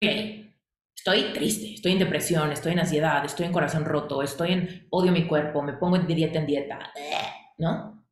estoy 0.00 1.34
triste, 1.34 1.74
estoy 1.74 1.92
en 1.92 1.98
depresión, 1.98 2.50
estoy 2.50 2.72
en 2.72 2.78
ansiedad, 2.78 3.22
estoy 3.26 3.44
en 3.44 3.52
corazón 3.52 3.84
roto, 3.84 4.22
estoy 4.22 4.52
en 4.52 4.86
odio 4.88 5.12
mi 5.12 5.26
cuerpo, 5.26 5.60
me 5.60 5.74
pongo 5.74 5.98
de 5.98 6.14
dieta 6.14 6.38
en 6.38 6.46
dieta, 6.46 6.78
¿no? 7.58 8.06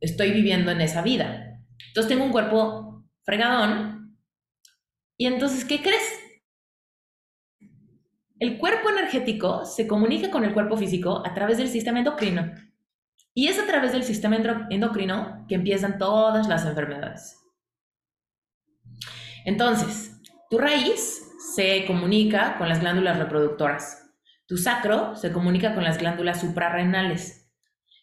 Estoy 0.00 0.30
viviendo 0.30 0.70
en 0.70 0.80
esa 0.80 1.02
vida. 1.02 1.60
Entonces 1.88 2.08
tengo 2.08 2.24
un 2.24 2.32
cuerpo 2.32 3.04
fregadón. 3.28 3.97
Y 5.18 5.26
entonces, 5.26 5.64
¿qué 5.64 5.82
crees? 5.82 6.20
El 8.38 8.56
cuerpo 8.58 8.88
energético 8.88 9.66
se 9.66 9.88
comunica 9.88 10.30
con 10.30 10.44
el 10.44 10.54
cuerpo 10.54 10.76
físico 10.76 11.24
a 11.26 11.34
través 11.34 11.58
del 11.58 11.68
sistema 11.68 11.98
endocrino. 11.98 12.52
Y 13.34 13.48
es 13.48 13.58
a 13.58 13.66
través 13.66 13.92
del 13.92 14.04
sistema 14.04 14.36
endocrino 14.70 15.44
que 15.48 15.56
empiezan 15.56 15.98
todas 15.98 16.46
las 16.46 16.64
enfermedades. 16.64 17.36
Entonces, 19.44 20.20
tu 20.50 20.58
raíz 20.58 21.24
se 21.54 21.84
comunica 21.86 22.56
con 22.56 22.68
las 22.68 22.80
glándulas 22.80 23.18
reproductoras. 23.18 24.12
Tu 24.46 24.56
sacro 24.56 25.16
se 25.16 25.32
comunica 25.32 25.74
con 25.74 25.82
las 25.82 25.98
glándulas 25.98 26.40
suprarrenales. 26.40 27.50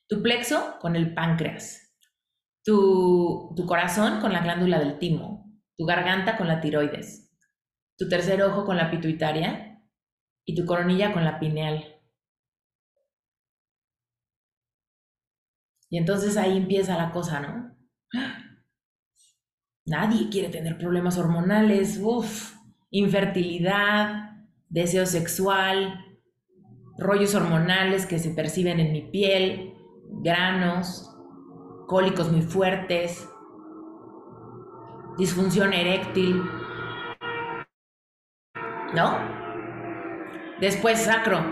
Tu 0.07 0.22
plexo 0.22 0.78
con 0.82 0.97
el 0.97 1.13
páncreas. 1.13 1.95
Tu, 2.63 3.53
tu 3.55 3.66
corazón 3.66 4.20
con 4.20 4.34
la 4.34 4.41
glándula 4.41 4.80
del 4.80 4.99
timo. 4.99 5.44
Tu 5.78 5.86
garganta 5.86 6.38
con 6.38 6.47
la 6.47 6.61
tiroides. 6.61 7.32
Tu 7.97 8.07
tercer 8.09 8.41
ojo 8.43 8.65
con 8.65 8.78
la 8.78 8.91
pituitaria. 8.91 9.82
Y 10.45 10.55
tu 10.55 10.65
coronilla 10.65 11.13
con 11.13 11.23
la 11.23 11.39
pineal. 11.39 11.95
Y 15.89 15.97
entonces 15.97 16.38
ahí 16.38 16.57
empieza 16.57 16.97
la 16.97 17.11
cosa, 17.11 17.39
¿no? 17.39 17.76
Nadie 19.86 20.30
quiere 20.30 20.49
tener 20.49 20.78
problemas 20.78 21.17
hormonales. 21.17 21.99
Uf, 22.01 22.55
infertilidad, 22.89 24.32
deseo 24.69 25.05
sexual, 25.05 26.05
rollos 26.97 27.36
hormonales 27.36 28.05
que 28.05 28.19
se 28.19 28.32
perciben 28.32 28.80
en 28.80 28.91
mi 28.93 29.01
piel, 29.01 29.73
granos, 30.21 31.09
cólicos 31.88 32.32
muy 32.32 32.41
fuertes, 32.41 33.28
disfunción 35.18 35.74
eréctil, 35.74 36.43
¿no? 38.93 39.20
Después 40.59 40.99
sacro, 40.99 41.43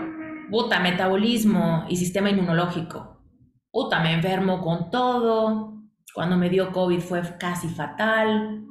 puta, 0.50 0.80
metabolismo 0.80 1.84
y 1.88 1.96
sistema 1.96 2.30
inmunológico. 2.30 3.22
Puta, 3.70 4.00
me 4.00 4.12
enfermo 4.14 4.60
con 4.60 4.90
todo. 4.90 5.74
Cuando 6.14 6.36
me 6.36 6.48
dio 6.48 6.72
COVID 6.72 7.00
fue 7.00 7.22
casi 7.38 7.68
fatal. 7.68 8.64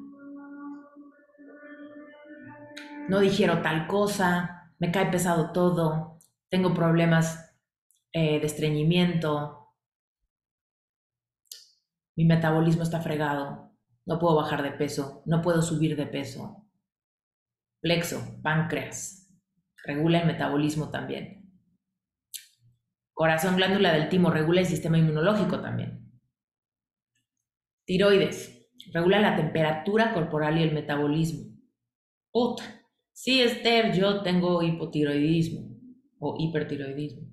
No 3.10 3.20
dijeron 3.20 3.62
tal 3.62 3.86
cosa, 3.88 4.72
me 4.80 4.92
cae 4.92 5.08
pesado 5.08 5.52
todo, 5.52 6.20
tengo 6.50 6.74
problemas 6.74 7.54
eh, 8.14 8.40
de 8.40 8.46
estreñimiento, 8.46 9.74
mi 12.16 12.26
metabolismo 12.26 12.84
está 12.84 13.02
fregado, 13.02 13.73
no 14.06 14.20
puedo 14.20 14.36
bajar 14.36 14.64
de 14.64 14.72
peso, 14.72 15.24
no 15.26 15.42
puedo 15.42 15.62
subir 15.62 15.96
de 15.96 16.06
peso. 16.06 16.68
Plexo, 17.82 18.40
páncreas, 18.42 19.30
regula 19.86 20.22
el 20.22 20.28
metabolismo 20.28 20.90
también. 20.90 21.52
Corazón, 23.14 23.56
glándula 23.58 23.94
del 23.94 24.10
timo, 24.10 24.32
regula 24.32 24.62
el 24.62 24.66
sistema 24.66 24.98
inmunológico 24.98 25.62
también. 25.62 26.12
Tiroides, 27.86 28.70
regula 28.94 29.20
la 29.20 29.36
temperatura 29.36 30.14
corporal 30.14 30.58
y 30.58 30.64
el 30.64 30.74
metabolismo. 30.74 31.54
Puta, 32.32 32.64
sí, 33.12 33.42
Esther, 33.42 33.94
yo 33.94 34.24
tengo 34.24 34.64
hipotiroidismo 34.64 35.78
o 36.20 36.36
hipertiroidismo. 36.40 37.33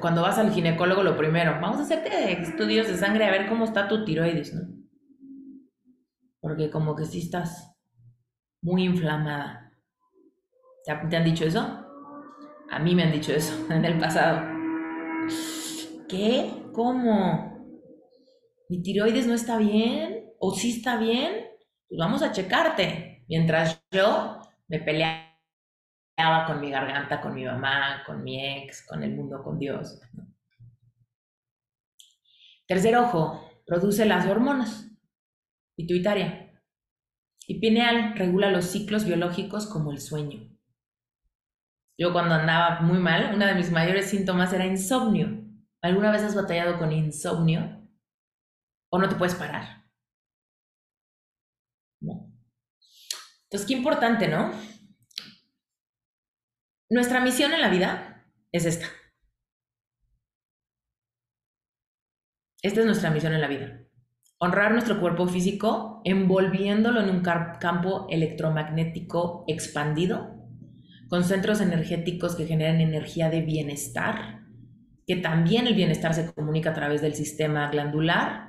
Cuando 0.00 0.22
vas 0.22 0.38
al 0.38 0.52
ginecólogo, 0.52 1.02
lo 1.02 1.16
primero, 1.16 1.58
vamos 1.60 1.78
a 1.78 1.82
hacerte 1.82 2.40
estudios 2.40 2.88
de 2.88 2.96
sangre 2.96 3.24
a 3.24 3.30
ver 3.30 3.48
cómo 3.48 3.64
está 3.64 3.88
tu 3.88 4.04
tiroides, 4.04 4.52
¿no? 4.54 4.62
Porque 6.40 6.70
como 6.70 6.96
que 6.96 7.04
sí 7.04 7.20
estás 7.20 7.76
muy 8.62 8.84
inflamada. 8.84 9.72
¿Te 10.84 11.16
han 11.16 11.24
dicho 11.24 11.44
eso? 11.44 11.86
A 12.70 12.78
mí 12.78 12.94
me 12.94 13.04
han 13.04 13.12
dicho 13.12 13.32
eso 13.32 13.54
en 13.70 13.84
el 13.84 13.98
pasado. 13.98 14.40
¿Qué? 16.08 16.50
¿Cómo? 16.72 17.50
¿Mi 18.68 18.82
tiroides 18.82 19.26
no 19.26 19.34
está 19.34 19.58
bien? 19.58 20.32
¿O 20.38 20.54
sí 20.54 20.78
está 20.78 20.96
bien? 20.96 21.46
Pues 21.88 21.98
vamos 21.98 22.22
a 22.22 22.32
checarte. 22.32 23.24
Mientras 23.28 23.82
yo 23.90 24.40
me 24.68 24.80
peleaba 24.80 25.29
con 26.46 26.60
mi 26.60 26.70
garganta, 26.70 27.20
con 27.20 27.34
mi 27.34 27.44
mamá, 27.44 28.02
con 28.06 28.22
mi 28.22 28.44
ex, 28.44 28.86
con 28.86 29.02
el 29.02 29.14
mundo, 29.14 29.42
con 29.42 29.58
Dios. 29.58 30.00
Tercer 32.66 32.96
ojo, 32.96 33.50
produce 33.66 34.04
las 34.06 34.26
hormonas. 34.26 34.90
Pituitaria. 35.76 36.62
Y 37.46 37.58
pineal 37.58 38.14
regula 38.16 38.50
los 38.50 38.66
ciclos 38.66 39.04
biológicos 39.04 39.66
como 39.66 39.90
el 39.90 40.00
sueño. 40.00 40.48
Yo 41.98 42.12
cuando 42.12 42.34
andaba 42.34 42.80
muy 42.80 42.98
mal, 42.98 43.34
uno 43.34 43.46
de 43.46 43.54
mis 43.54 43.70
mayores 43.72 44.08
síntomas 44.08 44.52
era 44.52 44.66
insomnio. 44.66 45.44
¿Alguna 45.82 46.12
vez 46.12 46.22
has 46.22 46.34
batallado 46.34 46.78
con 46.78 46.92
insomnio? 46.92 47.88
¿O 48.90 48.98
no 48.98 49.08
te 49.08 49.16
puedes 49.16 49.34
parar? 49.34 49.80
Entonces, 52.00 53.66
qué 53.66 53.74
importante, 53.74 54.28
¿no? 54.28 54.52
Nuestra 56.92 57.20
misión 57.20 57.52
en 57.52 57.60
la 57.60 57.68
vida 57.68 58.26
es 58.50 58.66
esta. 58.66 58.86
Esta 62.62 62.80
es 62.80 62.86
nuestra 62.86 63.10
misión 63.10 63.32
en 63.32 63.40
la 63.40 63.46
vida. 63.46 63.84
Honrar 64.40 64.72
nuestro 64.72 64.98
cuerpo 64.98 65.28
físico 65.28 66.02
envolviéndolo 66.04 67.00
en 67.00 67.10
un 67.10 67.22
campo 67.22 68.08
electromagnético 68.10 69.44
expandido, 69.46 70.36
con 71.08 71.22
centros 71.22 71.60
energéticos 71.60 72.34
que 72.34 72.46
generan 72.46 72.80
energía 72.80 73.30
de 73.30 73.42
bienestar, 73.42 74.40
que 75.06 75.14
también 75.14 75.68
el 75.68 75.76
bienestar 75.76 76.12
se 76.12 76.32
comunica 76.34 76.70
a 76.70 76.74
través 76.74 77.02
del 77.02 77.14
sistema 77.14 77.70
glandular, 77.70 78.48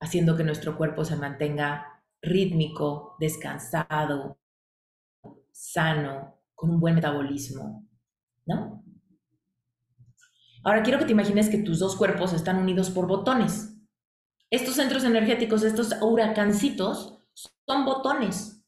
haciendo 0.00 0.36
que 0.38 0.44
nuestro 0.44 0.78
cuerpo 0.78 1.04
se 1.04 1.16
mantenga 1.16 2.02
rítmico, 2.22 3.16
descansado, 3.20 4.38
sano, 5.52 6.37
con 6.58 6.70
un 6.70 6.80
buen 6.80 6.96
metabolismo, 6.96 7.86
¿no? 8.44 8.84
Ahora 10.64 10.82
quiero 10.82 10.98
que 10.98 11.04
te 11.04 11.12
imagines 11.12 11.48
que 11.48 11.58
tus 11.58 11.78
dos 11.78 11.94
cuerpos 11.94 12.32
están 12.32 12.58
unidos 12.58 12.90
por 12.90 13.06
botones. 13.06 13.76
Estos 14.50 14.74
centros 14.74 15.04
energéticos, 15.04 15.62
estos 15.62 15.94
huracancitos, 16.02 17.24
son 17.64 17.84
botones. 17.84 18.66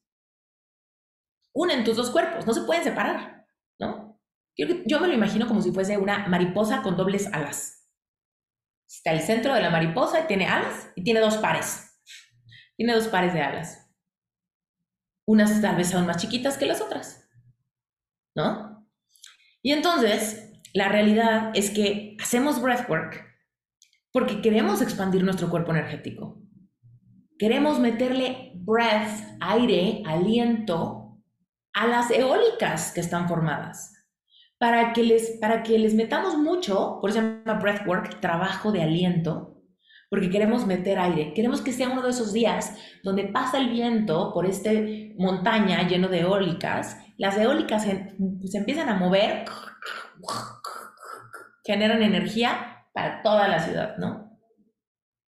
Unen 1.52 1.82
tus 1.82 1.96
dos 1.96 2.10
cuerpos, 2.10 2.46
no 2.46 2.54
se 2.54 2.62
pueden 2.62 2.84
separar, 2.84 3.44
¿no? 3.80 4.20
Yo 4.56 5.00
me 5.00 5.08
lo 5.08 5.14
imagino 5.14 5.48
como 5.48 5.60
si 5.60 5.72
fuese 5.72 5.98
una 5.98 6.28
mariposa 6.28 6.82
con 6.82 6.96
dobles 6.96 7.26
alas. 7.32 7.88
Está 8.86 9.10
el 9.10 9.20
centro 9.20 9.52
de 9.52 9.62
la 9.62 9.70
mariposa 9.70 10.20
y 10.20 10.26
tiene 10.28 10.46
alas 10.46 10.90
y 10.94 11.02
tiene 11.02 11.18
dos 11.18 11.38
pares. 11.38 12.00
Tiene 12.76 12.94
dos 12.94 13.08
pares 13.08 13.34
de 13.34 13.42
alas. 13.42 13.90
Unas 15.26 15.60
tal 15.60 15.74
vez 15.74 15.90
son 15.90 16.06
más 16.06 16.18
chiquitas 16.18 16.56
que 16.56 16.66
las 16.66 16.80
otras. 16.80 17.19
Y 19.62 19.72
entonces, 19.72 20.52
la 20.72 20.88
realidad 20.88 21.50
es 21.54 21.70
que 21.70 22.16
hacemos 22.20 22.60
breathwork 22.60 23.26
porque 24.12 24.40
queremos 24.40 24.82
expandir 24.82 25.22
nuestro 25.22 25.48
cuerpo 25.50 25.72
energético. 25.72 26.40
Queremos 27.38 27.78
meterle 27.78 28.52
breath, 28.54 29.38
aire, 29.40 30.02
aliento 30.04 31.00
a 31.72 31.86
las 31.86 32.10
eólicas 32.10 32.92
que 32.92 33.00
están 33.00 33.28
formadas. 33.28 33.94
Para 34.58 34.92
que 34.92 35.02
les, 35.04 35.38
para 35.40 35.62
que 35.62 35.78
les 35.78 35.94
metamos 35.94 36.36
mucho, 36.36 36.98
por 37.00 37.10
eso 37.10 37.20
se 37.20 37.26
llama 37.26 37.60
breathwork, 37.60 38.20
trabajo 38.20 38.72
de 38.72 38.82
aliento, 38.82 39.49
porque 40.10 40.28
queremos 40.28 40.66
meter 40.66 40.98
aire. 40.98 41.32
Queremos 41.32 41.62
que 41.62 41.72
sea 41.72 41.88
uno 41.88 42.02
de 42.02 42.10
esos 42.10 42.34
días 42.34 42.76
donde 43.02 43.24
pasa 43.24 43.58
el 43.58 43.70
viento 43.70 44.32
por 44.34 44.44
esta 44.44 44.70
montaña 45.16 45.88
lleno 45.88 46.08
de 46.08 46.20
eólicas 46.20 46.98
las 47.20 47.36
eólicas 47.36 47.82
se, 47.82 48.16
empiezan 48.54 48.88
a 48.88 48.94
mover, 48.94 49.44
generan 51.62 52.02
energía 52.02 52.86
para 52.94 53.22
toda 53.22 53.46
la 53.46 53.60
ciudad, 53.60 53.98
¿no? 53.98 54.40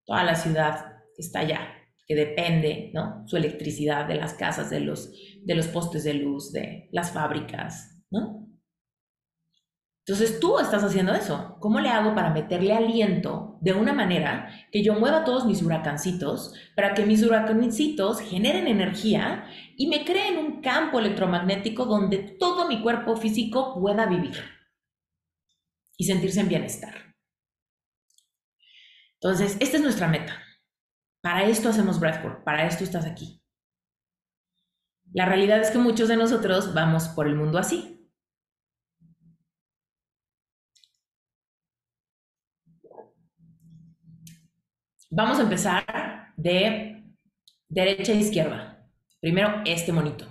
Toda 0.06 0.24
la 0.24 0.34
ciudad 0.34 0.94
está 1.18 1.40
allá, 1.40 1.60
que 2.06 2.14
depende, 2.14 2.90
¿no? 2.94 3.28
Su 3.28 3.36
electricidad 3.36 4.08
de 4.08 4.14
las 4.14 4.32
casas, 4.32 4.70
de 4.70 4.80
los, 4.80 5.12
de 5.44 5.54
los 5.54 5.68
postes 5.68 6.04
de 6.04 6.14
luz, 6.14 6.52
de 6.52 6.88
las 6.90 7.12
fábricas, 7.12 8.02
¿no? 8.10 8.43
Entonces 10.06 10.38
tú 10.38 10.58
estás 10.58 10.84
haciendo 10.84 11.14
eso. 11.14 11.56
¿Cómo 11.60 11.80
le 11.80 11.88
hago 11.88 12.14
para 12.14 12.30
meterle 12.30 12.74
aliento 12.74 13.56
de 13.62 13.72
una 13.72 13.94
manera 13.94 14.50
que 14.70 14.82
yo 14.84 14.94
mueva 14.94 15.24
todos 15.24 15.46
mis 15.46 15.62
huracancitos, 15.62 16.52
para 16.76 16.92
que 16.92 17.06
mis 17.06 17.22
huracancitos 17.22 18.20
generen 18.20 18.66
energía 18.66 19.46
y 19.78 19.86
me 19.86 20.04
creen 20.04 20.36
un 20.36 20.60
campo 20.60 20.98
electromagnético 20.98 21.86
donde 21.86 22.18
todo 22.38 22.68
mi 22.68 22.82
cuerpo 22.82 23.16
físico 23.16 23.80
pueda 23.80 24.04
vivir 24.04 24.36
y 25.96 26.04
sentirse 26.04 26.40
en 26.40 26.48
bienestar? 26.48 27.14
Entonces, 29.22 29.56
esta 29.58 29.78
es 29.78 29.82
nuestra 29.82 30.06
meta. 30.06 30.38
Para 31.22 31.44
esto 31.44 31.70
hacemos 31.70 31.98
breathwork, 31.98 32.44
para 32.44 32.66
esto 32.66 32.84
estás 32.84 33.06
aquí. 33.06 33.42
La 35.14 35.24
realidad 35.24 35.60
es 35.60 35.70
que 35.70 35.78
muchos 35.78 36.08
de 36.08 36.18
nosotros 36.18 36.74
vamos 36.74 37.08
por 37.08 37.26
el 37.26 37.36
mundo 37.36 37.56
así, 37.56 37.93
Vamos 45.16 45.38
a 45.38 45.42
empezar 45.42 46.32
de 46.36 47.04
derecha 47.68 48.10
a 48.10 48.16
izquierda. 48.16 48.90
Primero, 49.20 49.62
este 49.64 49.92
monito. 49.92 50.26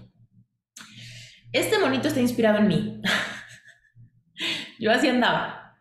Este 1.53 1.79
monito 1.79 2.09
está 2.09 2.19
inspirado 2.19 2.57
en 2.57 2.67
mí. 2.67 3.01
Yo 4.79 4.91
así 4.91 5.07
andaba. 5.07 5.79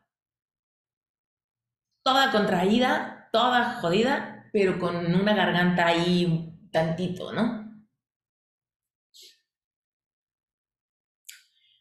Toda 2.04 2.30
contraída, 2.30 3.28
toda 3.32 3.80
jodida, 3.80 4.48
pero 4.52 4.78
con 4.78 4.94
una 4.94 5.34
garganta 5.34 5.84
ahí 5.84 6.54
tantito, 6.70 7.32
¿no? 7.32 7.84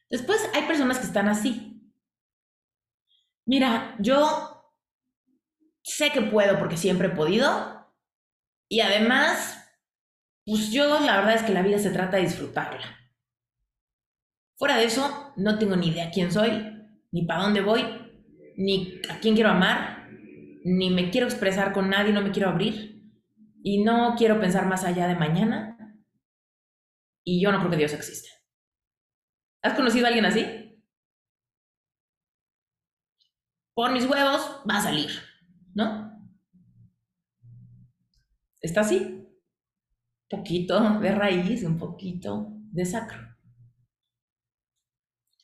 Después 0.09 0.49
hay 0.55 0.63
personas 0.63 0.97
que 0.97 1.05
están 1.05 1.27
así. 1.27 1.87
Mira, 3.45 3.95
yo 3.99 4.60
sé 5.83 6.11
que 6.11 6.21
puedo 6.21 6.57
porque 6.59 6.77
siempre 6.77 7.07
he 7.07 7.11
podido. 7.11 7.87
Y 8.69 8.81
además, 8.81 9.57
pues 10.45 10.71
yo 10.71 10.99
la 10.99 11.17
verdad 11.17 11.35
es 11.35 11.43
que 11.43 11.53
la 11.53 11.61
vida 11.61 11.79
se 11.79 11.91
trata 11.91 12.17
de 12.17 12.23
disfrutarla. 12.23 12.97
Fuera 14.57 14.77
de 14.77 14.85
eso, 14.85 15.33
no 15.37 15.57
tengo 15.57 15.75
ni 15.75 15.87
idea 15.87 16.11
quién 16.11 16.31
soy, 16.31 16.51
ni 17.11 17.25
para 17.25 17.43
dónde 17.43 17.61
voy, 17.61 17.83
ni 18.57 19.01
a 19.09 19.19
quién 19.19 19.33
quiero 19.33 19.49
amar, 19.49 20.07
ni 20.63 20.89
me 20.91 21.09
quiero 21.09 21.27
expresar 21.27 21.73
con 21.73 21.89
nadie, 21.89 22.13
no 22.13 22.21
me 22.21 22.31
quiero 22.31 22.49
abrir 22.49 23.11
y 23.63 23.83
no 23.83 24.15
quiero 24.17 24.39
pensar 24.39 24.67
más 24.67 24.83
allá 24.83 25.07
de 25.07 25.15
mañana 25.15 25.77
y 27.23 27.41
yo 27.41 27.51
no 27.51 27.59
creo 27.59 27.71
que 27.71 27.77
Dios 27.77 27.93
existe. 27.93 28.29
¿Has 29.63 29.73
conocido 29.73 30.05
a 30.05 30.09
alguien 30.09 30.25
así? 30.25 30.45
Por 33.73 33.91
mis 33.91 34.05
huevos 34.05 34.61
va 34.69 34.77
a 34.77 34.81
salir, 34.81 35.09
¿no? 35.73 36.11
Está 38.61 38.81
así. 38.81 39.27
Poquito 40.29 40.99
de 40.99 41.13
raíz, 41.13 41.63
un 41.63 41.77
poquito 41.77 42.47
de 42.71 42.85
sacro. 42.85 43.19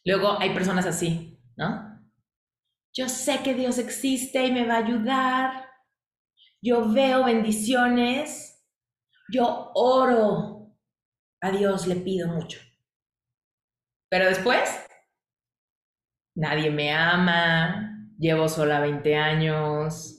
Luego 0.05 0.39
hay 0.39 0.53
personas 0.53 0.85
así, 0.85 1.37
¿no? 1.57 1.87
Yo 2.93 3.09
sé 3.09 3.43
que 3.43 3.53
Dios 3.53 3.77
existe 3.77 4.45
y 4.45 4.51
me 4.51 4.65
va 4.65 4.75
a 4.75 4.85
ayudar. 4.85 5.65
Yo 6.61 6.91
veo 6.91 7.25
bendiciones. 7.25 8.65
Yo 9.29 9.71
oro. 9.75 10.75
A 11.41 11.51
Dios 11.51 11.85
le 11.85 11.97
pido 11.97 12.27
mucho. 12.29 12.59
Pero 14.09 14.25
después, 14.25 14.83
nadie 16.35 16.71
me 16.71 16.93
ama. 16.93 18.09
Llevo 18.17 18.47
sola 18.47 18.79
20 18.79 19.15
años. 19.15 20.16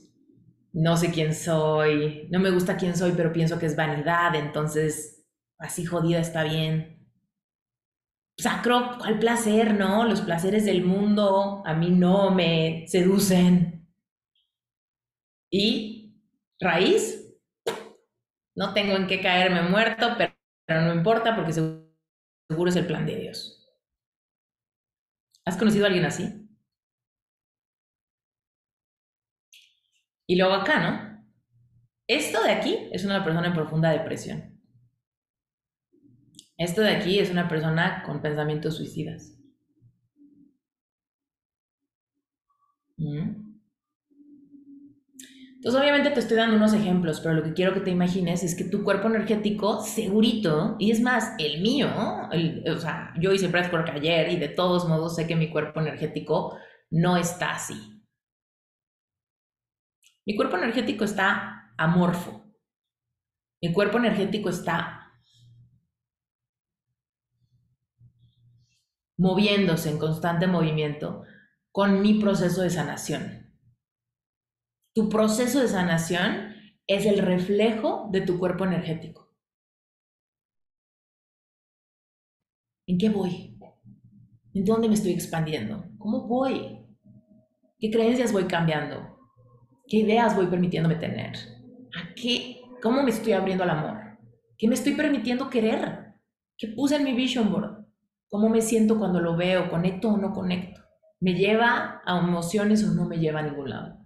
No 0.72 0.96
sé 0.96 1.10
quién 1.12 1.34
soy. 1.34 2.28
No 2.30 2.40
me 2.40 2.50
gusta 2.50 2.76
quién 2.76 2.96
soy, 2.96 3.12
pero 3.16 3.32
pienso 3.32 3.58
que 3.58 3.66
es 3.66 3.76
vanidad. 3.76 4.34
Entonces, 4.34 5.24
así 5.58 5.84
jodida 5.84 6.20
está 6.20 6.44
bien 6.44 6.98
sacro, 8.38 8.96
¿cuál 8.98 9.18
placer, 9.18 9.74
no? 9.74 10.04
Los 10.04 10.20
placeres 10.22 10.64
del 10.64 10.84
mundo 10.84 11.62
a 11.66 11.74
mí 11.74 11.90
no 11.90 12.30
me 12.30 12.84
seducen. 12.88 13.86
Y 15.50 16.14
raíz, 16.60 17.34
no 18.54 18.74
tengo 18.74 18.94
en 18.96 19.06
qué 19.06 19.20
caerme 19.22 19.62
muerto, 19.62 20.08
pero, 20.18 20.82
no 20.82 20.94
importa 20.94 21.34
porque 21.34 21.52
seguro 21.52 22.68
es 22.68 22.76
el 22.76 22.86
plan 22.86 23.06
de 23.06 23.16
Dios. 23.16 23.66
¿Has 25.44 25.56
conocido 25.56 25.84
a 25.84 25.88
alguien 25.88 26.04
así? 26.04 26.37
Y 30.28 30.36
luego 30.36 30.52
acá, 30.52 30.78
¿no? 30.78 31.24
Esto 32.06 32.42
de 32.42 32.50
aquí 32.50 32.76
es 32.92 33.04
una 33.04 33.24
persona 33.24 33.48
en 33.48 33.54
profunda 33.54 33.90
depresión. 33.90 34.60
Esto 36.58 36.82
de 36.82 36.90
aquí 36.90 37.18
es 37.18 37.30
una 37.30 37.48
persona 37.48 38.02
con 38.04 38.20
pensamientos 38.20 38.76
suicidas. 38.76 39.38
¿Mm? 42.98 43.48
Entonces, 45.56 45.80
obviamente 45.80 46.10
te 46.10 46.20
estoy 46.20 46.36
dando 46.36 46.56
unos 46.56 46.74
ejemplos, 46.74 47.20
pero 47.20 47.34
lo 47.34 47.42
que 47.42 47.54
quiero 47.54 47.72
que 47.72 47.80
te 47.80 47.90
imagines 47.90 48.44
es 48.44 48.54
que 48.54 48.64
tu 48.64 48.84
cuerpo 48.84 49.08
energético, 49.08 49.82
segurito, 49.82 50.76
y 50.78 50.90
es 50.90 51.00
más, 51.00 51.34
el 51.38 51.62
mío, 51.62 51.88
o 52.70 52.76
sea, 52.76 53.14
yo 53.18 53.32
hice 53.32 53.48
breathwork 53.48 53.88
ayer 53.90 54.30
y 54.30 54.36
de 54.36 54.48
todos 54.48 54.86
modos 54.86 55.16
sé 55.16 55.26
que 55.26 55.36
mi 55.36 55.50
cuerpo 55.50 55.80
energético 55.80 56.56
no 56.90 57.16
está 57.16 57.52
así. 57.52 57.97
Mi 60.28 60.36
cuerpo 60.36 60.58
energético 60.58 61.04
está 61.04 61.72
amorfo. 61.78 62.44
Mi 63.62 63.72
cuerpo 63.72 63.96
energético 63.96 64.50
está 64.50 65.10
moviéndose 69.16 69.88
en 69.88 69.98
constante 69.98 70.46
movimiento 70.46 71.24
con 71.72 72.02
mi 72.02 72.20
proceso 72.20 72.60
de 72.60 72.68
sanación. 72.68 73.54
Tu 74.94 75.08
proceso 75.08 75.60
de 75.60 75.68
sanación 75.68 76.54
es 76.86 77.06
el 77.06 77.20
reflejo 77.20 78.10
de 78.12 78.20
tu 78.20 78.38
cuerpo 78.38 78.66
energético. 78.66 79.34
¿En 82.86 82.98
qué 82.98 83.08
voy? 83.08 83.58
¿En 84.52 84.66
dónde 84.66 84.88
me 84.88 84.94
estoy 84.94 85.12
expandiendo? 85.12 85.86
¿Cómo 85.96 86.28
voy? 86.28 86.86
¿Qué 87.78 87.90
creencias 87.90 88.30
voy 88.30 88.44
cambiando? 88.44 89.17
¿Qué 89.88 89.98
ideas 89.98 90.36
voy 90.36 90.46
permitiéndome 90.48 90.96
tener? 90.96 91.32
¿A 91.96 92.14
qué? 92.14 92.60
¿Cómo 92.82 93.02
me 93.02 93.10
estoy 93.10 93.32
abriendo 93.32 93.64
al 93.64 93.70
amor? 93.70 94.18
¿Qué 94.58 94.68
me 94.68 94.74
estoy 94.74 94.92
permitiendo 94.92 95.48
querer? 95.48 96.14
¿Qué 96.58 96.68
puse 96.68 96.96
en 96.96 97.04
mi 97.04 97.14
vision 97.14 97.50
board? 97.50 97.86
¿Cómo 98.28 98.50
me 98.50 98.60
siento 98.60 98.98
cuando 98.98 99.18
lo 99.20 99.34
veo? 99.34 99.70
¿Conecto 99.70 100.10
o 100.10 100.18
no 100.18 100.34
conecto? 100.34 100.82
¿Me 101.20 101.32
lleva 101.32 102.02
a 102.04 102.18
emociones 102.18 102.84
o 102.84 102.92
no 102.92 103.06
me 103.06 103.18
lleva 103.18 103.40
a 103.40 103.44
ningún 103.44 103.70
lado? 103.70 103.98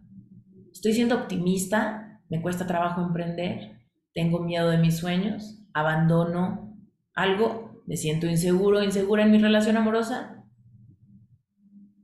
¿Estoy 0.73 0.93
siendo 0.93 1.17
optimista? 1.17 2.21
¿Me 2.29 2.41
cuesta 2.41 2.65
trabajo 2.67 3.03
emprender? 3.03 3.81
¿Tengo 4.15 4.39
miedo 4.39 4.71
de 4.71 4.79
mis 4.79 4.99
sueños? 4.99 5.59
¿Abandono 5.75 6.79
algo? 7.13 7.83
¿Me 7.87 7.97
siento 7.97 8.29
inseguro 8.29 8.85
insegura 8.85 9.25
en 9.25 9.33
mi 9.33 9.39
relación 9.39 9.77
amorosa? 9.77 10.45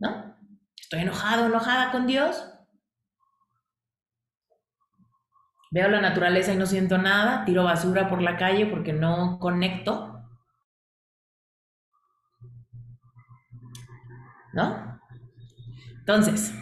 ¿No? 0.00 0.34
¿Estoy 0.76 1.00
enojado 1.00 1.46
enojada 1.46 1.92
con 1.92 2.08
Dios? 2.08 2.57
Veo 5.70 5.88
la 5.88 6.00
naturaleza 6.00 6.52
y 6.52 6.56
no 6.56 6.66
siento 6.66 6.98
nada, 6.98 7.44
tiro 7.44 7.64
basura 7.64 8.08
por 8.08 8.22
la 8.22 8.36
calle 8.36 8.66
porque 8.66 8.92
no 8.92 9.38
conecto. 9.38 10.18
¿no? 14.52 15.00
Entonces, 16.00 16.52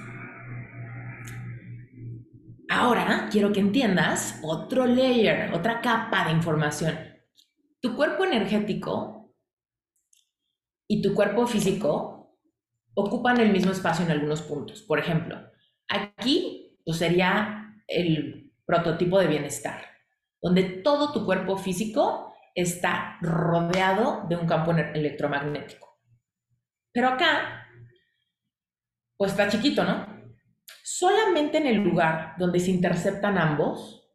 ahora 2.69 3.29
quiero 3.31 3.53
que 3.53 3.61
entiendas 3.61 4.41
otro 4.43 4.87
layer, 4.87 5.53
otra 5.55 5.81
capa 5.81 6.27
de 6.27 6.33
información. 6.33 6.99
Tu 7.81 7.95
cuerpo 7.95 8.25
energético 8.25 9.35
y 10.89 11.01
tu 11.03 11.15
cuerpo 11.15 11.47
físico 11.47 12.37
ocupan 12.95 13.41
el 13.41 13.53
mismo 13.53 13.73
espacio 13.73 14.05
en 14.05 14.11
algunos 14.11 14.43
puntos. 14.43 14.83
Por 14.83 14.99
ejemplo, 14.99 15.39
aquí 15.89 16.79
pues, 16.85 16.99
sería 16.99 17.75
el 17.87 18.46
prototipo 18.67 19.19
de 19.19 19.29
bienestar, 19.29 19.83
donde 20.43 20.65
todo 20.65 21.13
tu 21.13 21.25
cuerpo 21.25 21.57
físico 21.57 22.35
está 22.55 23.19
rodeado 23.21 24.27
de 24.29 24.37
un 24.37 24.47
campo 24.47 24.73
electromagnético. 24.73 25.87
Pero 26.93 27.09
acá 27.09 27.67
pues 29.17 29.33
está 29.33 29.49
chiquito, 29.49 29.85
¿no? 29.85 30.07
Solamente 30.83 31.59
en 31.59 31.67
el 31.67 31.83
lugar 31.83 32.35
donde 32.39 32.61
se 32.61 32.71
interceptan 32.71 33.39
ambos, 33.39 34.09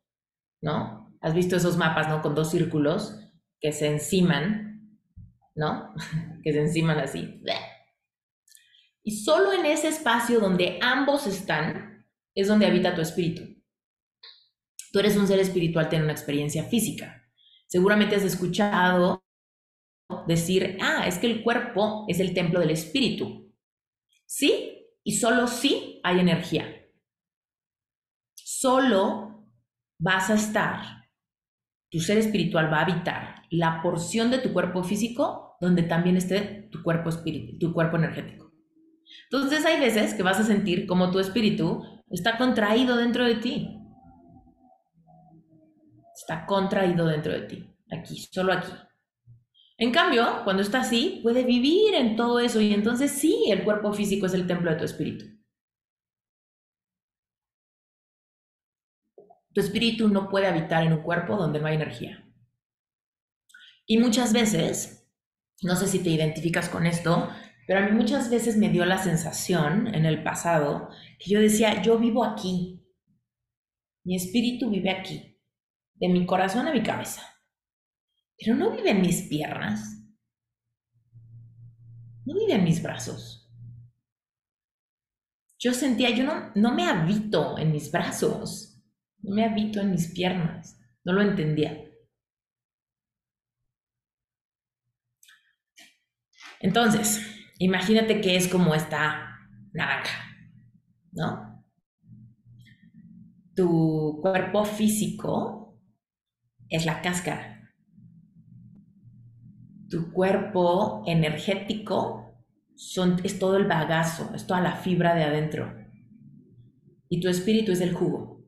¿no? 0.61 1.15
Has 1.21 1.33
visto 1.33 1.55
esos 1.55 1.77
mapas, 1.77 2.07
¿no? 2.07 2.21
Con 2.21 2.35
dos 2.35 2.51
círculos 2.51 3.17
que 3.59 3.71
se 3.71 3.87
enciman, 3.87 4.99
¿no? 5.55 5.93
que 6.43 6.53
se 6.53 6.61
enciman 6.61 6.99
así. 6.99 7.41
Y 9.03 9.23
solo 9.23 9.53
en 9.53 9.65
ese 9.65 9.87
espacio 9.87 10.39
donde 10.39 10.79
ambos 10.81 11.25
están 11.27 12.07
es 12.35 12.47
donde 12.47 12.67
habita 12.67 12.95
tu 12.95 13.01
espíritu. 13.01 13.60
Tú 14.91 14.99
eres 14.99 15.15
un 15.17 15.27
ser 15.27 15.39
espiritual, 15.39 15.89
tienes 15.89 16.05
una 16.05 16.13
experiencia 16.13 16.63
física. 16.65 17.23
Seguramente 17.67 18.15
has 18.15 18.23
escuchado 18.23 19.23
decir, 20.27 20.77
ah, 20.81 21.05
es 21.07 21.17
que 21.17 21.27
el 21.27 21.43
cuerpo 21.43 22.05
es 22.07 22.19
el 22.19 22.33
templo 22.33 22.59
del 22.59 22.71
espíritu. 22.71 23.53
Sí, 24.25 24.87
y 25.03 25.17
solo 25.17 25.47
si 25.47 25.99
hay 26.03 26.19
energía. 26.19 26.65
Solo 28.35 29.47
vas 29.99 30.29
a 30.29 30.35
estar, 30.35 31.09
tu 31.89 31.99
ser 31.99 32.17
espiritual 32.17 32.71
va 32.71 32.79
a 32.79 32.83
habitar 32.83 33.43
la 33.49 33.81
porción 33.81 34.31
de 34.31 34.39
tu 34.39 34.53
cuerpo 34.53 34.83
físico 34.83 35.57
donde 35.59 35.83
también 35.83 36.17
esté 36.17 36.69
tu 36.71 36.81
cuerpo, 36.81 37.09
tu 37.59 37.73
cuerpo 37.73 37.97
energético. 37.97 38.51
Entonces 39.29 39.65
hay 39.65 39.79
veces 39.79 40.13
que 40.13 40.23
vas 40.23 40.39
a 40.39 40.43
sentir 40.43 40.87
como 40.87 41.11
tu 41.11 41.19
espíritu 41.19 41.83
está 42.09 42.37
contraído 42.37 42.97
dentro 42.97 43.25
de 43.25 43.35
ti. 43.35 43.80
Está 46.31 46.45
contraído 46.45 47.07
dentro 47.07 47.33
de 47.33 47.41
ti, 47.41 47.75
aquí, 47.91 48.15
solo 48.31 48.53
aquí. 48.53 48.71
En 49.77 49.91
cambio, 49.91 50.45
cuando 50.45 50.61
está 50.61 50.79
así, 50.79 51.19
puede 51.21 51.43
vivir 51.43 51.93
en 51.93 52.15
todo 52.15 52.39
eso 52.39 52.61
y 52.61 52.73
entonces 52.73 53.11
sí, 53.11 53.47
el 53.49 53.65
cuerpo 53.65 53.91
físico 53.91 54.27
es 54.27 54.33
el 54.33 54.47
templo 54.47 54.71
de 54.71 54.77
tu 54.77 54.85
espíritu. 54.85 55.25
Tu 59.53 59.59
espíritu 59.59 60.07
no 60.07 60.29
puede 60.29 60.47
habitar 60.47 60.85
en 60.85 60.93
un 60.93 61.01
cuerpo 61.01 61.35
donde 61.35 61.59
no 61.59 61.67
hay 61.67 61.75
energía. 61.75 62.25
Y 63.85 63.97
muchas 63.97 64.31
veces, 64.31 65.11
no 65.61 65.75
sé 65.75 65.85
si 65.87 65.99
te 65.99 66.11
identificas 66.11 66.69
con 66.69 66.85
esto, 66.85 67.27
pero 67.67 67.79
a 67.79 67.89
mí 67.89 67.91
muchas 67.91 68.29
veces 68.29 68.55
me 68.55 68.69
dio 68.69 68.85
la 68.85 68.99
sensación 68.99 69.93
en 69.93 70.05
el 70.05 70.23
pasado 70.23 70.91
que 71.19 71.29
yo 71.29 71.41
decía, 71.41 71.81
yo 71.81 71.99
vivo 71.99 72.23
aquí, 72.23 72.87
mi 74.05 74.15
espíritu 74.15 74.69
vive 74.69 74.91
aquí, 74.91 75.30
de 76.01 76.09
mi 76.09 76.25
corazón 76.25 76.67
a 76.67 76.73
mi 76.73 76.83
cabeza 76.83 77.31
pero 78.41 78.55
no 78.55 78.71
vive 78.71 78.89
en 78.89 79.01
mis 79.01 79.21
piernas, 79.27 80.03
no 82.25 82.33
vive 82.33 82.53
en 82.55 82.63
mis 82.63 82.81
brazos. 82.81 83.37
yo 85.59 85.73
sentía, 85.73 86.09
yo 86.09 86.23
no, 86.23 86.51
no 86.55 86.73
me 86.73 86.87
habito 86.89 87.55
en 87.59 87.71
mis 87.71 87.91
brazos, 87.91 88.81
no 89.19 89.35
me 89.35 89.45
habito 89.45 89.79
en 89.79 89.91
mis 89.91 90.07
piernas, 90.11 90.79
no 91.03 91.13
lo 91.13 91.21
entendía. 91.21 91.87
Entonces, 96.61 97.21
imagínate 97.59 98.21
que 98.21 98.35
es 98.35 98.47
como 98.47 98.73
esta 98.73 99.37
naranja, 99.71 100.35
¿no? 101.11 101.63
Tu 103.55 104.19
cuerpo 104.23 104.65
físico 104.65 105.60
es 106.71 106.85
la 106.85 107.01
cáscara. 107.01 107.69
Tu 109.89 110.11
cuerpo 110.13 111.03
energético 111.05 112.33
es 113.23 113.37
todo 113.37 113.57
el 113.57 113.67
bagazo, 113.67 114.33
es 114.33 114.47
toda 114.47 114.61
la 114.61 114.77
fibra 114.77 115.13
de 115.13 115.25
adentro. 115.25 115.77
Y 117.09 117.19
tu 117.19 117.27
espíritu 117.27 117.73
es 117.73 117.81
el 117.81 117.93
jugo. 117.93 118.41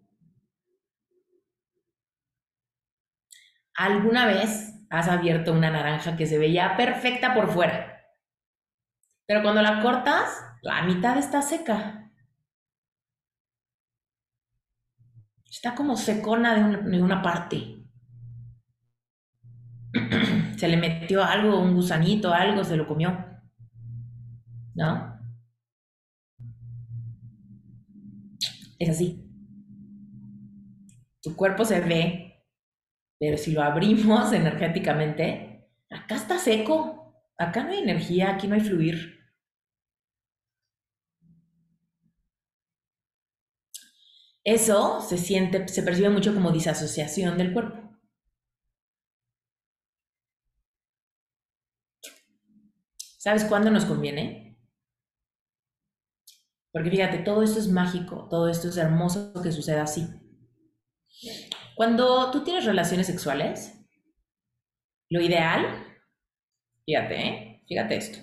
¿Alguna 3.76 4.26
vez 4.26 4.74
has 4.90 5.10
abierto 5.10 5.52
una 5.52 5.70
naranja 5.70 6.16
que 6.16 6.26
se 6.26 6.38
veía 6.38 6.78
perfecta 6.78 7.34
por 7.34 7.52
fuera? 7.52 8.02
Pero 9.26 9.42
cuando 9.42 9.62
la 9.62 9.82
cortas, 9.82 10.42
la 10.62 10.84
mitad 10.84 11.18
está 11.18 11.42
seca. 11.42 12.10
Está 15.50 15.76
como 15.76 15.98
secona 15.98 16.56
de 16.56 16.90
de 16.90 17.02
una 17.02 17.22
parte. 17.22 17.73
se 20.58 20.68
le 20.68 20.78
metió 20.78 21.24
algo, 21.24 21.60
un 21.60 21.76
gusanito, 21.76 22.34
algo, 22.34 22.64
se 22.64 22.78
lo 22.78 22.88
comió. 22.88 23.34
¿no? 24.76 25.20
Es 28.80 28.90
así. 28.90 29.20
Tu 31.22 31.36
cuerpo 31.36 31.64
se 31.64 31.80
ve, 31.80 32.46
pero 33.20 33.38
si 33.38 33.52
lo 33.52 33.62
abrimos 33.64 34.34
energéticamente, 34.34 35.70
acá 35.90 36.16
está 36.16 36.38
seco, 36.38 37.16
acá 37.38 37.64
no 37.64 37.72
hay 37.72 37.80
energía, 37.80 38.32
aquí 38.32 38.48
no 38.48 38.56
hay 38.56 38.62
fluir. 38.62 39.20
Eso 44.46 45.00
se 45.02 45.18
siente, 45.18 45.68
se 45.70 45.84
percibe 45.84 46.10
mucho 46.10 46.34
como 46.34 46.52
disasociación 46.52 47.38
del 47.38 47.54
cuerpo. 47.54 47.93
¿Sabes 53.24 53.46
cuándo 53.46 53.72
nos 53.72 53.86
conviene? 53.86 54.60
Porque 56.74 56.90
fíjate, 56.90 57.20
todo 57.20 57.42
esto 57.42 57.58
es 57.58 57.70
mágico, 57.70 58.28
todo 58.30 58.50
esto 58.50 58.68
es 58.68 58.76
hermoso 58.76 59.32
que 59.42 59.54
suceda 59.54 59.84
así. 59.84 60.06
Cuando 61.78 62.32
tú 62.32 62.44
tienes 62.44 62.66
relaciones 62.66 63.08
sexuales, 63.08 63.80
lo 65.10 65.22
ideal, 65.22 65.86
fíjate, 66.86 67.16
¿eh? 67.16 67.64
fíjate 67.66 67.96
esto. 67.96 68.20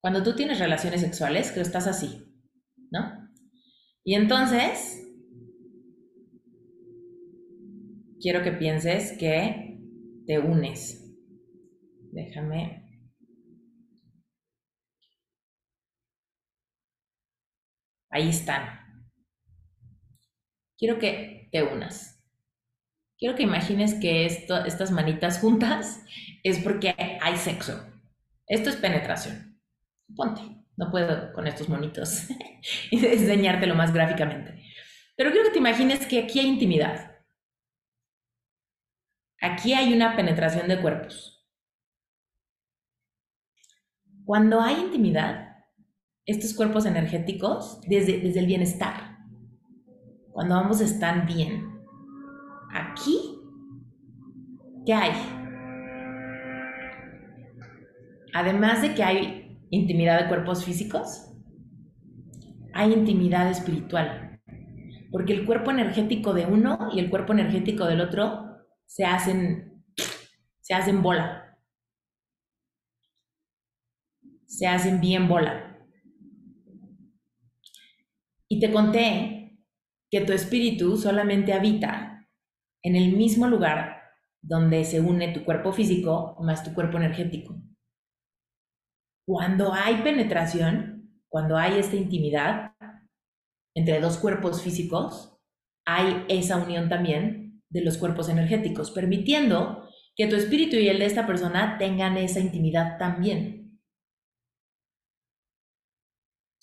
Cuando 0.00 0.22
tú 0.22 0.34
tienes 0.34 0.58
relaciones 0.58 1.02
sexuales, 1.02 1.52
que 1.52 1.60
estás 1.60 1.86
así, 1.86 2.34
¿no? 2.90 3.28
Y 4.04 4.14
entonces, 4.14 5.06
quiero 8.22 8.42
que 8.42 8.52
pienses 8.52 9.18
que 9.18 9.78
te 10.26 10.38
unes. 10.38 11.05
Déjame 12.16 12.82
Ahí 18.08 18.30
están. 18.30 18.64
Quiero 20.78 20.98
que 20.98 21.50
te 21.52 21.62
unas. 21.62 22.24
Quiero 23.18 23.34
que 23.34 23.42
imagines 23.42 23.94
que 24.00 24.24
estas 24.24 24.90
manitas 24.90 25.40
juntas 25.40 26.02
es 26.42 26.60
porque 26.60 26.94
hay 27.20 27.36
sexo. 27.36 27.84
Esto 28.46 28.70
es 28.70 28.76
penetración. 28.76 29.60
Ponte. 30.14 30.40
No 30.78 30.90
puedo 30.90 31.32
con 31.34 31.46
estos 31.46 31.68
monitos 31.68 32.28
enseñártelo 32.90 33.74
más 33.74 33.92
gráficamente. 33.92 34.62
Pero 35.16 35.30
quiero 35.30 35.48
que 35.48 35.52
te 35.52 35.58
imagines 35.58 36.06
que 36.06 36.22
aquí 36.22 36.38
hay 36.38 36.46
intimidad. 36.46 37.18
Aquí 39.42 39.74
hay 39.74 39.92
una 39.92 40.16
penetración 40.16 40.68
de 40.68 40.80
cuerpos. 40.80 41.35
Cuando 44.26 44.60
hay 44.60 44.80
intimidad, 44.80 45.56
estos 46.26 46.52
cuerpos 46.52 46.84
energéticos 46.84 47.80
desde, 47.86 48.18
desde 48.18 48.40
el 48.40 48.46
bienestar. 48.46 49.18
Cuando 50.32 50.56
ambos 50.56 50.80
están 50.80 51.26
bien. 51.26 51.64
Aquí, 52.74 53.16
¿qué 54.84 54.92
hay? 54.92 55.12
Además 58.34 58.82
de 58.82 58.94
que 58.96 59.04
hay 59.04 59.60
intimidad 59.70 60.20
de 60.20 60.28
cuerpos 60.28 60.64
físicos, 60.64 61.32
hay 62.74 62.92
intimidad 62.92 63.48
espiritual. 63.48 64.40
Porque 65.12 65.34
el 65.34 65.46
cuerpo 65.46 65.70
energético 65.70 66.34
de 66.34 66.46
uno 66.46 66.88
y 66.92 66.98
el 66.98 67.10
cuerpo 67.10 67.32
energético 67.32 67.86
del 67.86 68.00
otro 68.00 68.44
se 68.86 69.04
hacen, 69.04 69.84
se 70.60 70.74
hacen 70.74 71.00
bola. 71.00 71.45
Se 74.46 74.66
hacen 74.66 75.00
bien 75.00 75.28
bola. 75.28 75.78
Y 78.48 78.60
te 78.60 78.72
conté 78.72 79.58
que 80.10 80.20
tu 80.20 80.32
espíritu 80.32 80.96
solamente 80.96 81.52
habita 81.52 82.28
en 82.82 82.96
el 82.96 83.16
mismo 83.16 83.48
lugar 83.48 84.02
donde 84.40 84.84
se 84.84 85.00
une 85.00 85.32
tu 85.32 85.44
cuerpo 85.44 85.72
físico 85.72 86.36
más 86.40 86.62
tu 86.62 86.72
cuerpo 86.72 86.98
energético. 86.98 87.60
Cuando 89.26 89.72
hay 89.72 90.02
penetración, 90.02 91.20
cuando 91.28 91.56
hay 91.56 91.80
esta 91.80 91.96
intimidad 91.96 92.72
entre 93.74 94.00
dos 94.00 94.18
cuerpos 94.18 94.62
físicos, 94.62 95.36
hay 95.84 96.24
esa 96.28 96.56
unión 96.58 96.88
también 96.88 97.62
de 97.68 97.82
los 97.82 97.98
cuerpos 97.98 98.28
energéticos, 98.28 98.92
permitiendo 98.92 99.88
que 100.14 100.28
tu 100.28 100.36
espíritu 100.36 100.76
y 100.76 100.88
el 100.88 101.00
de 101.00 101.06
esta 101.06 101.26
persona 101.26 101.76
tengan 101.78 102.16
esa 102.16 102.40
intimidad 102.40 102.98
también. 102.98 103.65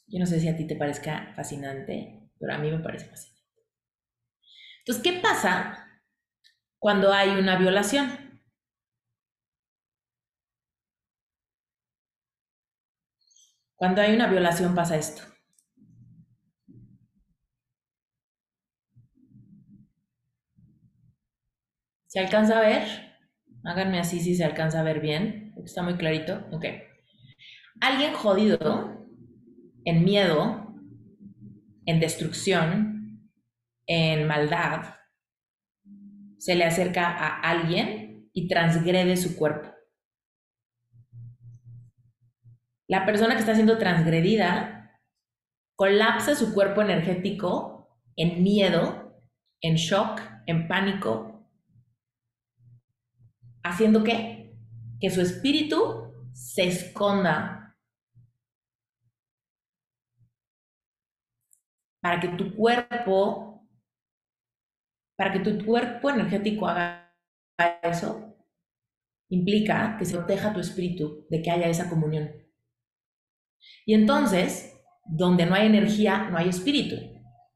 Yo 0.08 0.18
no 0.20 0.26
sé 0.26 0.40
si 0.40 0.48
a 0.48 0.56
ti 0.56 0.66
te 0.66 0.78
parezca 0.78 1.34
fascinante, 1.36 2.30
pero 2.40 2.54
a 2.54 2.58
mí 2.58 2.72
me 2.72 2.80
parece 2.80 3.06
fascinante. 3.08 3.44
Entonces, 4.80 5.04
¿qué 5.04 5.20
pasa 5.20 5.88
cuando 6.80 7.14
hay 7.14 7.32
una 7.32 7.58
violación? 7.58 8.42
Cuando 13.76 14.02
hay 14.02 14.16
una 14.16 14.26
violación 14.26 14.74
pasa 14.74 14.98
esto. 14.98 15.22
¿Se 22.08 22.18
alcanza 22.22 22.60
a 22.60 22.62
ver? 22.62 22.88
Háganme 23.66 24.00
así 24.00 24.22
si 24.22 24.36
se 24.36 24.46
alcanza 24.46 24.80
a 24.80 24.84
ver 24.84 25.02
bien, 25.02 25.54
está 25.66 25.84
muy 25.84 25.96
clarito. 25.96 26.46
Ok. 26.54 26.64
Alguien 27.82 28.14
jodido 28.16 29.03
en 29.86 30.04
miedo, 30.04 30.74
en 31.86 32.00
destrucción, 32.00 33.30
en 33.86 34.28
maldad, 34.28 34.96
se 36.38 36.56
le 36.56 36.66
acerca 36.66 37.10
a 37.10 37.40
alguien 37.40 38.30
y 38.34 38.48
transgrede 38.48 39.16
su 39.18 39.36
cuerpo. 39.36 39.70
La 42.88 43.06
persona 43.06 43.34
que 43.34 43.40
está 43.40 43.56
siendo 43.56 43.78
transgredida 43.78 45.00
colapsa 45.76 46.36
su 46.36 46.54
cuerpo 46.54 46.82
energético 46.82 47.98
en 48.16 48.44
miedo, 48.44 49.18
en 49.62 49.76
shock, 49.76 50.22
en 50.46 50.68
pánico, 50.68 51.48
haciendo 53.64 54.04
qué? 54.04 54.54
Que 55.00 55.10
su 55.10 55.22
espíritu 55.22 56.14
se 56.34 56.68
esconda 56.68 57.63
para 62.04 62.20
que 62.20 62.28
tu 62.28 62.54
cuerpo, 62.54 63.66
para 65.18 65.32
que 65.32 65.40
tu 65.40 65.66
cuerpo 65.66 66.10
energético 66.10 66.68
haga 66.68 67.16
eso, 67.82 68.36
implica 69.30 69.96
que 69.98 70.04
se 70.04 70.18
proteja 70.18 70.52
tu 70.52 70.60
espíritu 70.60 71.26
de 71.30 71.42
que 71.42 71.50
haya 71.50 71.70
esa 71.70 71.90
comunión. 71.90 72.30
Y 73.86 73.94
entonces, 73.94 74.78
donde 75.06 75.46
no 75.46 75.56
hay 75.56 75.68
energía, 75.68 76.30
no 76.30 76.38
hay 76.38 76.50
espíritu. 76.50 76.98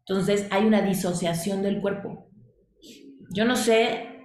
Entonces 0.07 0.47
hay 0.49 0.63
una 0.63 0.81
disociación 0.81 1.61
del 1.61 1.81
cuerpo. 1.81 2.31
Yo 3.31 3.43
no 3.43 3.57
sé 3.57 4.23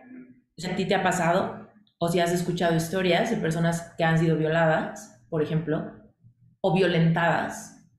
si 0.56 0.68
a 0.68 0.76
ti 0.76 0.86
te 0.86 0.94
ha 0.94 1.02
pasado 1.02 1.68
o 1.98 2.08
si 2.08 2.20
has 2.20 2.30
escuchado 2.30 2.76
historias 2.76 3.28
de 3.30 3.38
personas 3.38 3.92
que 3.98 4.04
han 4.04 4.18
sido 4.18 4.36
violadas, 4.36 5.20
por 5.28 5.42
ejemplo, 5.42 6.12
o 6.60 6.72
violentadas, 6.72 7.90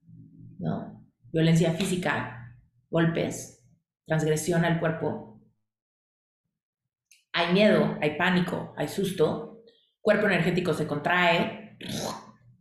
¿no? 0.58 0.93
Violencia 1.34 1.74
física, 1.74 2.56
golpes, 2.92 3.66
transgresión 4.06 4.64
al 4.66 4.80
cuerpo. 4.80 5.42
Hay 7.34 7.52
miedo, 7.54 7.98
hay 8.02 8.16
pánico, 8.18 8.76
hay 8.78 8.88
susto, 8.88 9.64
cuerpo 10.00 10.28
energético 10.28 10.76
se 10.76 10.86
contrae, 10.86 11.76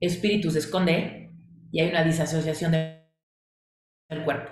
espíritu 0.01 0.51
se 0.51 0.61
esconde 0.61 1.35
y 1.71 1.81
hay 1.81 1.91
una 1.91 2.03
disasociación 2.03 2.73
del 2.73 4.25
cuerpo. 4.25 4.51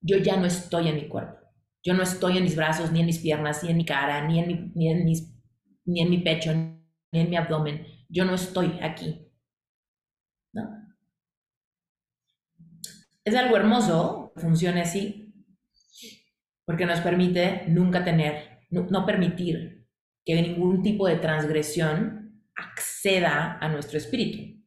Yo 0.00 0.16
ya 0.16 0.38
no 0.38 0.46
estoy 0.46 0.88
en 0.88 0.94
mi 0.94 1.06
cuerpo. 1.06 1.36
Yo 1.84 1.92
no 1.92 2.04
estoy 2.04 2.38
en 2.38 2.44
mis 2.44 2.56
brazos, 2.56 2.90
ni 2.90 3.00
en 3.00 3.06
mis 3.06 3.18
piernas, 3.18 3.62
ni 3.62 3.70
en 3.70 3.76
mi 3.76 3.84
cara, 3.84 4.26
ni 4.26 4.38
en 4.38 4.48
mi, 4.48 4.72
ni 4.74 4.90
en 4.90 5.04
mis, 5.04 5.30
ni 5.84 6.00
en 6.00 6.08
mi 6.08 6.18
pecho, 6.18 6.54
ni 6.54 7.20
en 7.20 7.28
mi 7.28 7.36
abdomen. 7.36 7.86
Yo 8.08 8.24
no 8.24 8.34
estoy 8.34 8.78
aquí. 8.80 9.30
¿No? 10.54 10.86
Es 13.26 13.34
algo 13.34 13.56
hermoso 13.56 14.32
que 14.36 14.40
funcione 14.40 14.82
así, 14.82 15.34
porque 16.64 16.86
nos 16.86 17.00
permite 17.00 17.64
nunca 17.66 18.04
tener, 18.04 18.60
no, 18.70 19.04
permitir 19.04 19.84
que 20.24 20.40
ningún 20.40 20.80
tipo 20.80 21.08
de 21.08 21.16
transgresión 21.16 22.40
acceda 22.54 23.58
a 23.60 23.68
nuestro 23.68 23.98
espíritu. 23.98 24.64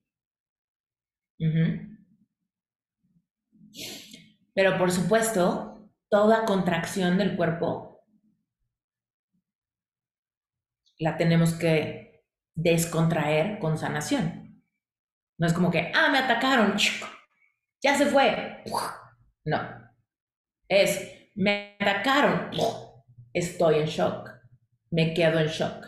Pero 4.53 4.78
por 4.78 4.91
supuesto, 4.91 5.89
toda 6.10 6.43
contracción 6.43 7.18
del 7.18 7.38
cuerpo 7.38 8.03
la 10.97 11.16
tenemos 11.16 11.53
que 11.53 12.26
descontraer 12.55 13.57
con 13.60 13.78
sanación. 13.78 14.66
No 15.38 15.47
es 15.47 15.53
como 15.53 15.72
que, 15.72 15.93
ah, 15.95 16.10
me 16.12 16.18
atacaron, 16.18 16.76
ya 17.82 17.97
se 17.97 18.05
fue. 18.05 18.63
No. 19.45 19.57
Es, 20.67 21.30
me 21.36 21.75
atacaron, 21.80 22.51
estoy 23.34 23.80
en 23.80 23.88
shock, 23.88 24.30
me 24.91 25.13
quedo 25.13 25.39
en 25.39 25.47
shock. 25.47 25.86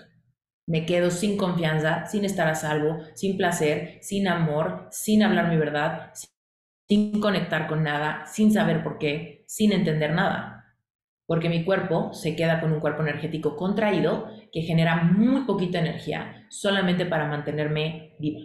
Me 0.67 0.85
quedo 0.85 1.11
sin 1.11 1.37
confianza, 1.37 2.05
sin 2.05 2.23
estar 2.23 2.47
a 2.47 2.55
salvo, 2.55 2.99
sin 3.15 3.35
placer, 3.35 3.97
sin 4.01 4.27
amor, 4.27 4.87
sin 4.91 5.21
hablar 5.21 5.49
mi 5.49 5.57
verdad, 5.57 6.13
sin 6.87 7.19
conectar 7.19 7.67
con 7.67 7.83
nada, 7.83 8.25
sin 8.25 8.53
saber 8.53 8.83
por 8.83 8.97
qué, 8.97 9.43
sin 9.47 9.73
entender 9.73 10.13
nada. 10.13 10.77
Porque 11.25 11.49
mi 11.49 11.65
cuerpo 11.65 12.13
se 12.13 12.35
queda 12.35 12.61
con 12.61 12.71
un 12.71 12.79
cuerpo 12.79 13.01
energético 13.01 13.57
contraído 13.57 14.29
que 14.51 14.61
genera 14.61 15.03
muy 15.03 15.41
poquita 15.41 15.79
energía 15.79 16.45
solamente 16.49 17.05
para 17.05 17.27
mantenerme 17.27 18.15
viva. 18.19 18.41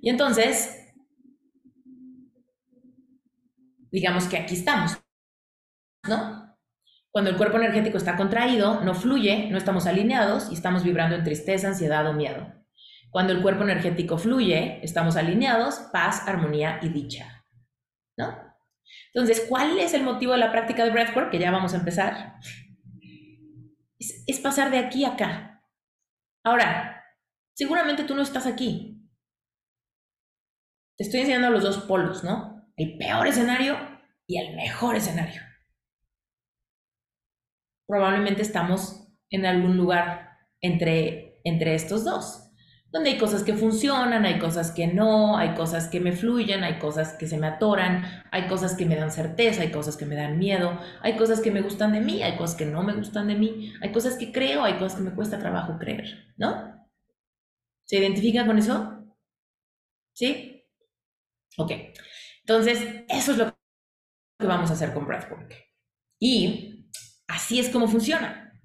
Y 0.00 0.10
entonces, 0.10 0.87
digamos 3.90 4.26
que 4.26 4.38
aquí 4.38 4.54
estamos, 4.54 4.98
¿no? 6.08 6.56
Cuando 7.10 7.30
el 7.30 7.36
cuerpo 7.36 7.56
energético 7.56 7.96
está 7.96 8.16
contraído, 8.16 8.82
no 8.84 8.94
fluye, 8.94 9.48
no 9.50 9.58
estamos 9.58 9.86
alineados 9.86 10.50
y 10.50 10.54
estamos 10.54 10.84
vibrando 10.84 11.16
en 11.16 11.24
tristeza, 11.24 11.68
ansiedad 11.68 12.06
o 12.06 12.12
miedo. 12.12 12.52
Cuando 13.10 13.32
el 13.32 13.42
cuerpo 13.42 13.64
energético 13.64 14.18
fluye, 14.18 14.80
estamos 14.84 15.16
alineados, 15.16 15.76
paz, 15.92 16.28
armonía 16.28 16.78
y 16.82 16.90
dicha. 16.90 17.46
¿No? 18.16 18.48
Entonces, 19.14 19.46
¿cuál 19.48 19.78
es 19.78 19.94
el 19.94 20.02
motivo 20.02 20.32
de 20.32 20.38
la 20.38 20.52
práctica 20.52 20.84
de 20.84 20.90
breathwork? 20.90 21.30
Que 21.30 21.38
ya 21.38 21.50
vamos 21.50 21.72
a 21.74 21.78
empezar. 21.78 22.34
Es, 23.98 24.40
pasar 24.40 24.70
de 24.70 24.78
aquí 24.78 25.04
a 25.04 25.14
acá. 25.14 25.64
Ahora, 26.44 27.04
seguramente 27.54 28.04
tú 28.04 28.14
no 28.14 28.22
estás 28.22 28.46
aquí. 28.46 29.08
Te 30.96 31.04
estoy 31.04 31.20
enseñando 31.20 31.50
los 31.50 31.62
dos 31.62 31.78
polos, 31.78 32.22
¿no? 32.22 32.57
El 32.78 32.96
peor 32.96 33.26
escenario 33.26 33.76
y 34.26 34.38
el 34.38 34.56
mejor 34.56 34.96
escenario. 34.96 35.42
Probablemente 37.86 38.42
estamos 38.42 39.08
en 39.30 39.44
algún 39.44 39.76
lugar 39.76 40.38
entre, 40.60 41.40
entre 41.44 41.74
estos 41.74 42.04
dos 42.04 42.48
donde 42.90 43.10
hay 43.10 43.18
cosas 43.18 43.42
que 43.42 43.52
funcionan, 43.52 44.24
hay 44.24 44.38
cosas 44.38 44.70
que 44.70 44.86
no, 44.86 45.36
hay 45.36 45.54
cosas 45.54 45.88
que 45.88 46.00
me 46.00 46.12
fluyen, 46.12 46.64
hay 46.64 46.78
cosas 46.78 47.12
que 47.18 47.26
se 47.26 47.36
me 47.36 47.46
atoran, 47.46 48.02
hay 48.30 48.46
cosas 48.46 48.74
que 48.76 48.86
me 48.86 48.96
dan 48.96 49.10
certeza, 49.10 49.62
hay 49.62 49.70
cosas 49.70 49.96
que 49.96 50.06
me 50.06 50.14
dan 50.14 50.38
miedo, 50.38 50.80
hay 51.02 51.16
cosas 51.16 51.40
que 51.40 51.50
me 51.50 51.60
gustan 51.60 51.92
de 51.92 52.00
mí, 52.00 52.22
hay 52.22 52.36
cosas 52.36 52.56
que 52.56 52.64
no 52.64 52.82
me 52.82 52.94
gustan 52.94 53.28
de 53.28 53.34
mí, 53.34 53.74
hay 53.82 53.92
cosas 53.92 54.16
que 54.16 54.32
creo, 54.32 54.64
hay 54.64 54.74
cosas 54.78 54.96
que 54.96 55.04
me 55.04 55.14
cuesta 55.14 55.38
trabajo 55.38 55.78
creer, 55.78 56.32
¿no? 56.38 56.88
¿Se 57.84 57.98
identifica 57.98 58.46
con 58.46 58.58
eso? 58.58 59.04
¿Sí? 60.14 60.64
Ok. 61.58 61.72
Entonces, 62.48 63.04
eso 63.10 63.32
es 63.32 63.38
lo 63.38 63.46
que 64.40 64.46
vamos 64.46 64.70
a 64.70 64.72
hacer 64.72 64.94
con 64.94 65.06
Breathwork. 65.06 65.54
Y 66.18 66.90
así 67.28 67.60
es 67.60 67.68
como 67.68 67.88
funciona. 67.88 68.58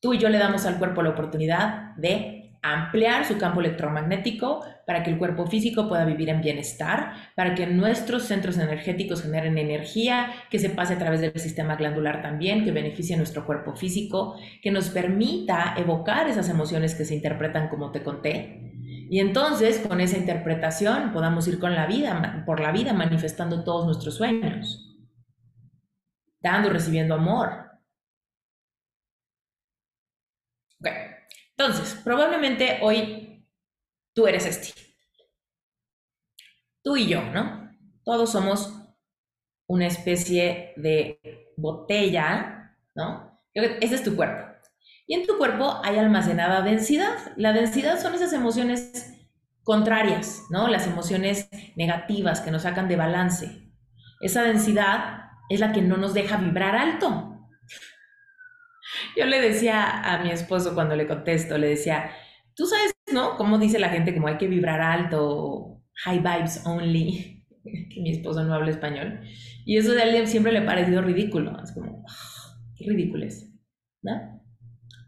Tú 0.00 0.14
y 0.14 0.18
yo 0.18 0.30
le 0.30 0.38
damos 0.38 0.64
al 0.64 0.78
cuerpo 0.78 1.02
la 1.02 1.10
oportunidad 1.10 1.94
de 1.96 2.56
ampliar 2.62 3.26
su 3.26 3.36
campo 3.36 3.60
electromagnético 3.60 4.64
para 4.86 5.02
que 5.02 5.10
el 5.10 5.18
cuerpo 5.18 5.46
físico 5.46 5.88
pueda 5.88 6.06
vivir 6.06 6.30
en 6.30 6.40
bienestar, 6.40 7.12
para 7.36 7.54
que 7.54 7.66
nuestros 7.66 8.22
centros 8.22 8.56
energéticos 8.56 9.22
generen 9.22 9.58
energía, 9.58 10.30
que 10.50 10.58
se 10.58 10.70
pase 10.70 10.94
a 10.94 10.98
través 10.98 11.20
del 11.20 11.38
sistema 11.38 11.76
glandular 11.76 12.22
también, 12.22 12.64
que 12.64 12.72
beneficie 12.72 13.14
a 13.14 13.18
nuestro 13.18 13.44
cuerpo 13.44 13.76
físico, 13.76 14.36
que 14.62 14.70
nos 14.70 14.88
permita 14.88 15.74
evocar 15.76 16.28
esas 16.28 16.48
emociones 16.48 16.94
que 16.94 17.04
se 17.04 17.14
interpretan 17.14 17.68
como 17.68 17.92
te 17.92 18.02
conté. 18.02 18.67
Y 19.10 19.20
entonces, 19.20 19.78
con 19.86 20.00
esa 20.00 20.18
interpretación, 20.18 21.12
podamos 21.12 21.48
ir 21.48 21.58
con 21.58 21.74
la 21.74 21.86
vida, 21.86 22.42
por 22.44 22.60
la 22.60 22.72
vida 22.72 22.92
manifestando 22.92 23.64
todos 23.64 23.86
nuestros 23.86 24.16
sueños, 24.16 24.98
dando 26.40 26.68
y 26.68 26.72
recibiendo 26.72 27.14
amor. 27.14 27.68
Entonces, 31.56 32.00
probablemente 32.04 32.78
hoy 32.82 33.44
tú 34.14 34.26
eres 34.26 34.46
este. 34.46 34.80
Tú 36.82 36.96
y 36.96 37.08
yo, 37.08 37.22
¿no? 37.32 37.76
Todos 38.04 38.30
somos 38.30 38.72
una 39.66 39.86
especie 39.86 40.74
de 40.76 41.52
botella, 41.56 42.76
¿no? 42.94 43.42
Ese 43.54 43.94
es 43.94 44.04
tu 44.04 44.14
cuerpo. 44.14 44.57
Y 45.08 45.14
en 45.14 45.26
tu 45.26 45.38
cuerpo 45.38 45.80
hay 45.82 45.96
almacenada 45.96 46.60
densidad. 46.60 47.16
La 47.36 47.54
densidad 47.54 47.98
son 47.98 48.14
esas 48.14 48.34
emociones 48.34 49.10
contrarias, 49.62 50.44
¿no? 50.50 50.68
Las 50.68 50.86
emociones 50.86 51.48
negativas 51.76 52.42
que 52.42 52.50
nos 52.50 52.62
sacan 52.62 52.88
de 52.88 52.96
balance. 52.96 53.72
Esa 54.20 54.42
densidad 54.42 55.30
es 55.48 55.60
la 55.60 55.72
que 55.72 55.80
no 55.80 55.96
nos 55.96 56.12
deja 56.12 56.36
vibrar 56.36 56.76
alto. 56.76 57.38
Yo 59.16 59.24
le 59.24 59.40
decía 59.40 59.88
a 60.02 60.22
mi 60.22 60.30
esposo 60.30 60.74
cuando 60.74 60.94
le 60.94 61.06
contesto, 61.06 61.56
le 61.56 61.68
decía, 61.68 62.10
tú 62.54 62.66
sabes, 62.66 62.92
¿no? 63.10 63.36
Cómo 63.38 63.56
dice 63.56 63.78
la 63.78 63.88
gente 63.88 64.12
como 64.12 64.28
hay 64.28 64.36
que 64.36 64.46
vibrar 64.46 64.82
alto, 64.82 65.82
high 66.04 66.18
vibes 66.18 66.66
only, 66.66 67.46
que 67.64 68.00
mi 68.02 68.10
esposo 68.10 68.44
no 68.44 68.52
habla 68.52 68.72
español. 68.72 69.22
Y 69.64 69.78
eso 69.78 69.92
de 69.92 70.02
alguien 70.02 70.26
siempre 70.26 70.52
le 70.52 70.58
ha 70.58 70.66
parecido 70.66 71.00
ridículo. 71.00 71.58
Es 71.62 71.72
como, 71.72 72.04
ah, 72.06 72.60
qué 72.76 72.84
ridículo 72.90 73.24
es, 73.24 73.50
¿no? 74.02 74.37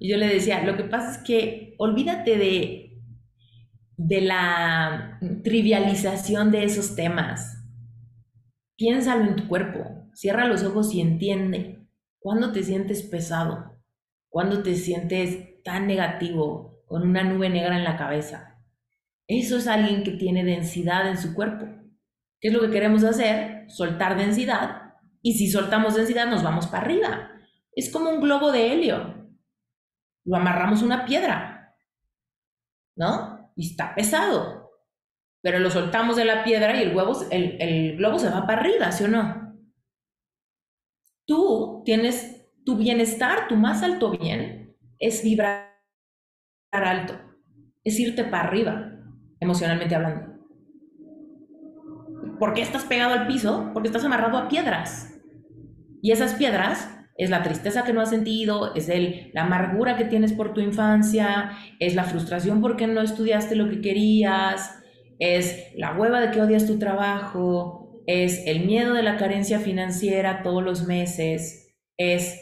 Y 0.01 0.11
yo 0.11 0.17
le 0.17 0.27
decía, 0.27 0.65
lo 0.65 0.79
que 0.79 0.85
pasa 0.85 1.13
es 1.13 1.19
que 1.19 1.75
olvídate 1.77 2.39
de, 2.39 2.99
de 3.99 4.21
la 4.23 5.21
trivialización 5.45 6.51
de 6.51 6.65
esos 6.65 6.97
temas. 6.97 7.59
Piénsalo 8.77 9.27
en 9.27 9.37
tu 9.37 9.47
cuerpo, 9.47 10.09
cierra 10.15 10.47
los 10.47 10.65
ojos 10.65 10.95
y 10.95 11.03
entiende. 11.03 11.87
¿Cuándo 12.19 12.51
te 12.51 12.63
sientes 12.63 13.03
pesado? 13.03 13.79
¿Cuándo 14.31 14.63
te 14.63 14.75
sientes 14.75 15.63
tan 15.63 15.87
negativo, 15.87 16.83
con 16.87 17.03
una 17.03 17.23
nube 17.23 17.51
negra 17.51 17.77
en 17.77 17.85
la 17.85 17.99
cabeza? 17.99 18.59
Eso 19.29 19.59
es 19.59 19.67
alguien 19.67 20.03
que 20.03 20.13
tiene 20.13 20.45
densidad 20.45 21.11
en 21.11 21.19
su 21.19 21.35
cuerpo. 21.35 21.67
¿Qué 22.41 22.49
es 22.49 22.55
lo 22.55 22.63
que 22.63 22.71
queremos 22.71 23.05
hacer? 23.05 23.67
Soltar 23.69 24.17
densidad. 24.17 24.95
Y 25.21 25.35
si 25.35 25.51
soltamos 25.51 25.95
densidad, 25.95 26.27
nos 26.27 26.43
vamos 26.43 26.69
para 26.69 26.85
arriba. 26.85 27.33
Es 27.75 27.93
como 27.93 28.09
un 28.09 28.23
globo 28.23 28.51
de 28.51 28.73
helio. 28.73 29.20
Lo 30.25 30.37
amarramos 30.37 30.83
a 30.83 30.85
una 30.87 31.05
piedra. 31.05 31.75
¿No? 32.97 33.53
Y 33.57 33.71
está 33.71 33.95
pesado. 33.95 34.71
Pero 35.43 35.59
lo 35.59 35.71
soltamos 35.71 36.17
de 36.17 36.25
la 36.25 36.45
piedra 36.45 36.77
y 36.77 36.83
el, 36.83 36.95
huevo, 36.95 37.19
el, 37.31 37.61
el 37.61 37.97
globo 37.97 38.19
se 38.19 38.29
va 38.29 38.47
para 38.47 38.61
arriba, 38.61 38.93
¿sí 38.93 39.05
o 39.05 39.09
no? 39.09 39.41
tú 41.31 41.83
tienes 41.85 42.45
tu 42.65 42.77
bienestar, 42.77 43.47
tu 43.47 43.55
más 43.55 43.85
alto 43.85 44.11
bien, 44.11 44.77
es 44.99 45.23
vibrar 45.23 45.71
alto, 46.73 47.15
es 47.85 48.01
irte 48.01 48.25
para 48.25 48.49
arriba, 48.49 48.91
emocionalmente 49.39 49.95
hablando. 49.95 50.41
¿Por 52.37 52.53
qué 52.53 52.63
estás 52.63 52.85
pegado 52.85 53.13
al 53.13 53.29
piso? 53.29 53.71
Porque 53.73 53.87
estás 53.87 54.05
amarrado 54.05 54.39
a 54.39 54.49
piedras. 54.49 55.21
Y 56.03 56.11
esas 56.11 56.35
piedras 56.35 56.99
es 57.21 57.29
la 57.29 57.43
tristeza 57.43 57.85
que 57.85 57.93
no 57.93 58.01
has 58.01 58.09
sentido, 58.09 58.75
es 58.75 58.89
el, 58.89 59.31
la 59.35 59.43
amargura 59.43 59.99
que 59.99 60.07
tienes 60.07 60.33
por 60.33 60.55
tu 60.55 60.61
infancia, 60.61 61.53
es 61.79 61.95
la 61.95 62.05
frustración 62.05 62.63
porque 62.63 62.87
no 62.87 63.03
estudiaste 63.03 63.57
lo 63.57 63.69
que 63.69 63.83
querías, 63.83 64.83
es 65.19 65.67
la 65.77 65.93
hueva 65.93 66.19
de 66.23 66.31
que 66.31 66.41
odias 66.41 66.67
tu 66.67 66.79
trabajo, 66.79 68.03
es 68.07 68.47
el 68.47 68.65
miedo 68.65 68.95
de 68.95 69.03
la 69.03 69.19
carencia 69.19 69.59
financiera 69.59 70.43
todos 70.43 70.65
los 70.65 70.87
meses, 70.87 71.77
es 71.99 72.41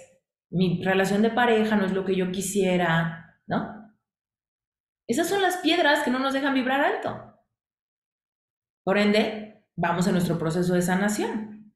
mi 0.48 0.80
relación 0.84 1.22
de 1.22 1.30
pareja 1.30 1.74
no 1.74 1.84
es 1.84 1.92
lo 1.92 2.04
que 2.04 2.14
yo 2.14 2.30
quisiera, 2.30 3.42
¿no? 3.48 3.92
Esas 5.08 5.28
son 5.28 5.42
las 5.42 5.56
piedras 5.56 6.04
que 6.04 6.12
no 6.12 6.20
nos 6.20 6.34
dejan 6.34 6.54
vibrar 6.54 6.80
alto. 6.82 7.34
Por 8.84 8.96
ende, 8.96 9.64
vamos 9.76 10.06
a 10.06 10.12
nuestro 10.12 10.38
proceso 10.38 10.74
de 10.74 10.82
sanación. 10.82 11.74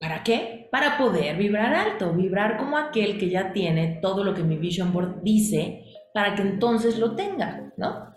¿Para 0.00 0.24
qué? 0.24 0.59
Para 0.70 0.96
poder 0.98 1.36
vibrar 1.36 1.74
alto, 1.74 2.12
vibrar 2.12 2.56
como 2.56 2.78
aquel 2.78 3.18
que 3.18 3.28
ya 3.28 3.52
tiene 3.52 3.98
todo 4.00 4.22
lo 4.22 4.34
que 4.34 4.44
mi 4.44 4.56
Vision 4.56 4.92
Board 4.92 5.22
dice, 5.22 5.84
para 6.14 6.34
que 6.34 6.42
entonces 6.42 6.98
lo 6.98 7.16
tenga, 7.16 7.72
¿no? 7.76 8.09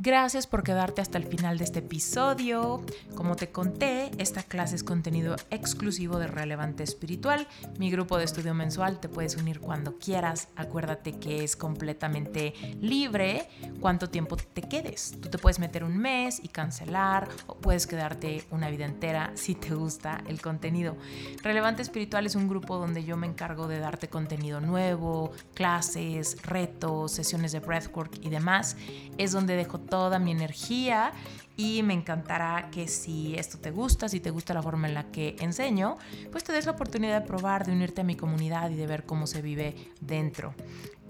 Gracias 0.00 0.46
por 0.46 0.62
quedarte 0.62 1.00
hasta 1.00 1.18
el 1.18 1.24
final 1.24 1.58
de 1.58 1.64
este 1.64 1.80
episodio. 1.80 2.82
Como 3.16 3.34
te 3.34 3.50
conté, 3.50 4.12
esta 4.18 4.44
clase 4.44 4.76
es 4.76 4.84
contenido 4.84 5.34
exclusivo 5.50 6.20
de 6.20 6.28
Relevante 6.28 6.84
Espiritual. 6.84 7.48
Mi 7.80 7.90
grupo 7.90 8.16
de 8.16 8.22
estudio 8.22 8.54
mensual 8.54 9.00
te 9.00 9.08
puedes 9.08 9.36
unir 9.36 9.58
cuando 9.58 9.98
quieras. 9.98 10.50
Acuérdate 10.54 11.18
que 11.18 11.42
es 11.42 11.56
completamente 11.56 12.54
libre 12.80 13.48
cuánto 13.80 14.08
tiempo 14.08 14.36
te 14.36 14.62
quedes. 14.62 15.16
Tú 15.20 15.30
te 15.30 15.38
puedes 15.38 15.58
meter 15.58 15.82
un 15.82 15.98
mes 15.98 16.38
y 16.44 16.46
cancelar 16.46 17.28
o 17.48 17.56
puedes 17.56 17.88
quedarte 17.88 18.44
una 18.52 18.70
vida 18.70 18.84
entera 18.84 19.32
si 19.34 19.56
te 19.56 19.74
gusta 19.74 20.22
el 20.28 20.40
contenido. 20.40 20.96
Relevante 21.42 21.82
Espiritual 21.82 22.24
es 22.24 22.36
un 22.36 22.46
grupo 22.46 22.76
donde 22.76 23.02
yo 23.02 23.16
me 23.16 23.26
encargo 23.26 23.66
de 23.66 23.80
darte 23.80 24.06
contenido 24.06 24.60
nuevo, 24.60 25.32
clases, 25.54 26.40
retos, 26.44 27.10
sesiones 27.10 27.50
de 27.50 27.58
breathwork 27.58 28.20
y 28.22 28.28
demás. 28.28 28.76
Es 29.16 29.32
donde 29.32 29.56
dejo 29.56 29.87
toda 29.88 30.18
mi 30.18 30.30
energía 30.30 31.12
y 31.56 31.82
me 31.82 31.94
encantará 31.94 32.70
que 32.70 32.86
si 32.86 33.34
esto 33.36 33.58
te 33.58 33.70
gusta, 33.70 34.08
si 34.08 34.20
te 34.20 34.30
gusta 34.30 34.54
la 34.54 34.62
forma 34.62 34.86
en 34.86 34.94
la 34.94 35.10
que 35.10 35.36
enseño, 35.40 35.98
pues 36.30 36.44
te 36.44 36.52
des 36.52 36.66
la 36.66 36.72
oportunidad 36.72 37.20
de 37.20 37.26
probar, 37.26 37.66
de 37.66 37.72
unirte 37.72 38.02
a 38.02 38.04
mi 38.04 38.14
comunidad 38.14 38.70
y 38.70 38.76
de 38.76 38.86
ver 38.86 39.04
cómo 39.04 39.26
se 39.26 39.42
vive 39.42 39.74
dentro. 40.00 40.54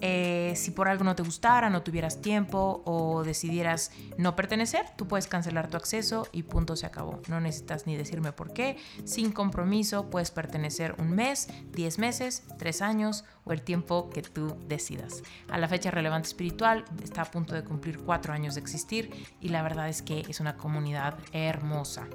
Eh, 0.01 0.53
si 0.57 0.71
por 0.71 0.89
algo 0.89 1.05
no 1.05 1.17
te 1.17 1.23
gustara, 1.23 1.71
no 1.71 1.83
tuvieras 1.83 2.21
tiempo 2.21 2.83
o 2.85 3.25
decidieras 3.25 3.91
no 4.17 4.37
pertenecer, 4.37 4.87
tú 4.97 5.09
puedes 5.09 5.27
cancelar 5.27 5.69
tu 5.69 5.77
acceso 5.77 6.27
y 6.33 6.45
punto 6.45 6.77
se 6.77 6.87
acabó. 6.87 7.21
No 7.29 7.41
necesitas 7.41 7.87
ni 7.87 7.97
decirme 7.97 8.33
por 8.33 8.53
qué. 8.53 8.77
Sin 9.05 9.33
compromiso 9.33 10.11
puedes 10.11 10.31
pertenecer 10.31 10.95
un 10.99 11.13
mes, 11.13 11.49
10 11.73 11.99
meses, 11.99 12.45
3 12.59 12.83
años 12.83 13.25
o 13.45 13.53
el 13.53 13.63
tiempo 13.63 14.11
que 14.11 14.23
tú 14.23 14.57
decidas. 14.69 15.23
A 15.49 15.59
la 15.59 15.69
fecha 15.69 15.91
relevante 15.91 16.29
espiritual 16.29 16.85
está 17.03 17.23
a 17.23 17.31
punto 17.31 17.55
de 17.55 17.65
cumplir 17.65 17.99
4 17.99 18.33
años 18.33 18.55
de 18.55 18.61
existir 18.61 19.27
y 19.41 19.49
la 19.49 19.63
verdad 19.63 19.89
es 19.89 20.03
que 20.03 20.25
es 20.29 20.41
una 20.41 20.57
comunidad 20.57 21.19
hermosa. 21.33 22.07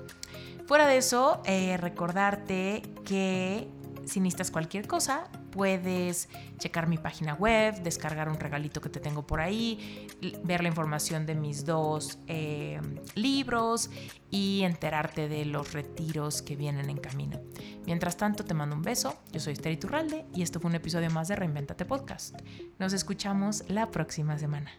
Fuera 0.66 0.88
de 0.88 0.98
eso, 0.98 1.42
eh, 1.46 1.76
recordarte 1.78 2.84
que 3.04 3.68
si 4.06 4.20
necesitas 4.20 4.52
cualquier 4.52 4.88
cosa, 4.88 5.30
puedes 5.52 6.30
checar 6.58 6.88
mi 6.88 6.98
página 6.98 7.34
web, 7.34 7.82
descargar 7.84 8.30
un 8.30 8.40
regalito 8.40 8.82
que 8.82 8.90
te 8.90 9.00
tengo 9.00 9.26
por 9.26 9.42
ahí, 9.42 10.08
ver 10.44 10.62
la 10.62 10.70
información 10.70 11.26
de 11.26 11.36
mis 11.36 11.66
dos 11.66 12.20
eh, 12.28 12.80
libros 13.16 13.90
y 14.30 14.62
enterarte 14.64 15.28
de 15.28 15.46
los 15.46 15.74
retiros 15.74 16.42
que 16.42 16.56
vienen 16.56 16.90
en 16.90 16.98
camino. 16.98 17.40
Mientras 17.86 18.18
tanto, 18.18 18.44
te 18.46 18.54
mando 18.54 18.76
un 18.76 18.82
beso. 18.82 19.16
Yo 19.32 19.40
soy 19.40 19.54
Esther 19.54 19.80
Turralde 19.80 20.26
y 20.34 20.42
esto 20.42 20.60
fue 20.60 20.70
un 20.70 20.76
episodio 20.76 21.10
más 21.10 21.28
de 21.28 21.36
Reinventate 21.36 21.86
Podcast. 21.86 22.36
Nos 22.80 22.94
escuchamos 22.94 23.64
la 23.70 23.92
próxima 23.92 24.38
semana. 24.38 24.72